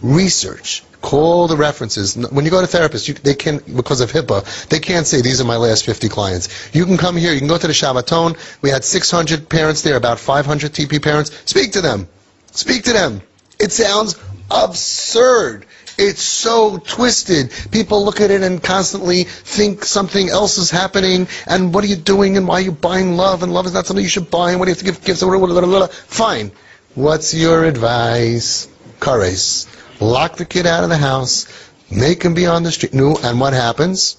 Research. 0.01 0.83
Call 1.01 1.47
the 1.47 1.57
references. 1.57 2.15
When 2.17 2.45
you 2.45 2.51
go 2.51 2.65
to 2.65 2.67
therapists, 2.67 3.07
you, 3.07 3.13
they 3.13 3.35
can 3.35 3.59
because 3.59 4.01
of 4.01 4.11
HIPAA, 4.11 4.67
they 4.69 4.79
can't 4.79 5.05
say 5.05 5.21
these 5.21 5.39
are 5.39 5.45
my 5.45 5.57
last 5.57 5.85
50 5.85 6.09
clients. 6.09 6.73
You 6.73 6.85
can 6.85 6.97
come 6.97 7.15
here. 7.15 7.31
You 7.31 7.39
can 7.39 7.47
go 7.47 7.57
to 7.57 7.67
the 7.67 7.73
Shabbaton. 7.73 8.37
We 8.61 8.69
had 8.71 8.83
600 8.83 9.47
parents 9.47 9.83
there, 9.83 9.95
about 9.95 10.19
500 10.19 10.71
TP 10.71 11.01
parents. 11.01 11.31
Speak 11.45 11.73
to 11.73 11.81
them. 11.81 12.07
Speak 12.51 12.83
to 12.83 12.93
them. 12.93 13.21
It 13.59 13.71
sounds 13.71 14.15
absurd. 14.49 15.65
It's 15.97 16.21
so 16.21 16.77
twisted. 16.77 17.51
People 17.71 18.03
look 18.03 18.19
at 18.19 18.29
it 18.29 18.41
and 18.43 18.61
constantly 18.61 19.23
think 19.23 19.85
something 19.85 20.29
else 20.29 20.57
is 20.57 20.69
happening. 20.69 21.27
And 21.47 21.73
what 21.73 21.83
are 21.85 21.87
you 21.87 21.95
doing? 21.95 22.35
And 22.35 22.47
why 22.47 22.55
are 22.55 22.61
you 22.61 22.71
buying 22.73 23.15
love? 23.15 23.43
And 23.43 23.53
love 23.53 23.65
is 23.65 23.73
not 23.73 23.85
something 23.85 24.03
you 24.03 24.09
should 24.09 24.29
buy. 24.29 24.51
And 24.51 24.59
what 24.59 24.65
do 24.65 24.71
you 24.71 24.75
have 24.75 24.79
to 24.79 24.85
give 24.85 25.03
gifts? 25.03 25.95
Fine. 26.07 26.51
What's 26.95 27.33
your 27.33 27.63
advice? 27.63 28.67
Kares. 28.99 29.67
Lock 30.01 30.35
the 30.35 30.45
kid 30.45 30.65
out 30.65 30.83
of 30.83 30.89
the 30.89 30.97
house. 30.97 31.47
Make 31.89 32.23
him 32.23 32.33
be 32.33 32.45
on 32.45 32.63
the 32.63 32.71
street. 32.71 32.93
No, 32.93 33.17
and 33.17 33.39
what 33.39 33.53
happens? 33.53 34.17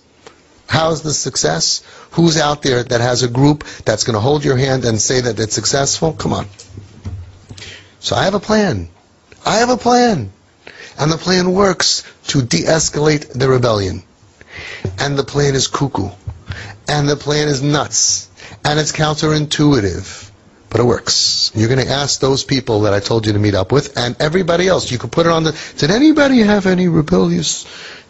How's 0.69 1.03
the 1.03 1.13
success? 1.13 1.83
Who's 2.13 2.39
out 2.39 2.63
there 2.63 2.83
that 2.83 3.01
has 3.01 3.23
a 3.23 3.29
group 3.29 3.65
that's 3.85 4.05
going 4.05 4.15
to 4.15 4.21
hold 4.21 4.45
your 4.45 4.57
hand 4.57 4.85
and 4.85 5.01
say 5.01 5.21
that 5.21 5.39
it's 5.39 5.55
successful? 5.55 6.13
Come 6.13 6.33
on. 6.33 6.47
So 8.01 8.17
I 8.17 8.25
have 8.25 8.35
a 8.35 8.41
plan. 8.41 8.89
I 9.47 9.59
have 9.59 9.71
a 9.71 9.77
plan. 9.77 10.33
And 10.99 11.13
the 11.13 11.17
plan 11.17 11.53
works 11.53 12.03
to 12.29 12.43
de-escalate 12.43 13.33
the 13.33 13.49
rebellion. 13.49 14.03
And 14.99 15.17
the 15.17 15.25
plan 15.25 15.55
is 15.55 15.69
cuckoo. 15.69 16.11
And 16.89 17.09
the 17.09 17.17
plan 17.17 17.49
is 17.49 17.63
nuts. 17.63 18.29
And 18.65 18.81
it's 18.81 18.93
counterintuitive. 18.93 20.31
But 20.69 20.81
it 20.81 20.85
works. 20.85 21.53
You're 21.55 21.69
going 21.69 21.87
to 21.87 21.93
ask 21.93 22.19
those 22.19 22.43
people 22.43 22.83
that 22.83 22.93
I 22.93 22.99
told 22.99 23.27
you 23.27 23.35
to 23.35 23.39
meet 23.39 23.55
up 23.55 23.71
with 23.71 23.97
and 23.97 24.17
everybody 24.21 24.67
else. 24.67 24.91
You 24.91 24.99
can 24.99 25.11
put 25.11 25.27
it 25.27 25.33
on 25.33 25.45
the, 25.45 25.57
did 25.79 25.93
anybody 25.93 26.41
have 26.41 26.67
any 26.67 26.89
rebellious 26.89 27.67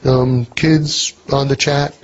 um, 0.06 0.46
kids 0.46 1.12
on 1.30 1.48
the 1.48 1.56
chat? 1.56 1.94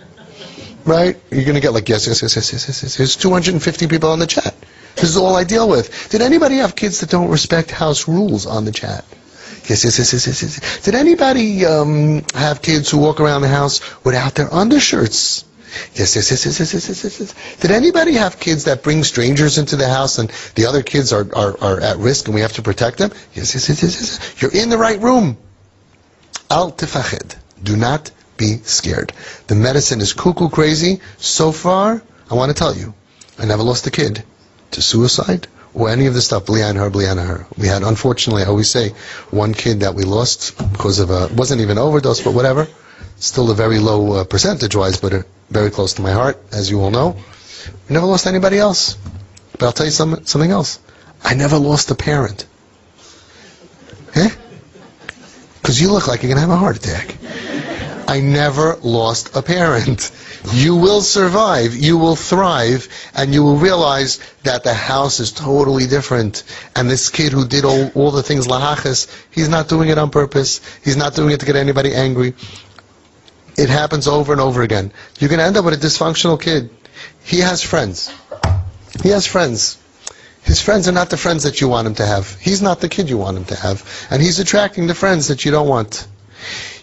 Right? 0.84 1.16
You're 1.30 1.44
going 1.44 1.54
to 1.54 1.60
get 1.60 1.72
like, 1.72 1.88
yes, 1.88 2.06
yes, 2.06 2.20
yes, 2.20 2.36
yes, 2.36 2.52
yes, 2.52 2.68
yes, 2.68 2.82
yes. 2.82 2.96
There's 2.96 3.16
250 3.16 3.86
people 3.86 4.10
on 4.10 4.18
the 4.18 4.26
chat. 4.26 4.54
This 4.96 5.04
is 5.04 5.16
all 5.16 5.36
I 5.36 5.44
deal 5.44 5.68
with. 5.68 6.10
Did 6.10 6.20
anybody 6.20 6.56
have 6.56 6.76
kids 6.76 7.00
that 7.00 7.08
don't 7.08 7.30
respect 7.30 7.70
house 7.70 8.06
rules 8.06 8.44
on 8.44 8.66
the 8.66 8.72
chat? 8.72 9.04
Yes, 9.66 9.84
yes, 9.84 9.98
yes, 9.98 10.12
yes, 10.12 10.26
yes. 10.26 10.42
yes. 10.42 10.82
Did 10.82 10.94
anybody 10.94 11.64
um, 11.64 12.24
have 12.34 12.62
kids 12.62 12.90
who 12.90 12.98
walk 12.98 13.20
around 13.20 13.42
the 13.42 13.48
house 13.48 13.80
without 14.04 14.34
their 14.34 14.52
undershirts? 14.52 15.44
Yes, 15.94 16.16
yes, 16.16 16.30
yes, 16.30 16.44
yes, 16.44 16.58
yes, 16.60 16.74
yes, 16.74 17.04
yes, 17.04 17.20
yes. 17.20 17.56
Did 17.60 17.70
anybody 17.70 18.14
have 18.14 18.38
kids 18.38 18.64
that 18.64 18.82
bring 18.82 19.04
strangers 19.04 19.58
into 19.58 19.76
the 19.76 19.88
house 19.88 20.18
and 20.18 20.30
the 20.54 20.66
other 20.66 20.82
kids 20.82 21.12
are, 21.12 21.26
are, 21.34 21.56
are 21.60 21.80
at 21.80 21.96
risk 21.98 22.26
and 22.26 22.34
we 22.34 22.42
have 22.42 22.52
to 22.54 22.62
protect 22.62 22.98
them? 22.98 23.10
Yes, 23.34 23.54
yes, 23.54 23.68
yes, 23.68 23.82
yes, 23.82 24.00
yes. 24.00 24.42
You're 24.42 24.52
in 24.52 24.68
the 24.68 24.78
right 24.78 25.00
room. 25.00 25.38
Al 26.50 26.72
tifached. 26.72 27.36
Do 27.62 27.76
not 27.76 28.10
be 28.36 28.58
scared. 28.64 29.12
The 29.46 29.54
medicine 29.54 30.00
is 30.00 30.12
cuckoo 30.12 30.48
crazy. 30.50 31.00
So 31.18 31.52
far, 31.52 32.02
I 32.30 32.34
want 32.34 32.50
to 32.50 32.54
tell 32.54 32.76
you, 32.76 32.92
I 33.38 33.46
never 33.46 33.62
lost 33.62 33.86
a 33.86 33.90
kid 33.90 34.24
to 34.72 34.82
suicide 34.82 35.46
or 35.74 35.88
any 35.88 36.06
of 36.06 36.14
the 36.14 36.20
stuff, 36.20 36.46
blian 36.46 36.76
her, 36.76 36.90
blian 36.90 37.24
her. 37.24 37.46
We 37.56 37.66
had, 37.66 37.82
unfortunately, 37.82 38.42
I 38.42 38.46
always 38.46 38.70
say, 38.70 38.90
one 39.30 39.54
kid 39.54 39.80
that 39.80 39.94
we 39.94 40.04
lost 40.04 40.56
because 40.72 40.98
of 40.98 41.10
a, 41.10 41.28
wasn't 41.34 41.60
even 41.60 41.78
overdose, 41.78 42.20
but 42.20 42.34
whatever. 42.34 42.68
Still 43.16 43.50
a 43.50 43.54
very 43.54 43.78
low 43.78 44.12
uh, 44.12 44.24
percentage-wise, 44.24 45.00
but 45.00 45.26
very 45.48 45.70
close 45.70 45.94
to 45.94 46.02
my 46.02 46.12
heart, 46.12 46.42
as 46.52 46.70
you 46.70 46.80
all 46.80 46.90
know. 46.90 47.16
We 47.88 47.94
never 47.94 48.06
lost 48.06 48.26
anybody 48.26 48.58
else. 48.58 48.96
But 49.52 49.66
I'll 49.66 49.72
tell 49.72 49.86
you 49.86 49.92
some, 49.92 50.24
something 50.26 50.50
else. 50.50 50.78
I 51.22 51.34
never 51.34 51.58
lost 51.58 51.90
a 51.90 51.94
parent. 51.94 52.46
Eh? 54.14 54.30
Because 55.60 55.80
you 55.80 55.92
look 55.92 56.08
like 56.08 56.22
you're 56.22 56.28
going 56.28 56.42
to 56.42 56.48
have 56.48 56.50
a 56.50 56.56
heart 56.56 56.76
attack. 56.76 57.16
I 58.08 58.20
never 58.20 58.76
lost 58.82 59.36
a 59.36 59.42
parent. 59.42 60.10
You 60.52 60.76
will 60.76 61.00
survive, 61.00 61.74
you 61.74 61.98
will 61.98 62.16
thrive, 62.16 62.88
and 63.14 63.32
you 63.32 63.44
will 63.44 63.56
realize 63.56 64.18
that 64.42 64.64
the 64.64 64.74
house 64.74 65.20
is 65.20 65.30
totally 65.30 65.86
different. 65.86 66.42
And 66.74 66.90
this 66.90 67.10
kid 67.10 67.32
who 67.32 67.46
did 67.46 67.64
all, 67.64 67.90
all 67.94 68.10
the 68.10 68.22
things 68.22 68.46
lahachas, 68.46 69.08
he's 69.30 69.48
not 69.48 69.68
doing 69.68 69.88
it 69.88 69.98
on 69.98 70.10
purpose. 70.10 70.60
He's 70.82 70.96
not 70.96 71.14
doing 71.14 71.30
it 71.30 71.40
to 71.40 71.46
get 71.46 71.56
anybody 71.56 71.94
angry. 71.94 72.34
It 73.56 73.68
happens 73.68 74.08
over 74.08 74.32
and 74.32 74.40
over 74.40 74.62
again. 74.62 74.92
You're 75.18 75.28
going 75.28 75.38
to 75.38 75.44
end 75.44 75.56
up 75.56 75.64
with 75.64 75.74
a 75.74 75.86
dysfunctional 75.86 76.40
kid. 76.40 76.70
He 77.24 77.38
has 77.40 77.62
friends. 77.62 78.12
He 79.02 79.10
has 79.10 79.26
friends. 79.26 79.78
His 80.42 80.60
friends 80.60 80.88
are 80.88 80.92
not 80.92 81.10
the 81.10 81.16
friends 81.16 81.44
that 81.44 81.60
you 81.60 81.68
want 81.68 81.86
him 81.86 81.94
to 81.96 82.06
have. 82.06 82.38
He's 82.40 82.62
not 82.62 82.80
the 82.80 82.88
kid 82.88 83.08
you 83.08 83.18
want 83.18 83.36
him 83.36 83.44
to 83.46 83.56
have. 83.56 84.08
And 84.10 84.20
he's 84.20 84.40
attracting 84.40 84.86
the 84.86 84.94
friends 84.94 85.28
that 85.28 85.44
you 85.44 85.52
don't 85.52 85.68
want. 85.68 86.06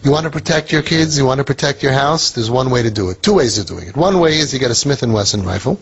You 0.01 0.11
want 0.11 0.23
to 0.25 0.29
protect 0.29 0.71
your 0.71 0.81
kids, 0.81 1.17
you 1.17 1.25
want 1.25 1.39
to 1.39 1.43
protect 1.43 1.83
your 1.83 1.91
house, 1.91 2.31
there's 2.31 2.49
one 2.49 2.69
way 2.69 2.83
to 2.83 2.91
do 2.91 3.09
it. 3.09 3.21
Two 3.21 3.35
ways 3.35 3.57
of 3.57 3.65
doing 3.65 3.87
it. 3.87 3.97
One 3.97 4.19
way 4.19 4.37
is 4.37 4.53
you 4.53 4.59
get 4.59 4.71
a 4.71 4.75
Smith 4.75 5.03
& 5.03 5.03
Wesson 5.03 5.43
rifle. 5.43 5.79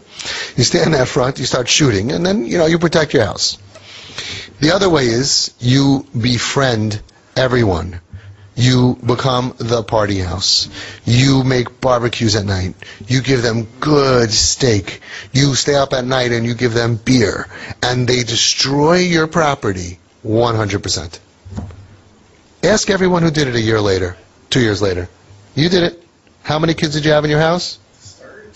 You 0.56 0.64
stand 0.64 0.94
there 0.94 1.06
front, 1.06 1.38
you 1.38 1.46
start 1.46 1.70
shooting, 1.70 2.12
and 2.12 2.26
then, 2.26 2.46
you 2.46 2.58
know, 2.58 2.66
you 2.66 2.80
protect 2.80 3.14
your 3.14 3.26
house. 3.26 3.60
The 4.60 4.72
other 4.72 4.90
way 4.90 5.06
is 5.06 5.54
you 5.60 6.08
befriend 6.20 7.00
everyone. 7.36 8.02
You 8.56 8.98
become 9.06 9.54
the 9.60 9.84
party 9.84 10.18
house. 10.18 10.68
You 11.06 11.44
make 11.44 11.80
barbecues 11.80 12.36
at 12.36 12.46
night. 12.46 12.74
You 13.08 13.22
give 13.22 13.44
them 13.44 13.68
good 13.80 14.32
steak. 14.32 15.02
You 15.32 15.54
stay 15.54 15.76
up 15.76 15.94
at 15.94 16.06
night 16.06 16.32
and 16.32 16.44
you 16.44 16.56
give 16.56 16.74
them 16.74 16.96
beer. 16.96 17.48
And 17.84 18.08
they 18.08 18.24
destroy 18.24 18.96
your 18.96 19.28
property 19.28 20.00
100%. 20.26 21.20
Ask 22.68 22.90
everyone 22.90 23.24
who 23.24 23.32
did 23.32 23.48
it 23.48 23.56
a 23.56 23.62
year 23.62 23.80
later, 23.80 24.18
two 24.50 24.60
years 24.60 24.82
later. 24.82 25.08
You 25.56 25.70
did 25.70 25.84
it. 25.84 26.04
How 26.44 26.60
many 26.60 26.74
kids 26.74 26.96
did 26.96 27.06
you 27.06 27.12
have 27.12 27.24
in 27.24 27.32
your 27.32 27.40
house? 27.40 27.80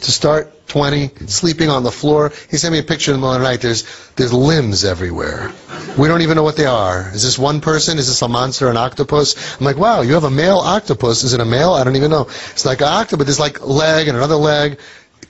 To 0.02 0.12
start, 0.12 0.68
20, 0.68 1.28
sleeping 1.28 1.70
on 1.70 1.84
the 1.84 1.92
floor. 1.92 2.34
He 2.50 2.58
sent 2.58 2.74
me 2.74 2.80
a 2.80 2.84
picture 2.84 3.12
in 3.12 3.18
the 3.18 3.22
middle 3.22 3.36
of 3.36 3.42
the 3.42 3.48
night. 3.48 3.62
There's, 3.62 3.86
there's 4.18 4.34
limbs 4.34 4.84
everywhere. 4.84 5.54
We 5.98 6.10
don't 6.10 6.24
even 6.24 6.36
know 6.36 6.44
what 6.44 6.58
they 6.58 6.66
are. 6.66 7.10
Is 7.14 7.24
this 7.24 7.40
one 7.40 7.62
person? 7.62 8.00
Is 8.00 8.08
this 8.08 8.22
a 8.22 8.28
monster, 8.28 8.70
an 8.70 8.76
octopus? 8.76 9.58
I'm 9.58 9.66
like, 9.66 9.78
wow, 9.78 10.02
you 10.02 10.16
have 10.16 10.26
a 10.26 10.30
male 10.32 10.58
octopus. 10.58 11.24
Is 11.24 11.34
it 11.34 11.40
a 11.40 11.46
male? 11.46 11.72
I 11.72 11.86
don't 11.86 11.96
even 11.96 12.12
know. 12.12 12.24
It's 12.52 12.66
like 12.66 12.82
an 12.82 12.88
octopus. 12.88 13.28
There's 13.28 13.40
like 13.40 13.66
leg 13.66 14.10
and 14.10 14.18
another 14.18 14.36
leg. 14.36 14.80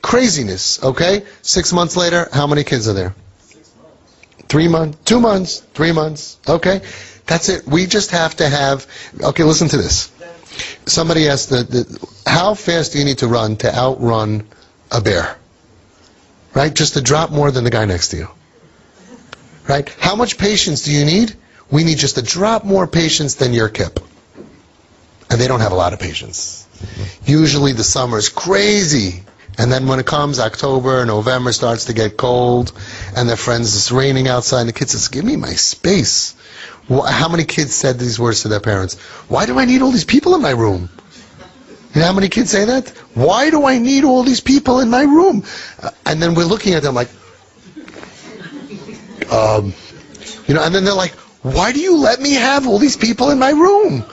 Craziness, 0.02 0.84
okay? 0.84 1.24
Six 1.44 1.72
months 1.72 1.96
later, 1.96 2.30
how 2.34 2.48
many 2.48 2.64
kids 2.64 2.88
are 2.88 2.94
there? 2.94 3.14
Three 4.50 4.68
months, 4.68 4.98
two 5.06 5.20
months, 5.20 5.60
three 5.76 5.92
months, 5.92 6.40
okay? 6.48 6.82
That's 7.26 7.50
it. 7.50 7.66
We 7.66 7.86
just 7.86 8.12
have 8.12 8.36
to 8.38 8.50
have. 8.50 8.88
Okay, 9.22 9.44
listen 9.44 9.68
to 9.70 9.78
this. 9.78 10.12
Somebody 10.86 11.30
asked, 11.30 11.50
the, 11.50 11.64
the, 11.64 12.10
how 12.30 12.54
fast 12.56 12.94
do 12.94 13.00
you 13.00 13.06
need 13.06 13.20
to 13.20 13.28
run 13.28 13.58
to 13.58 13.74
outrun 13.74 14.48
a 14.92 15.02
bear? 15.02 15.38
Right? 16.54 16.74
Just 16.74 16.96
to 16.96 17.02
drop 17.02 17.32
more 17.32 17.52
than 17.52 17.64
the 17.64 17.70
guy 17.70 17.86
next 17.86 18.10
to 18.10 18.18
you. 18.18 18.28
Right? 19.68 19.88
How 20.00 20.16
much 20.16 20.38
patience 20.38 20.82
do 20.82 20.92
you 20.92 21.06
need? 21.06 21.36
We 21.70 21.84
need 21.86 21.98
just 21.98 22.18
a 22.18 22.22
drop 22.22 22.66
more 22.66 22.88
patience 22.88 23.36
than 23.36 23.54
your 23.54 23.70
kip. 23.70 24.00
And 25.30 25.40
they 25.40 25.48
don't 25.48 25.62
have 25.62 25.72
a 25.72 25.76
lot 25.76 25.94
of 25.94 26.00
patience. 26.00 26.68
Usually 27.26 27.72
the 27.72 27.84
summer 27.84 28.18
is 28.18 28.28
crazy. 28.28 29.24
And 29.58 29.72
then 29.72 29.88
when 29.88 30.00
it 30.00 30.06
comes 30.06 30.40
October, 30.40 31.06
November 31.06 31.54
starts 31.54 31.86
to 31.86 31.94
get 31.94 32.18
cold, 32.18 32.74
and 33.16 33.30
their 33.30 33.38
friends, 33.38 33.76
it's 33.76 33.92
raining 33.92 34.28
outside, 34.28 34.62
and 34.62 34.70
the 34.70 34.74
kids 34.74 34.92
says, 34.92 35.08
give 35.10 35.24
me 35.24 35.36
my 35.36 35.54
space. 35.54 36.36
How 36.90 37.30
many 37.30 37.46
kids 37.46 37.74
said 37.74 38.00
these 38.00 38.20
words 38.20 38.42
to 38.42 38.48
their 38.48 38.60
parents? 38.60 39.00
Why 39.30 39.46
do 39.46 39.58
I 39.60 39.66
need 39.66 39.82
all 39.82 39.92
these 39.92 40.06
people 40.06 40.36
in 40.36 40.42
my 40.42 40.52
room? 40.52 40.90
You 41.94 42.02
know 42.02 42.08
how 42.08 42.14
many 42.14 42.30
kids 42.30 42.52
say 42.52 42.66
that? 42.66 42.90
Why 43.14 43.50
do 43.50 43.66
I 43.66 43.78
need 43.78 44.04
all 44.04 44.24
these 44.24 44.40
people 44.40 44.80
in 44.80 44.90
my 44.90 45.04
room? 45.04 45.44
Uh, 45.82 45.92
and 46.06 46.22
then 46.22 46.36
we're 46.36 46.46
looking 46.46 46.74
at 46.74 46.84
them 46.84 46.96
like, 46.96 47.10
um, 49.32 49.74
you 50.48 50.54
know, 50.54 50.64
and 50.64 50.74
then 50.74 50.86
they're 50.86 50.94
like, 50.94 51.14
why 51.44 51.72
do 51.72 51.82
you 51.82 51.98
let 51.98 52.22
me 52.22 52.34
have 52.34 52.68
all 52.68 52.78
these 52.78 52.98
people 52.98 53.32
in 53.32 53.40
my 53.40 53.52
room? 53.52 54.06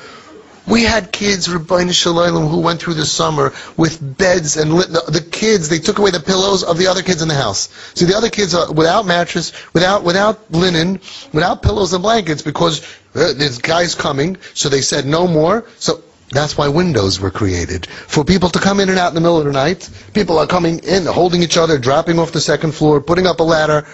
We 0.69 0.83
had 0.83 1.13
kids, 1.13 1.49
Rabbi 1.49 1.91
Shalom, 1.91 2.47
who 2.47 2.61
went 2.61 2.81
through 2.81 2.95
the 2.95 3.07
summer 3.07 3.53
with 3.77 3.99
beds 4.19 4.57
and 4.57 4.75
lit, 4.75 4.89
the, 4.89 5.27
kids, 5.31 5.69
they 5.69 5.79
took 5.79 5.99
away 5.99 6.11
the 6.11 6.21
pillows 6.21 6.63
of 6.63 6.77
the 6.79 6.89
other 6.89 7.03
kids 7.03 7.23
in 7.23 7.29
the 7.29 7.35
house. 7.35 7.69
So 7.95 8.05
the 8.05 8.17
other 8.17 8.29
kids 8.29 8.55
are 8.55 8.71
without 8.73 9.07
mattress, 9.07 9.53
without, 9.73 10.05
without 10.05 10.51
linen, 10.53 11.01
without 11.33 11.63
pillows 11.63 11.93
and 11.93 12.03
blankets 12.03 12.43
because 12.43 12.83
uh, 13.15 13.33
there's 13.35 13.59
guys 13.59 13.95
coming, 13.95 14.37
so 14.55 14.69
they 14.69 14.83
said 14.83 15.07
no 15.07 15.27
more. 15.27 15.65
So 15.79 16.03
that's 16.31 16.59
why 16.59 16.69
windows 16.69 17.19
were 17.19 17.31
created. 17.31 17.87
For 17.87 18.25
people 18.25 18.51
to 18.51 18.59
come 18.59 18.81
in 18.81 18.91
and 18.91 18.99
out 18.99 19.09
in 19.09 19.15
the 19.15 19.21
middle 19.23 19.39
of 19.39 19.47
the 19.47 19.53
night. 19.53 19.89
People 20.13 20.39
are 20.39 20.47
coming 20.47 20.81
in, 20.81 21.07
holding 21.07 21.43
each 21.43 21.57
other, 21.57 21.79
dropping 21.79 22.19
off 22.19 22.33
the 22.33 22.41
second 22.41 22.73
floor, 22.73 23.01
putting 23.01 23.27
up 23.27 23.41
a 23.41 23.45
ladder, 23.45 23.87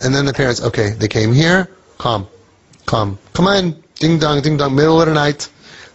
and 0.00 0.14
then 0.14 0.24
the 0.24 0.32
parents, 0.32 0.62
okay, 0.62 0.90
they 0.90 1.08
came 1.08 1.32
here, 1.32 1.68
Come, 1.98 2.28
Come. 2.86 3.18
Come 3.32 3.46
on. 3.46 3.82
Ding 3.94 4.18
dong, 4.18 4.42
ding 4.42 4.56
dong, 4.56 4.74
middle 4.74 5.00
of 5.00 5.06
the 5.06 5.14
night. 5.14 5.48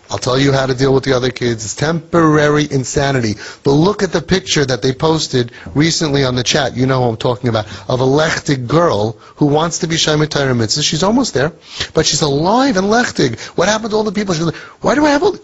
I'll 0.10 0.18
tell 0.18 0.39
you 0.39 0.51
how 0.51 0.66
to 0.66 0.74
deal 0.74 0.93
with 0.93 1.03
the 1.03 1.14
other 1.14 1.30
kids. 1.30 1.64
It's 1.64 1.76
temporary 1.76 2.68
insanity. 2.70 3.36
But 3.64 3.72
look 3.72 4.01
at 4.01 4.12
the 4.12 4.22
picture 4.22 4.66
that 4.66 4.82
they 4.82 4.91
posted 4.91 5.51
recently 5.76 6.24
on 6.24 6.36
the 6.36 6.43
chat. 6.43 6.76
You 6.76 6.88
know 6.88 7.03
who 7.03 7.10
I'm 7.10 7.18
talking 7.18 7.49
about. 7.49 7.68
Of 7.88 8.01
a 8.01 8.05
lechtig 8.05 8.68
girl 8.68 9.12
who 9.36 9.45
wants 9.45 9.80
to 9.80 9.88
be 9.88 9.97
Torah 9.97 10.55
Mitzvah. 10.55 10.82
She's 10.82 11.03
almost 11.03 11.34
there. 11.34 11.51
But 11.93 12.07
she's 12.07 12.22
alive 12.22 12.78
and 12.78 12.88
lechtig. 12.88 13.39
What 13.55 13.68
happened 13.68 13.91
to 13.91 13.97
all 13.97 14.03
the 14.03 14.12
people? 14.12 14.34
She's 14.34 14.45
like, 14.45 14.55
why 14.82 14.95
do 14.95 15.05
I 15.05 15.12
have 15.12 15.24
all... 15.24 15.36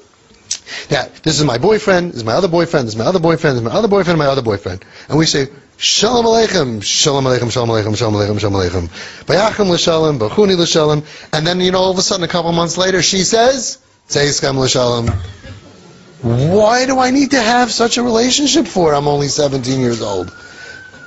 Yeah, 0.90 1.08
this 1.24 1.40
is 1.40 1.46
my 1.46 1.58
boyfriend, 1.58 2.10
this 2.10 2.18
is 2.18 2.24
my 2.24 2.34
other 2.34 2.48
boyfriend, 2.48 2.88
this 2.88 2.94
is 2.94 2.98
my 2.98 3.06
other 3.06 3.20
boyfriend, 3.20 3.56
this 3.56 3.64
is 3.64 3.70
my 3.70 3.76
other 3.76 3.88
boyfriend, 3.88 4.20
my 4.20 4.26
other 4.26 4.42
boyfriend. 4.42 4.86
And 5.10 5.18
we 5.18 5.26
say, 5.26 5.48
Shalom 5.78 6.26
Aleichem, 6.26 6.84
Shalom 6.84 7.26
Aleichem, 7.26 7.52
Shalom 7.52 7.70
Aleichem, 7.70 7.98
Shalom 7.98 8.14
Aleichem, 8.14 8.40
Shalom 8.40 8.62
Aleichem. 8.62 8.88
Bo'achem 9.26 9.70
L'Shalom, 9.70 10.20
Barchuni 10.20 10.58
L'Shalom. 10.58 11.04
And 11.34 11.46
then, 11.46 11.60
you 11.60 11.72
know, 11.72 11.80
all 11.80 11.92
of 11.92 11.98
a 11.98 12.02
sudden, 12.02 12.24
a 12.24 12.28
couple 12.28 12.52
months 12.52 12.78
later, 12.78 13.02
she 13.02 13.24
says. 13.24 13.80
Why 16.22 16.86
do 16.86 17.00
I 17.00 17.12
need 17.12 17.32
to 17.32 17.42
have 17.42 17.72
such 17.72 17.98
a 17.98 18.04
relationship 18.04 18.68
for? 18.68 18.94
I'm 18.94 19.08
only 19.08 19.28
17 19.28 19.80
years 19.80 20.02
old. 20.02 20.34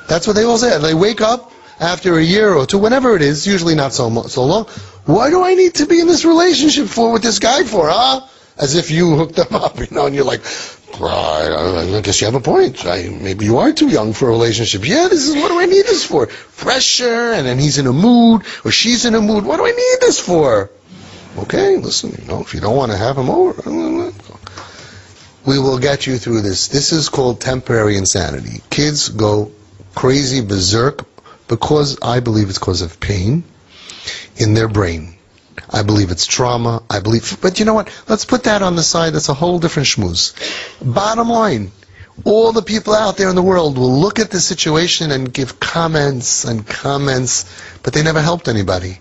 That's 0.08 0.26
what 0.26 0.36
they 0.36 0.44
all 0.44 0.58
say. 0.58 0.78
They 0.78 0.94
wake 0.94 1.20
up 1.20 1.52
after 1.80 2.18
a 2.18 2.22
year 2.22 2.52
or 2.52 2.66
two, 2.66 2.78
whenever 2.78 3.14
it 3.14 3.22
is, 3.22 3.46
usually 3.46 3.74
not 3.74 3.92
so, 3.92 4.22
so 4.22 4.44
long. 4.44 4.66
Why 5.04 5.30
do 5.30 5.42
I 5.42 5.54
need 5.54 5.74
to 5.76 5.86
be 5.86 6.00
in 6.00 6.06
this 6.06 6.24
relationship 6.24 6.86
for 6.86 7.12
with 7.12 7.22
this 7.22 7.38
guy 7.38 7.64
for, 7.64 7.88
huh? 7.88 8.26
As 8.56 8.74
if 8.74 8.90
you 8.90 9.16
hooked 9.16 9.36
them 9.36 9.54
up, 9.54 9.78
you 9.80 9.86
know, 9.90 10.06
and 10.06 10.14
you're 10.14 10.24
like, 10.24 10.42
I, 11.00 11.96
I 11.96 12.00
guess 12.00 12.20
you 12.20 12.26
have 12.26 12.34
a 12.34 12.40
point. 12.40 12.84
I, 12.84 13.08
maybe 13.08 13.44
you 13.44 13.58
are 13.58 13.72
too 13.72 13.88
young 13.88 14.12
for 14.12 14.28
a 14.28 14.30
relationship. 14.30 14.86
Yeah, 14.86 15.08
this 15.08 15.28
is 15.28 15.34
what 15.36 15.48
do 15.48 15.60
I 15.60 15.66
need 15.66 15.84
this 15.86 16.04
for? 16.04 16.26
Pressure, 16.26 17.32
and 17.32 17.46
then 17.46 17.58
he's 17.58 17.78
in 17.78 17.86
a 17.86 17.92
mood, 17.92 18.42
or 18.64 18.70
she's 18.70 19.04
in 19.04 19.14
a 19.14 19.20
mood. 19.20 19.44
What 19.44 19.58
do 19.58 19.66
I 19.66 19.70
need 19.70 19.96
this 20.00 20.18
for? 20.18 20.70
Okay, 21.38 21.76
listen, 21.76 22.16
you 22.20 22.26
know, 22.26 22.40
if 22.40 22.52
you 22.54 22.60
don't 22.60 22.76
want 22.76 22.90
to 22.90 22.98
have 22.98 23.16
him 23.16 23.30
over, 23.30 23.60
uh, 23.64 24.12
we 25.46 25.58
will 25.58 25.78
get 25.78 26.06
you 26.06 26.18
through 26.18 26.42
this. 26.42 26.68
This 26.68 26.92
is 26.92 27.08
called 27.08 27.40
temporary 27.40 27.96
insanity. 27.96 28.60
Kids 28.70 29.08
go 29.08 29.52
crazy, 29.94 30.40
berserk, 30.44 31.06
because 31.46 31.98
I 32.02 32.20
believe 32.20 32.48
it's 32.48 32.58
because 32.58 32.82
of 32.82 32.98
pain 32.98 33.44
in 34.36 34.54
their 34.54 34.68
brain. 34.68 35.14
I 35.70 35.82
believe 35.82 36.10
it's 36.10 36.26
trauma. 36.26 36.82
I 36.90 37.00
believe, 37.00 37.40
but 37.40 37.58
you 37.58 37.64
know 37.64 37.74
what? 37.74 37.88
Let's 38.08 38.24
put 38.24 38.44
that 38.44 38.62
on 38.62 38.76
the 38.76 38.82
side. 38.82 39.12
That's 39.12 39.28
a 39.28 39.34
whole 39.34 39.58
different 39.58 39.88
schmooze. 39.88 40.34
Bottom 40.82 41.28
line, 41.28 41.70
all 42.24 42.52
the 42.52 42.62
people 42.62 42.94
out 42.94 43.16
there 43.16 43.28
in 43.28 43.36
the 43.36 43.42
world 43.42 43.78
will 43.78 44.00
look 44.00 44.18
at 44.18 44.30
the 44.30 44.40
situation 44.40 45.12
and 45.12 45.32
give 45.32 45.60
comments 45.60 46.44
and 46.44 46.66
comments, 46.66 47.46
but 47.82 47.92
they 47.92 48.02
never 48.02 48.20
helped 48.20 48.48
anybody. 48.48 48.98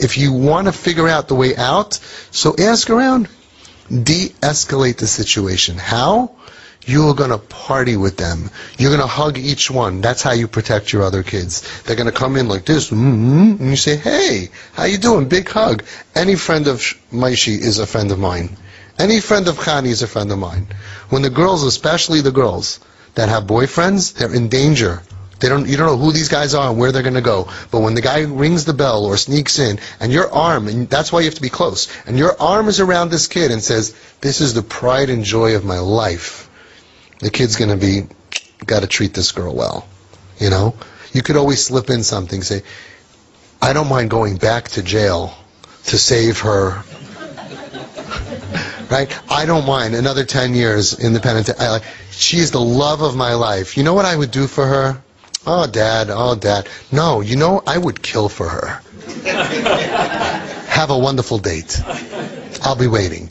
If 0.00 0.18
you 0.18 0.32
want 0.32 0.66
to 0.66 0.72
figure 0.72 1.08
out 1.08 1.28
the 1.28 1.34
way 1.34 1.54
out, 1.56 1.94
so 2.30 2.54
ask 2.58 2.88
around. 2.90 3.28
De-escalate 3.90 4.96
the 4.98 5.06
situation. 5.06 5.76
How? 5.76 6.30
You're 6.86 7.14
going 7.14 7.30
to 7.30 7.38
party 7.38 7.96
with 7.96 8.16
them. 8.16 8.50
You're 8.78 8.90
going 8.90 9.02
to 9.02 9.06
hug 9.06 9.36
each 9.36 9.70
one. 9.70 10.00
That's 10.00 10.22
how 10.22 10.32
you 10.32 10.48
protect 10.48 10.92
your 10.92 11.02
other 11.02 11.22
kids. 11.22 11.82
They're 11.82 11.96
going 11.96 12.06
to 12.10 12.12
come 12.12 12.36
in 12.36 12.48
like 12.48 12.64
this, 12.64 12.88
mm-hmm, 12.90 13.56
and 13.60 13.70
you 13.70 13.76
say, 13.76 13.96
"Hey, 13.96 14.48
how 14.72 14.84
you 14.84 14.96
doing?" 14.96 15.28
Big 15.28 15.48
hug. 15.48 15.84
Any 16.14 16.36
friend 16.36 16.66
of 16.68 16.78
Maishi 17.12 17.58
is 17.58 17.78
a 17.78 17.86
friend 17.86 18.10
of 18.10 18.18
mine. 18.18 18.56
Any 18.98 19.20
friend 19.20 19.46
of 19.48 19.58
Khani 19.58 19.88
is 19.88 20.02
a 20.02 20.06
friend 20.06 20.32
of 20.32 20.38
mine. 20.38 20.68
When 21.10 21.22
the 21.22 21.30
girls, 21.30 21.64
especially 21.64 22.22
the 22.22 22.32
girls 22.32 22.80
that 23.14 23.28
have 23.28 23.44
boyfriends, 23.44 24.14
they're 24.14 24.34
in 24.34 24.48
danger. 24.48 25.02
They 25.40 25.48
don't, 25.48 25.66
you 25.66 25.76
don't 25.76 25.86
know 25.86 25.96
who 25.96 26.12
these 26.12 26.28
guys 26.28 26.54
are 26.54 26.70
and 26.70 26.78
where 26.78 26.92
they're 26.92 27.02
going 27.02 27.14
to 27.14 27.20
go. 27.20 27.48
But 27.70 27.80
when 27.80 27.94
the 27.94 28.02
guy 28.02 28.20
rings 28.20 28.64
the 28.64 28.74
bell 28.74 29.06
or 29.06 29.16
sneaks 29.16 29.58
in, 29.58 29.80
and 29.98 30.12
your 30.12 30.30
arm, 30.30 30.68
and 30.68 30.88
that's 30.88 31.12
why 31.12 31.20
you 31.20 31.26
have 31.26 31.34
to 31.34 31.42
be 31.42 31.48
close, 31.48 31.88
and 32.06 32.18
your 32.18 32.40
arm 32.40 32.68
is 32.68 32.78
around 32.78 33.10
this 33.10 33.26
kid 33.26 33.50
and 33.50 33.62
says, 33.62 33.94
"This 34.20 34.40
is 34.40 34.54
the 34.54 34.62
pride 34.62 35.10
and 35.10 35.24
joy 35.24 35.56
of 35.56 35.64
my 35.64 35.78
life." 35.78 36.46
the 37.20 37.30
kid's 37.30 37.56
going 37.56 37.70
to 37.70 37.76
be, 37.76 38.06
got 38.64 38.80
to 38.80 38.86
treat 38.86 39.14
this 39.14 39.32
girl 39.32 39.54
well. 39.54 39.86
You 40.38 40.50
know? 40.50 40.74
You 41.12 41.22
could 41.22 41.36
always 41.36 41.64
slip 41.64 41.90
in 41.90 42.02
something, 42.02 42.42
say, 42.42 42.62
I 43.60 43.72
don't 43.72 43.88
mind 43.88 44.10
going 44.10 44.36
back 44.36 44.68
to 44.70 44.82
jail 44.82 45.36
to 45.86 45.98
save 45.98 46.40
her. 46.40 46.70
right? 48.90 49.30
I 49.30 49.44
don't 49.46 49.66
mind 49.66 49.94
another 49.94 50.24
10 50.24 50.54
years 50.54 50.98
in 50.98 51.12
the 51.12 51.20
penitentiary. 51.20 51.80
She's 52.10 52.50
the 52.52 52.60
love 52.60 53.02
of 53.02 53.16
my 53.16 53.34
life. 53.34 53.76
You 53.76 53.84
know 53.84 53.94
what 53.94 54.06
I 54.06 54.16
would 54.16 54.30
do 54.30 54.46
for 54.46 54.66
her? 54.66 55.02
Oh, 55.46 55.66
Dad, 55.66 56.08
oh, 56.10 56.34
Dad. 56.34 56.68
No, 56.92 57.20
you 57.20 57.36
know, 57.36 57.62
I 57.66 57.78
would 57.78 58.02
kill 58.02 58.28
for 58.28 58.48
her. 58.48 58.82
Have 60.68 60.90
a 60.90 60.98
wonderful 60.98 61.38
date. 61.38 61.80
I'll 62.62 62.76
be 62.76 62.86
waiting. 62.86 63.30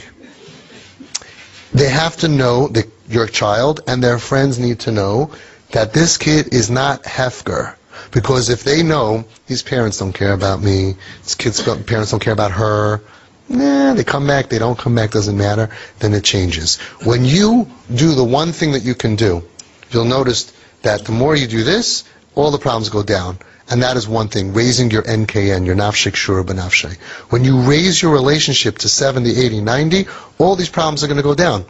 They 1.73 1.87
have 1.87 2.17
to 2.17 2.27
know 2.27 2.67
that 2.69 2.87
your 3.07 3.27
child 3.27 3.81
and 3.87 4.03
their 4.03 4.17
friends 4.17 4.57
need 4.57 4.79
to 4.81 4.91
know 4.91 5.31
that 5.71 5.93
this 5.93 6.17
kid 6.17 6.53
is 6.53 6.69
not 6.69 7.03
Hefker. 7.03 7.75
Because 8.11 8.49
if 8.49 8.63
they 8.63 8.81
know 8.81 9.25
his 9.45 9.61
parents 9.61 9.99
don't 9.99 10.13
care 10.13 10.33
about 10.33 10.61
me, 10.61 10.95
his 11.23 11.35
kids' 11.35 11.61
parents 11.61 12.11
don't 12.11 12.19
care 12.19 12.33
about 12.33 12.51
her, 12.51 13.01
nah, 13.47 13.93
they 13.93 14.03
come 14.03 14.25
back, 14.25 14.49
they 14.49 14.57
don't 14.57 14.79
come 14.79 14.95
back, 14.95 15.11
doesn't 15.11 15.37
matter, 15.37 15.69
then 15.99 16.13
it 16.13 16.23
changes. 16.23 16.77
When 17.03 17.23
you 17.23 17.69
do 17.93 18.15
the 18.15 18.23
one 18.23 18.51
thing 18.51 18.71
that 18.71 18.83
you 18.83 18.95
can 18.95 19.15
do, 19.15 19.43
you'll 19.91 20.05
notice 20.05 20.51
that 20.81 21.05
the 21.05 21.11
more 21.11 21.35
you 21.35 21.47
do 21.47 21.63
this, 21.63 22.03
all 22.35 22.51
the 22.51 22.57
problems 22.57 22.89
go 22.89 23.03
down. 23.03 23.37
And 23.69 23.83
that 23.83 23.97
is 23.97 24.07
one 24.07 24.29
thing, 24.29 24.53
raising 24.53 24.89
your 24.89 25.03
NKN, 25.03 25.65
your 25.65 25.75
nafsho 25.75 26.11
keshura 26.11 26.43
benafsho. 26.43 26.97
When 27.31 27.43
you 27.43 27.61
raise 27.61 28.01
your 28.01 28.11
relationship 28.11 28.79
to 28.79 28.89
70, 28.89 29.29
80, 29.29 29.61
90, 29.61 30.07
all 30.39 30.55
these 30.55 30.69
problems 30.69 31.03
are 31.03 31.07
going 31.07 31.17
to 31.17 31.23
go 31.23 31.35
down. 31.35 31.65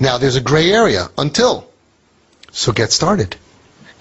Now 0.00 0.16
there's 0.18 0.36
a 0.36 0.40
gray 0.40 0.72
area 0.72 1.10
until. 1.18 1.68
So 2.50 2.72
get 2.72 2.92
started. 2.92 3.36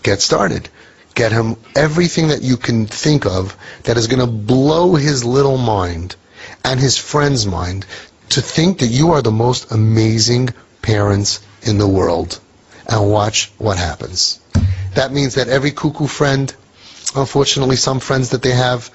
Get 0.03 0.22
started. 0.22 0.69
Get 1.13 1.34
him 1.34 1.57
everything 1.76 2.30
that 2.30 2.41
you 2.41 2.55
can 2.55 2.88
think 2.88 3.26
of 3.26 3.57
that 3.84 3.97
is 3.97 4.07
going 4.07 4.22
to 4.22 4.32
blow 4.32 4.95
his 4.95 5.26
little 5.26 5.57
mind 5.57 6.15
and 6.63 6.80
his 6.80 6.97
friend's 6.97 7.45
mind 7.45 7.86
to 8.30 8.41
think 8.41 8.80
that 8.80 8.88
you 8.88 9.11
are 9.11 9.22
the 9.22 9.32
most 9.32 9.72
amazing 9.72 10.49
parents 10.82 11.41
in 11.63 11.78
the 11.78 11.88
world. 11.88 12.39
And 12.91 13.09
watch 13.09 13.51
what 13.57 13.77
happens. 13.77 14.39
That 14.95 15.13
means 15.13 15.35
that 15.35 15.47
every 15.47 15.71
cuckoo 15.71 16.07
friend, 16.07 16.53
unfortunately, 17.15 17.77
some 17.77 18.01
friends 18.01 18.31
that 18.31 18.41
they 18.41 18.51
have, 18.51 18.91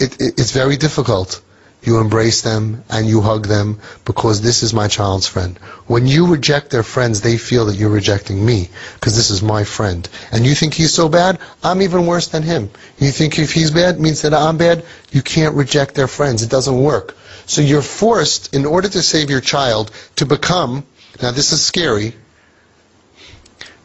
it, 0.00 0.20
it, 0.20 0.40
it's 0.40 0.50
very 0.50 0.76
difficult. 0.76 1.40
You 1.82 2.00
embrace 2.00 2.42
them 2.42 2.82
and 2.90 3.06
you 3.06 3.20
hug 3.20 3.46
them 3.46 3.78
because 4.04 4.42
this 4.42 4.64
is 4.64 4.74
my 4.74 4.88
child's 4.88 5.28
friend. 5.28 5.56
When 5.86 6.08
you 6.08 6.26
reject 6.26 6.70
their 6.70 6.82
friends, 6.82 7.20
they 7.20 7.38
feel 7.38 7.66
that 7.66 7.76
you're 7.76 7.90
rejecting 7.90 8.44
me 8.44 8.68
because 8.94 9.14
this 9.14 9.30
is 9.30 9.40
my 9.40 9.62
friend. 9.62 10.08
And 10.32 10.44
you 10.44 10.56
think 10.56 10.74
he's 10.74 10.92
so 10.92 11.08
bad? 11.08 11.38
I'm 11.62 11.82
even 11.82 12.06
worse 12.06 12.26
than 12.26 12.42
him. 12.42 12.70
You 12.98 13.12
think 13.12 13.38
if 13.38 13.52
he's 13.52 13.70
bad 13.70 14.00
means 14.00 14.22
that 14.22 14.34
I'm 14.34 14.56
bad? 14.56 14.84
You 15.12 15.22
can't 15.22 15.54
reject 15.54 15.94
their 15.94 16.08
friends. 16.08 16.42
It 16.42 16.50
doesn't 16.50 16.82
work. 16.82 17.16
So 17.46 17.62
you're 17.62 17.82
forced, 17.82 18.52
in 18.52 18.66
order 18.66 18.88
to 18.88 19.02
save 19.02 19.30
your 19.30 19.40
child, 19.40 19.92
to 20.16 20.26
become, 20.26 20.84
now 21.22 21.30
this 21.30 21.52
is 21.52 21.64
scary, 21.64 22.14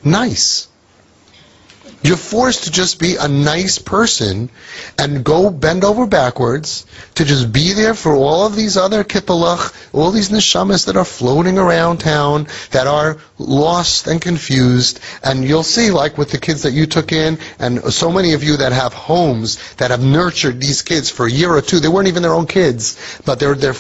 nice. 0.04 0.68
You're 2.04 2.18
forced 2.18 2.64
to 2.64 2.72
just 2.72 3.00
be 3.00 3.16
a 3.18 3.28
nice 3.28 3.78
person 3.78 4.50
and 4.98 5.24
go 5.24 5.52
bend 5.52 5.84
over 5.84 6.08
backwards 6.08 6.88
to 7.16 7.26
just 7.26 7.54
be 7.54 7.74
there 7.74 7.94
for 7.94 8.16
all 8.16 8.48
of 8.48 8.56
these 8.56 8.76
other 8.76 9.04
kippalach, 9.04 9.72
all 9.94 10.10
these 10.10 10.30
neshamas 10.30 10.88
that 10.88 10.98
are 10.98 11.06
floating 11.06 11.60
around 11.60 12.00
town 12.00 12.48
that 12.72 12.88
are 12.88 13.18
lost 13.38 14.08
and 14.08 14.20
confused. 14.20 15.00
And 15.24 15.44
you'll 15.44 15.62
see, 15.62 15.92
like 15.92 16.18
with 16.18 16.32
the 16.32 16.40
kids 16.40 16.64
that 16.64 16.72
you 16.72 16.88
took 16.88 17.12
in, 17.12 17.38
and 17.60 17.94
so 17.94 18.12
many 18.12 18.34
of 18.34 18.44
you 18.44 18.58
that 18.58 18.72
have 18.72 18.94
homes 18.94 19.74
that 19.76 19.92
have 19.92 20.04
nurtured 20.04 20.60
these 20.60 20.82
kids 20.82 21.12
for 21.12 21.28
a 21.28 21.32
year 21.32 21.54
or 21.54 21.62
two. 21.62 21.80
They 21.80 21.88
weren't 21.88 22.08
even 22.08 22.24
their 22.24 22.34
own 22.34 22.48
kids, 22.48 23.22
but 23.26 23.40
they're 23.40 23.54
their 23.54 23.74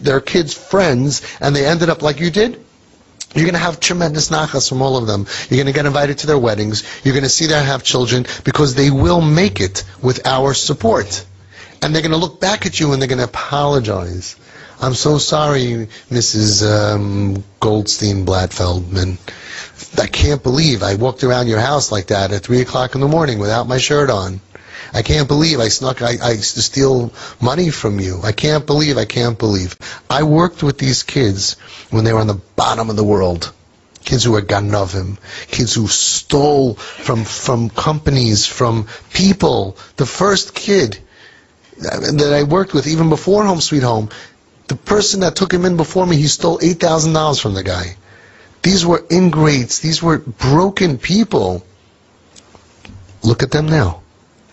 their 0.00 0.20
kids' 0.20 0.52
friends, 0.54 1.22
and 1.40 1.54
they 1.54 1.64
ended 1.64 1.90
up 1.90 2.02
like 2.02 2.18
you 2.18 2.30
did 2.32 2.64
you're 3.34 3.44
going 3.44 3.54
to 3.54 3.60
have 3.60 3.78
tremendous 3.78 4.30
nachas 4.30 4.68
from 4.68 4.80
all 4.80 4.96
of 4.96 5.06
them. 5.06 5.26
You're 5.48 5.62
going 5.62 5.66
to 5.66 5.72
get 5.72 5.86
invited 5.86 6.18
to 6.18 6.26
their 6.26 6.38
weddings. 6.38 6.82
You're 7.04 7.14
going 7.14 7.24
to 7.24 7.28
see 7.28 7.46
them 7.46 7.64
have 7.64 7.82
children 7.82 8.26
because 8.44 8.74
they 8.74 8.90
will 8.90 9.20
make 9.20 9.60
it 9.60 9.84
with 10.02 10.26
our 10.26 10.54
support. 10.54 11.24
And 11.82 11.94
they're 11.94 12.02
going 12.02 12.12
to 12.12 12.18
look 12.18 12.40
back 12.40 12.66
at 12.66 12.80
you 12.80 12.92
and 12.92 13.00
they're 13.00 13.08
going 13.08 13.18
to 13.18 13.24
apologize. 13.24 14.36
I'm 14.80 14.94
so 14.94 15.18
sorry, 15.18 15.88
Mrs. 16.10 16.64
Um, 16.64 17.44
Goldstein 17.60 18.24
Bladfeldman. 18.24 19.18
I 20.00 20.06
can't 20.06 20.42
believe 20.42 20.82
I 20.82 20.94
walked 20.94 21.24
around 21.24 21.48
your 21.48 21.60
house 21.60 21.90
like 21.92 22.08
that 22.08 22.32
at 22.32 22.42
3 22.42 22.60
o'clock 22.60 22.94
in 22.94 23.00
the 23.00 23.08
morning 23.08 23.38
without 23.38 23.66
my 23.66 23.78
shirt 23.78 24.08
on. 24.08 24.40
I 24.92 25.02
can't 25.02 25.28
believe 25.28 25.60
I 25.60 25.68
snuck, 25.68 26.02
I, 26.02 26.16
I 26.22 26.36
steal 26.36 27.12
money 27.40 27.70
from 27.70 28.00
you. 28.00 28.20
I 28.22 28.32
can't 28.32 28.66
believe, 28.66 28.96
I 28.96 29.04
can't 29.04 29.38
believe. 29.38 29.76
I 30.08 30.22
worked 30.22 30.62
with 30.62 30.78
these 30.78 31.02
kids 31.02 31.54
when 31.90 32.04
they 32.04 32.12
were 32.12 32.20
on 32.20 32.26
the 32.26 32.40
bottom 32.56 32.90
of 32.90 32.96
the 32.96 33.04
world. 33.04 33.52
Kids 34.04 34.24
who 34.24 34.32
were 34.32 34.42
ganovim, 34.42 35.18
kids 35.48 35.74
who 35.74 35.86
stole 35.86 36.74
from, 36.74 37.24
from 37.24 37.68
companies, 37.68 38.46
from 38.46 38.86
people. 39.12 39.76
The 39.96 40.06
first 40.06 40.54
kid, 40.54 40.98
that 41.78 42.32
I 42.32 42.44
worked 42.44 42.72
with 42.74 42.86
even 42.86 43.08
before 43.08 43.44
Home 43.44 43.60
Sweet 43.60 43.82
Home, 43.82 44.08
the 44.68 44.76
person 44.76 45.20
that 45.20 45.36
took 45.36 45.52
him 45.52 45.64
in 45.64 45.76
before 45.76 46.06
me, 46.06 46.16
he 46.16 46.26
stole 46.26 46.58
$8,000 46.58 47.40
from 47.40 47.54
the 47.54 47.62
guy. 47.62 47.96
These 48.62 48.84
were 48.84 49.04
ingrates. 49.10 49.78
These 49.78 50.02
were 50.02 50.18
broken 50.18 50.98
people. 50.98 51.64
Look 53.22 53.42
at 53.42 53.50
them 53.50 53.66
now. 53.66 54.02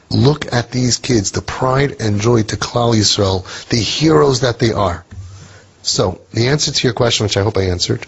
Look 0.09 0.53
at 0.53 0.71
these 0.71 0.97
kids, 0.97 1.31
the 1.31 1.41
pride 1.41 1.97
and 1.99 2.21
joy 2.21 2.43
to 2.43 2.57
Klal 2.57 2.93
Yisrael, 2.95 3.43
the 3.69 3.77
heroes 3.77 4.41
that 4.41 4.59
they 4.59 4.71
are. 4.71 5.05
So, 5.81 6.21
the 6.31 6.47
answer 6.47 6.71
to 6.71 6.87
your 6.87 6.93
question, 6.93 7.25
which 7.25 7.37
I 7.37 7.43
hope 7.43 7.57
I 7.57 7.69
answered, 7.69 8.05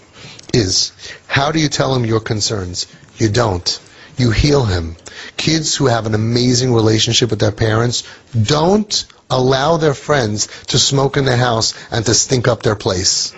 is 0.54 0.92
how 1.28 1.52
do 1.52 1.60
you 1.60 1.70
tell 1.70 1.94
him 1.96 2.06
your 2.06 2.20
concerns? 2.20 2.88
You 3.18 3.30
don't. 3.30 3.80
You 4.18 4.32
heal 4.32 4.66
him. 4.66 4.96
Kids 5.38 5.76
who 5.76 5.86
have 5.86 6.06
an 6.06 6.16
amazing 6.16 6.74
relationship 6.74 7.30
with 7.30 7.40
their 7.40 7.52
parents 7.52 8.04
don't 8.34 9.06
allow 9.30 9.78
their 9.78 9.94
friends 9.94 10.48
to 10.68 10.80
smoke 10.80 11.18
in 11.18 11.26
their 11.26 11.38
house 11.38 11.74
and 11.92 12.06
to 12.06 12.14
stink 12.14 12.48
up 12.48 12.64
their 12.64 12.76
place. 12.76 13.36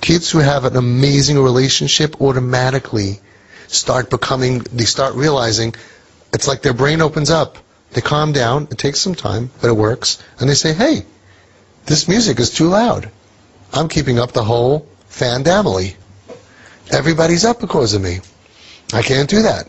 Kids 0.00 0.30
who 0.30 0.38
have 0.38 0.64
an 0.64 0.76
amazing 0.76 1.38
relationship 1.38 2.20
automatically 2.20 3.20
start 3.66 4.10
becoming, 4.10 4.60
they 4.60 4.84
start 4.84 5.14
realizing 5.14 5.74
it's 6.32 6.46
like 6.46 6.62
their 6.62 6.74
brain 6.74 7.00
opens 7.00 7.30
up. 7.30 7.58
They 7.92 8.00
calm 8.00 8.32
down. 8.32 8.68
It 8.70 8.78
takes 8.78 9.00
some 9.00 9.14
time, 9.14 9.50
but 9.60 9.68
it 9.68 9.76
works. 9.76 10.22
And 10.38 10.48
they 10.48 10.54
say, 10.54 10.72
hey, 10.72 11.04
this 11.86 12.08
music 12.08 12.40
is 12.40 12.50
too 12.50 12.68
loud. 12.68 13.10
I'm 13.72 13.88
keeping 13.88 14.18
up 14.18 14.32
the 14.32 14.44
whole 14.44 14.86
fan 15.06 15.44
family. 15.44 15.96
Everybody's 16.90 17.44
up 17.44 17.60
because 17.60 17.94
of 17.94 18.02
me. 18.02 18.20
I 18.92 19.02
can't 19.02 19.28
do 19.28 19.42
that. 19.42 19.68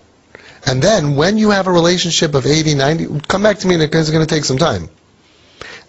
And 0.65 0.81
then 0.81 1.15
when 1.15 1.37
you 1.37 1.51
have 1.51 1.67
a 1.67 1.71
relationship 1.71 2.35
of 2.35 2.45
80, 2.45 2.75
90, 2.75 3.21
come 3.27 3.43
back 3.43 3.59
to 3.59 3.67
me 3.67 3.75
and 3.75 3.83
it's 3.83 4.09
going 4.09 4.25
to 4.25 4.35
take 4.35 4.45
some 4.45 4.57
time. 4.57 4.89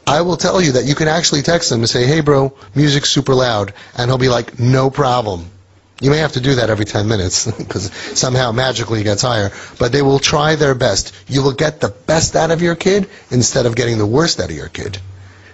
I 0.07 0.20
will 0.20 0.37
tell 0.37 0.61
you 0.61 0.72
that 0.72 0.85
you 0.85 0.95
can 0.95 1.09
actually 1.09 1.43
text 1.43 1.70
them 1.70 1.80
and 1.80 1.89
say, 1.89 2.07
hey 2.07 2.20
bro, 2.20 2.57
music's 2.74 3.11
super 3.11 3.35
loud. 3.35 3.72
And 3.97 4.11
he'll 4.11 4.18
be 4.18 4.28
like, 4.28 4.59
no 4.59 4.91
problem. 4.91 5.51
You 6.01 6.11
may 6.11 6.18
have 6.18 6.32
to 6.32 6.40
do 6.40 6.57
that 6.57 6.70
every 6.70 6.84
10 6.84 7.07
minutes 7.07 7.51
because 7.59 7.92
somehow 8.18 8.53
magically 8.53 9.01
it 9.01 9.05
gets 9.05 9.22
higher. 9.22 9.51
But 9.78 9.92
they 9.92 10.03
will 10.03 10.18
try 10.18 10.57
their 10.57 10.74
best. 10.74 11.14
You 11.28 11.42
will 11.42 11.53
get 11.53 11.80
the 11.80 11.88
best 11.88 12.36
out 12.36 12.51
of 12.51 12.62
your 12.62 12.74
kid 12.74 13.09
instead 13.30 13.66
of 13.66 13.76
getting 13.76 13.99
the 13.99 14.07
worst 14.07 14.40
out 14.40 14.51
of 14.51 14.57
your 14.57 14.68
kid. 14.68 14.99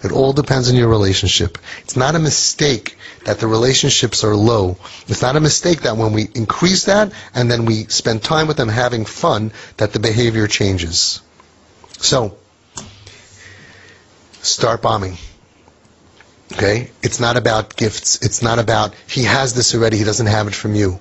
It 0.02 0.12
all 0.12 0.32
depends 0.32 0.70
on 0.70 0.76
your 0.76 0.88
relationship. 0.88 1.58
It's 1.80 1.94
not 1.96 2.14
a 2.14 2.18
mistake 2.18 2.96
that 3.26 3.38
the 3.38 3.46
relationships 3.46 4.24
are 4.24 4.34
low. 4.34 4.78
It's 5.08 5.20
not 5.20 5.36
a 5.36 5.40
mistake 5.40 5.82
that 5.82 5.98
when 5.98 6.14
we 6.14 6.26
increase 6.34 6.86
that 6.86 7.12
and 7.34 7.50
then 7.50 7.66
we 7.66 7.84
spend 7.84 8.22
time 8.22 8.48
with 8.48 8.56
them 8.56 8.68
having 8.68 9.04
fun, 9.04 9.52
that 9.76 9.92
the 9.92 10.00
behavior 10.00 10.46
changes. 10.46 11.20
So, 11.98 12.38
start 14.40 14.80
bombing. 14.80 15.18
Okay? 16.52 16.90
It's 17.02 17.20
not 17.20 17.36
about 17.36 17.76
gifts. 17.76 18.22
It's 18.22 18.42
not 18.42 18.58
about, 18.58 18.94
he 19.08 19.24
has 19.24 19.54
this 19.54 19.74
already, 19.74 19.98
he 19.98 20.04
doesn't 20.04 20.26
have 20.26 20.48
it 20.48 20.54
from 20.54 20.74
you. 20.74 20.98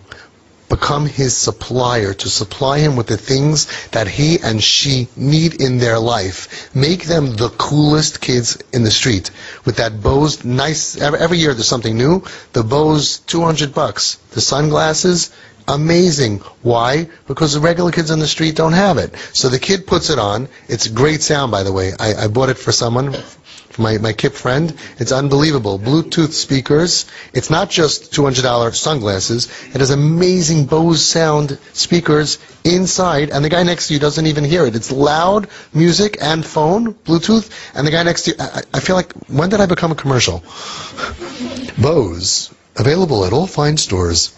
Become 0.69 1.07
his 1.07 1.35
supplier 1.35 2.13
to 2.13 2.29
supply 2.29 2.77
him 2.77 2.95
with 2.95 3.07
the 3.07 3.17
things 3.17 3.65
that 3.89 4.07
he 4.07 4.37
and 4.39 4.61
she 4.61 5.07
need 5.15 5.59
in 5.59 5.79
their 5.79 5.97
life. 5.97 6.69
Make 6.75 7.05
them 7.05 7.35
the 7.35 7.49
coolest 7.49 8.21
kids 8.21 8.59
in 8.71 8.83
the 8.83 8.91
street. 8.91 9.31
With 9.65 9.77
that 9.77 9.99
Bose 10.03 10.45
nice, 10.45 10.95
every 11.01 11.39
year 11.39 11.55
there's 11.55 11.67
something 11.67 11.97
new. 11.97 12.23
The 12.53 12.63
Bose 12.63 13.17
200 13.17 13.73
bucks. 13.73 14.15
The 14.29 14.41
sunglasses, 14.41 15.31
amazing. 15.67 16.39
Why? 16.61 17.09
Because 17.27 17.53
the 17.53 17.61
regular 17.61 17.91
kids 17.91 18.11
on 18.11 18.19
the 18.19 18.27
street 18.27 18.55
don't 18.55 18.73
have 18.73 18.99
it. 18.99 19.15
So 19.33 19.49
the 19.49 19.57
kid 19.59 19.87
puts 19.87 20.11
it 20.11 20.19
on. 20.19 20.49
It's 20.67 20.87
great 20.87 21.23
sound, 21.23 21.51
by 21.51 21.63
the 21.63 21.71
way. 21.71 21.93
I, 21.99 22.13
I 22.13 22.27
bought 22.27 22.49
it 22.49 22.59
for 22.59 22.71
someone 22.71 23.15
my, 23.77 23.97
my 23.97 24.13
KIP 24.13 24.33
friend. 24.33 24.73
It's 24.97 25.11
unbelievable. 25.11 25.77
Bluetooth 25.77 26.31
speakers. 26.31 27.05
It's 27.33 27.49
not 27.49 27.69
just 27.69 28.11
$200 28.13 28.73
sunglasses. 28.75 29.47
It 29.73 29.79
has 29.79 29.89
amazing 29.91 30.65
Bose 30.65 31.05
sound 31.05 31.57
speakers 31.73 32.39
inside, 32.63 33.29
and 33.29 33.43
the 33.43 33.49
guy 33.49 33.63
next 33.63 33.87
to 33.87 33.93
you 33.93 33.99
doesn't 33.99 34.25
even 34.25 34.43
hear 34.43 34.65
it. 34.65 34.75
It's 34.75 34.91
loud 34.91 35.47
music 35.73 36.17
and 36.21 36.45
phone, 36.45 36.93
Bluetooth, 36.93 37.49
and 37.75 37.85
the 37.85 37.91
guy 37.91 38.03
next 38.03 38.23
to 38.23 38.31
you, 38.31 38.37
I, 38.39 38.61
I 38.73 38.79
feel 38.79 38.95
like, 38.95 39.13
when 39.27 39.49
did 39.49 39.61
I 39.61 39.65
become 39.65 39.91
a 39.91 39.95
commercial? 39.95 40.43
Bose. 41.81 42.53
Available 42.75 43.25
at 43.25 43.33
all 43.33 43.47
fine 43.47 43.77
stores. 43.77 44.35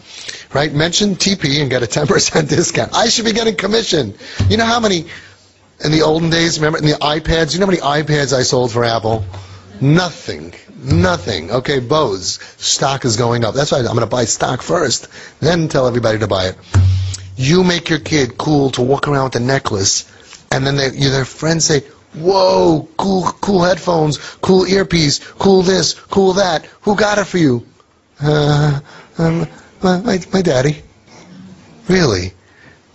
Right? 0.53 0.73
Mention 0.73 1.15
TP 1.15 1.61
and 1.61 1.69
get 1.69 1.83
a 1.83 1.85
10% 1.85 2.49
discount. 2.49 2.93
I 2.93 3.07
should 3.07 3.25
be 3.25 3.33
getting 3.33 3.55
commission. 3.55 4.15
You 4.49 4.57
know 4.57 4.65
how 4.65 4.79
many 4.79 5.05
in 5.83 5.91
the 5.91 6.01
olden 6.03 6.29
days, 6.29 6.59
remember, 6.59 6.79
in 6.79 6.85
the 6.85 6.97
iPads, 6.97 7.53
you 7.53 7.59
know 7.59 7.65
how 7.65 7.71
many 7.71 8.03
iPads 8.03 8.33
I 8.33 8.43
sold 8.43 8.71
for 8.71 8.83
Apple? 8.83 9.25
Nothing. 9.79 10.53
Nothing. 10.83 11.51
Okay, 11.51 11.79
Bose. 11.79 12.39
Stock 12.57 13.05
is 13.05 13.17
going 13.17 13.43
up. 13.43 13.55
That's 13.55 13.71
why 13.71 13.79
I'm 13.79 13.85
going 13.85 13.99
to 13.99 14.05
buy 14.07 14.25
stock 14.25 14.61
first, 14.61 15.07
then 15.39 15.67
tell 15.67 15.87
everybody 15.87 16.19
to 16.19 16.27
buy 16.27 16.47
it. 16.47 16.55
You 17.35 17.63
make 17.63 17.89
your 17.89 17.99
kid 17.99 18.37
cool 18.37 18.71
to 18.71 18.81
walk 18.81 19.07
around 19.07 19.25
with 19.25 19.35
a 19.35 19.39
necklace, 19.39 20.05
and 20.51 20.65
then 20.65 20.75
they, 20.75 20.89
their 20.89 21.25
friends 21.25 21.65
say, 21.65 21.81
whoa, 22.13 22.87
cool, 22.97 23.23
cool 23.23 23.63
headphones, 23.63 24.17
cool 24.41 24.65
earpiece, 24.65 25.19
cool 25.19 25.61
this, 25.61 25.93
cool 25.93 26.33
that. 26.33 26.65
Who 26.81 26.95
got 26.95 27.17
it 27.17 27.25
for 27.25 27.37
you? 27.37 27.65
Uh, 28.21 28.79
um, 29.17 29.47
my, 29.81 30.19
my 30.31 30.41
daddy. 30.41 30.83
Really? 31.87 32.33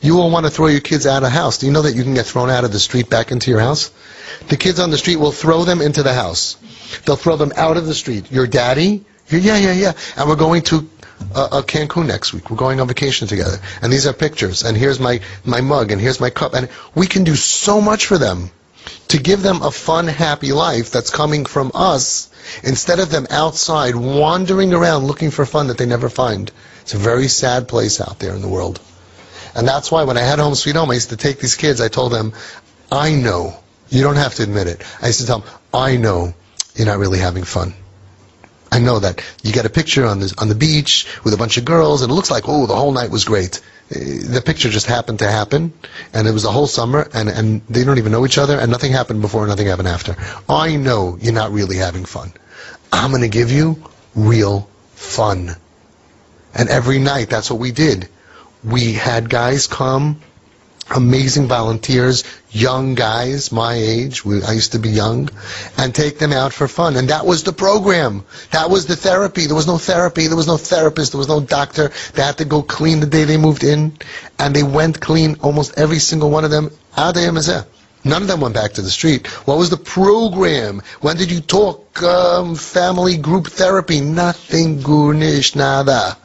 You 0.00 0.14
will 0.14 0.30
want 0.30 0.46
to 0.46 0.50
throw 0.50 0.66
your 0.66 0.80
kids 0.80 1.06
out 1.06 1.22
of 1.22 1.30
house. 1.30 1.58
Do 1.58 1.66
you 1.66 1.72
know 1.72 1.82
that 1.82 1.94
you 1.94 2.02
can 2.02 2.14
get 2.14 2.26
thrown 2.26 2.50
out 2.50 2.64
of 2.64 2.72
the 2.72 2.78
street 2.78 3.08
back 3.08 3.32
into 3.32 3.50
your 3.50 3.60
house? 3.60 3.90
The 4.48 4.56
kids 4.56 4.78
on 4.78 4.90
the 4.90 4.98
street 4.98 5.16
will 5.16 5.32
throw 5.32 5.64
them 5.64 5.80
into 5.80 6.02
the 6.02 6.12
house. 6.12 6.56
They'll 7.04 7.16
throw 7.16 7.36
them 7.36 7.52
out 7.56 7.76
of 7.76 7.86
the 7.86 7.94
street. 7.94 8.30
Your 8.30 8.46
daddy? 8.46 9.04
Yeah, 9.28 9.56
yeah, 9.56 9.72
yeah. 9.72 9.92
And 10.16 10.28
we're 10.28 10.36
going 10.36 10.62
to 10.62 10.88
uh, 11.34 11.48
uh, 11.50 11.62
Cancun 11.62 12.06
next 12.06 12.32
week. 12.32 12.50
We're 12.50 12.56
going 12.56 12.80
on 12.80 12.88
vacation 12.88 13.26
together. 13.26 13.58
And 13.82 13.92
these 13.92 14.06
are 14.06 14.12
pictures. 14.12 14.62
And 14.62 14.76
here's 14.76 15.00
my, 15.00 15.20
my 15.44 15.60
mug. 15.60 15.90
And 15.90 16.00
here's 16.00 16.20
my 16.20 16.30
cup. 16.30 16.54
And 16.54 16.68
we 16.94 17.06
can 17.06 17.24
do 17.24 17.34
so 17.34 17.80
much 17.80 18.06
for 18.06 18.18
them 18.18 18.50
to 19.08 19.18
give 19.18 19.42
them 19.42 19.62
a 19.62 19.70
fun, 19.70 20.06
happy 20.06 20.52
life 20.52 20.90
that's 20.90 21.10
coming 21.10 21.44
from 21.44 21.72
us 21.74 22.28
instead 22.62 23.00
of 23.00 23.10
them 23.10 23.26
outside 23.30 23.96
wandering 23.96 24.72
around 24.72 25.04
looking 25.04 25.30
for 25.30 25.44
fun 25.44 25.68
that 25.68 25.78
they 25.78 25.86
never 25.86 26.08
find. 26.08 26.52
It's 26.82 26.94
a 26.94 26.98
very 26.98 27.28
sad 27.28 27.66
place 27.66 28.00
out 28.00 28.18
there 28.18 28.34
in 28.34 28.42
the 28.42 28.48
world. 28.48 28.80
And 29.56 29.66
that's 29.66 29.90
why 29.90 30.04
when 30.04 30.18
I 30.18 30.20
had 30.20 30.38
Home 30.38 30.54
Sweet 30.54 30.76
Home, 30.76 30.90
I 30.90 30.94
used 30.94 31.10
to 31.10 31.16
take 31.16 31.40
these 31.40 31.56
kids, 31.56 31.80
I 31.80 31.88
told 31.88 32.12
them, 32.12 32.34
I 32.92 33.14
know, 33.14 33.58
you 33.88 34.02
don't 34.02 34.16
have 34.16 34.34
to 34.34 34.42
admit 34.42 34.66
it. 34.66 34.82
I 35.00 35.06
used 35.06 35.20
to 35.20 35.26
tell 35.26 35.38
them, 35.40 35.50
I 35.72 35.96
know 35.96 36.34
you're 36.74 36.86
not 36.86 36.98
really 36.98 37.18
having 37.18 37.44
fun. 37.44 37.72
I 38.70 38.80
know 38.80 38.98
that. 38.98 39.24
You 39.42 39.54
get 39.54 39.64
a 39.64 39.70
picture 39.70 40.04
on 40.04 40.20
the, 40.20 40.34
on 40.36 40.50
the 40.50 40.54
beach 40.54 41.06
with 41.24 41.32
a 41.32 41.38
bunch 41.38 41.56
of 41.56 41.64
girls, 41.64 42.02
and 42.02 42.12
it 42.12 42.14
looks 42.14 42.30
like, 42.30 42.44
oh, 42.46 42.66
the 42.66 42.76
whole 42.76 42.92
night 42.92 43.10
was 43.10 43.24
great. 43.24 43.62
Eh, 43.90 44.18
the 44.28 44.42
picture 44.44 44.68
just 44.68 44.86
happened 44.86 45.20
to 45.20 45.30
happen, 45.30 45.72
and 46.12 46.28
it 46.28 46.32
was 46.32 46.42
the 46.42 46.52
whole 46.52 46.66
summer, 46.66 47.08
and, 47.14 47.30
and 47.30 47.62
they 47.66 47.84
don't 47.84 47.96
even 47.96 48.12
know 48.12 48.26
each 48.26 48.36
other, 48.36 48.58
and 48.58 48.70
nothing 48.70 48.92
happened 48.92 49.22
before, 49.22 49.46
nothing 49.46 49.68
happened 49.68 49.88
after. 49.88 50.16
I 50.50 50.76
know 50.76 51.16
you're 51.18 51.32
not 51.32 51.50
really 51.50 51.76
having 51.76 52.04
fun. 52.04 52.30
I'm 52.92 53.10
going 53.10 53.22
to 53.22 53.28
give 53.28 53.50
you 53.50 53.82
real 54.14 54.68
fun. 54.96 55.56
And 56.54 56.68
every 56.68 56.98
night, 56.98 57.30
that's 57.30 57.50
what 57.50 57.58
we 57.58 57.72
did 57.72 58.10
we 58.66 58.94
had 58.94 59.30
guys 59.30 59.68
come, 59.68 60.20
amazing 60.94 61.46
volunteers, 61.46 62.24
young 62.50 62.94
guys 62.96 63.52
my 63.52 63.74
age, 63.74 64.24
we, 64.24 64.42
I 64.42 64.52
used 64.52 64.72
to 64.72 64.80
be 64.80 64.88
young, 64.88 65.28
and 65.78 65.94
take 65.94 66.18
them 66.18 66.32
out 66.32 66.52
for 66.52 66.66
fun. 66.66 66.96
And 66.96 67.10
that 67.10 67.24
was 67.24 67.44
the 67.44 67.52
program. 67.52 68.24
That 68.50 68.68
was 68.68 68.86
the 68.86 68.96
therapy. 68.96 69.46
There 69.46 69.54
was 69.54 69.68
no 69.68 69.78
therapy. 69.78 70.26
There 70.26 70.36
was 70.36 70.48
no 70.48 70.56
therapist. 70.56 71.12
There 71.12 71.18
was 71.18 71.28
no 71.28 71.40
doctor. 71.40 71.92
They 72.14 72.22
had 72.22 72.38
to 72.38 72.44
go 72.44 72.62
clean 72.62 73.00
the 73.00 73.06
day 73.06 73.24
they 73.24 73.36
moved 73.36 73.62
in. 73.62 73.96
And 74.38 74.54
they 74.54 74.64
went 74.64 75.00
clean, 75.00 75.36
almost 75.42 75.78
every 75.78 76.00
single 76.00 76.30
one 76.30 76.44
of 76.44 76.50
them. 76.50 76.70
None 76.96 78.22
of 78.22 78.28
them 78.28 78.40
went 78.40 78.54
back 78.54 78.72
to 78.74 78.82
the 78.82 78.90
street. 78.90 79.26
What 79.46 79.58
was 79.58 79.70
the 79.70 79.76
program? 79.76 80.82
When 81.00 81.16
did 81.16 81.30
you 81.30 81.40
talk 81.40 82.02
um, 82.02 82.54
family 82.56 83.16
group 83.16 83.48
therapy? 83.48 84.00
Nothing, 84.00 84.78
gornisht, 84.78 85.56
nada. 85.56 86.16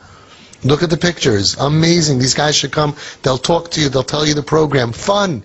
Look 0.64 0.84
at 0.84 0.89
the 0.89 0.97
pictures. 0.97 1.57
Amazing. 1.57 2.20
These 2.20 2.36
guys 2.36 2.55
should 2.55 2.72
come. 2.72 2.95
They'll 3.24 3.38
talk 3.38 3.72
to 3.72 3.82
you. 3.82 3.89
They'll 3.89 4.03
tell 4.03 4.26
you 4.26 4.34
the 4.34 4.43
program. 4.43 4.91
Fun. 4.91 5.43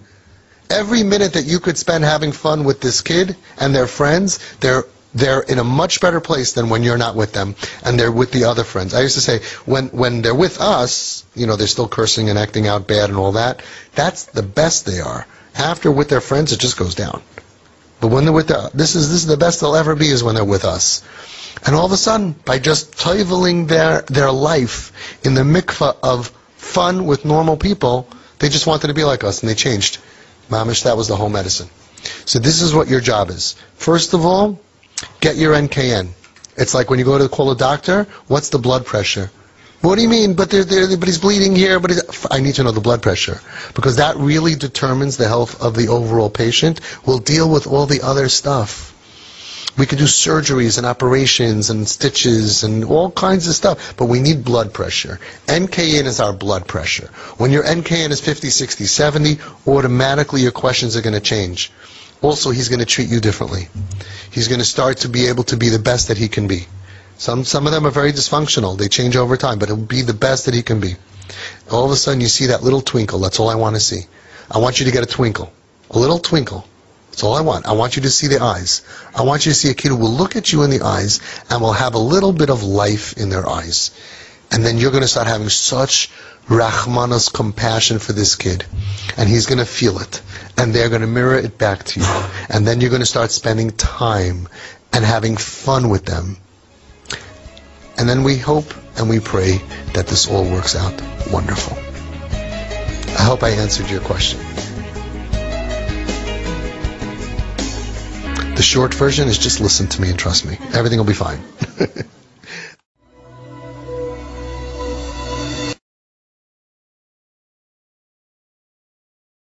Every 0.69 1.03
minute 1.03 1.35
that 1.35 1.45
you 1.45 1.61
could 1.61 1.79
spend 1.79 2.05
having 2.05 2.33
fun 2.33 2.65
with 2.65 2.81
this 2.81 3.01
kid 3.01 3.37
and 3.59 3.75
their 3.75 3.87
friends, 3.87 4.39
they're 4.61 4.85
they're 5.15 5.41
in 5.41 5.59
a 5.59 5.65
much 5.65 6.01
better 6.01 6.21
place 6.21 6.53
than 6.53 6.69
when 6.69 6.83
you're 6.83 6.99
not 6.99 7.15
with 7.17 7.33
them 7.33 7.55
and 7.85 7.99
they're 7.99 8.13
with 8.13 8.33
the 8.33 8.45
other 8.45 8.65
friends. 8.65 8.93
I 8.93 9.01
used 9.01 9.15
to 9.15 9.23
say 9.23 9.41
when 9.65 9.89
when 9.89 10.21
they're 10.21 10.35
with 10.35 10.61
us, 10.61 11.25
you 11.35 11.47
know, 11.47 11.57
they're 11.57 11.67
still 11.67 11.89
cursing 11.89 12.29
and 12.29 12.39
acting 12.39 12.67
out 12.67 12.87
bad 12.87 13.09
and 13.09 13.19
all 13.19 13.33
that. 13.33 13.63
That's 13.95 14.25
the 14.25 14.43
best 14.43 14.85
they 14.85 15.01
are. 15.01 15.27
After 15.55 15.91
with 15.91 16.11
their 16.11 16.21
friends, 16.21 16.53
it 16.53 16.61
just 16.61 16.77
goes 16.77 16.95
down. 16.95 17.23
But 18.01 18.09
when 18.09 18.25
they're 18.25 18.33
with 18.33 18.49
the, 18.49 18.71
this 18.75 18.95
is 18.95 19.09
this 19.09 19.21
is 19.21 19.27
the 19.27 19.39
best 19.39 19.61
they'll 19.61 19.77
ever 19.77 19.95
be 19.95 20.09
is 20.09 20.23
when 20.23 20.35
they're 20.35 20.45
with 20.45 20.67
us. 20.67 21.03
And 21.65 21.75
all 21.75 21.87
of 21.87 21.93
a 21.93 21.97
sudden, 21.97 22.33
by 22.33 22.59
just 22.59 22.93
toiveling 22.93 23.69
their, 23.69 24.03
their 24.03 24.31
life 24.31 24.93
in 25.25 25.35
the 25.35 25.43
mikvah 25.43 25.97
of 26.03 26.29
fun 26.57 27.07
with 27.07 27.25
normal 27.25 27.57
people, 27.57 28.09
they 28.39 28.49
just 28.49 28.67
wanted 28.67 28.89
to 28.89 28.95
be 28.95 29.05
like 29.05 29.25
us, 29.25 29.41
and 29.41 29.49
they 29.49 29.55
changed. 29.55 29.99
Mamish, 30.51 30.85
that 30.85 30.97
was 30.97 31.09
the 31.09 31.17
whole 31.17 31.31
medicine. 31.31 31.69
So 32.25 32.39
this 32.39 32.63
is 32.63 32.75
what 32.75 32.89
your 32.89 33.01
job 33.01 33.31
is. 33.31 33.57
First 33.75 34.15
of 34.15 34.25
all, 34.25 34.61
get 35.21 35.37
your 35.37 35.55
NKN. 35.55 36.11
It's 36.57 36.75
like 36.75 36.91
when 36.91 36.99
you 36.99 37.05
go 37.05 37.19
to 37.19 37.29
call 37.29 37.51
a 37.51 37.57
doctor, 37.57 38.07
what's 38.29 38.51
the 38.51 38.59
blood 38.59 38.87
pressure? 38.87 39.31
What 39.83 39.97
do 39.97 40.03
you 40.03 40.09
mean? 40.09 40.35
But 40.35 40.51
they're, 40.51 40.65
they're, 40.65 40.97
but 40.97 41.07
he's 41.07 41.19
bleeding 41.19 41.55
here. 41.55 41.79
But 41.81 42.27
I 42.31 42.41
need 42.41 42.55
to 42.57 42.65
know 42.65 42.73
the 42.73 42.81
blood 42.81 43.03
pressure 43.03 43.41
because 43.75 43.97
that 43.97 44.17
really 44.17 44.55
determines 44.55 45.17
the 45.17 45.29
health 45.29 45.63
of 45.63 45.77
the 45.77 45.89
overall 45.89 46.31
patient. 46.31 46.81
We'll 47.07 47.19
deal 47.19 47.51
with 47.51 47.67
all 47.67 47.87
the 47.87 48.03
other 48.03 48.29
stuff. 48.29 48.93
We 49.79 49.87
could 49.87 49.99
do 49.99 50.05
surgeries 50.05 50.79
and 50.79 50.87
operations 50.87 51.69
and 51.71 51.87
stitches 51.89 52.65
and 52.65 52.85
all 52.85 53.11
kinds 53.11 53.47
of 53.47 53.55
stuff, 53.55 53.95
but 53.97 54.07
we 54.07 54.21
need 54.21 54.45
blood 54.45 54.73
pressure. 54.73 55.21
NKN 55.47 56.05
is 56.05 56.19
our 56.21 56.33
blood 56.33 56.67
pressure. 56.67 57.09
When 57.37 57.51
your 57.53 57.63
NKN 57.63 58.11
is 58.11 58.21
50, 58.21 58.49
60, 58.49 58.85
70, 58.87 59.39
automatically 59.67 60.41
your 60.41 60.53
questions 60.53 60.97
are 60.97 61.03
going 61.03 61.15
to 61.15 61.21
change. 61.21 61.71
Also, 62.23 62.51
he's 62.51 62.71
going 62.71 62.81
to 62.81 62.87
treat 62.87 63.09
you 63.09 63.21
differently. 63.21 63.69
He's 64.31 64.49
going 64.49 64.61
to 64.61 64.65
start 64.65 64.99
to 64.99 65.09
be 65.09 65.27
able 65.27 65.45
to 65.45 65.57
be 65.57 65.69
the 65.69 65.79
best 65.79 66.09
that 66.09 66.17
he 66.17 66.29
can 66.29 66.49
be. 66.49 66.67
Some 67.19 67.45
some 67.45 67.67
of 67.67 67.73
them 67.73 67.87
are 67.87 67.91
very 67.91 68.13
dysfunctional. 68.13 68.77
They 68.77 68.89
change 68.89 69.17
over 69.17 69.37
time, 69.37 69.59
but 69.59 69.71
it'll 69.71 69.85
be 69.85 70.03
the 70.03 70.15
best 70.15 70.47
that 70.47 70.55
he 70.55 70.63
can 70.63 70.81
be. 70.81 70.97
All 71.71 71.85
of 71.85 71.91
a 71.91 71.97
sudden, 71.97 72.21
you 72.21 72.29
see 72.29 72.47
that 72.47 72.63
little 72.63 72.83
twinkle. 72.83 73.19
That's 73.21 73.41
all 73.41 73.49
I 73.49 73.55
want 73.55 73.77
to 73.77 73.81
see. 73.81 74.03
I 74.51 74.59
want 74.59 74.81
you 74.81 74.87
to 74.87 74.93
get 74.93 75.03
a 75.03 75.07
twinkle, 75.07 75.53
a 75.91 75.99
little 75.99 76.19
twinkle. 76.19 76.67
That's 77.17 77.25
all 77.25 77.35
I 77.35 77.41
want. 77.41 77.65
I 77.65 77.73
want 77.73 77.97
you 77.97 78.03
to 78.03 78.11
see 78.11 78.27
the 78.27 78.43
eyes. 78.43 78.83
I 79.15 79.23
want 79.23 79.47
you 79.47 79.53
to 79.53 79.57
see 79.57 79.71
a 79.71 79.75
kid 79.75 79.89
who 79.89 79.97
will 79.97 80.11
look 80.11 80.37
at 80.37 80.53
you 80.53 80.65
in 80.65 80.69
the 80.69 80.83
eyes 80.83 81.21
and 81.49 81.63
will 81.63 81.73
have 81.73 81.95
a 81.95 81.99
little 81.99 82.35
bit 82.35 82.51
of 82.51 82.63
life 82.63 83.15
in 83.17 83.31
their 83.31 83.49
eyes. 83.49 83.91
And 84.53 84.63
then 84.63 84.77
you're 84.77 84.91
going 84.91 85.03
to 85.03 85.09
start 85.09 85.27
having 85.27 85.49
such 85.49 86.11
Rahmanas 86.47 87.33
compassion 87.33 88.01
for 88.01 88.13
this 88.13 88.35
kid. 88.35 88.67
And 89.17 89.31
he's 89.31 89.47
going 89.47 89.61
to 89.61 89.65
feel 89.65 89.99
it. 89.99 90.21
And 90.59 90.75
they're 90.75 90.91
going 90.91 91.01
to 91.01 91.07
mirror 91.07 91.39
it 91.39 91.57
back 91.57 91.85
to 91.85 92.01
you. 92.01 92.27
And 92.51 92.67
then 92.67 92.83
you're 92.83 92.91
going 92.91 93.01
to 93.01 93.07
start 93.07 93.31
spending 93.31 93.71
time 93.71 94.47
and 94.93 95.03
having 95.03 95.39
fun 95.39 95.89
with 95.89 96.05
them. 96.05 96.37
And 97.97 98.07
then 98.07 98.25
we 98.25 98.37
hope 98.37 98.75
and 98.99 99.09
we 99.09 99.21
pray 99.21 99.63
that 99.95 100.07
this 100.07 100.29
all 100.29 100.45
works 100.45 100.77
out 100.77 100.93
wonderful. 101.33 101.79
I 101.79 103.23
hope 103.23 103.43
I 103.43 103.53
answered 103.53 103.89
your 103.89 104.03
question. 104.03 104.39
The 108.57 108.63
short 108.63 108.95
version 108.95 109.29
is 109.29 109.37
just 109.37 109.61
listen 109.61 109.87
to 109.89 110.01
me 110.01 110.09
and 110.09 110.19
trust 110.19 110.47
me. 110.47 110.57
Everything 110.73 110.99
will 110.99 111.05
be 111.05 111.13
fine. 111.13 111.43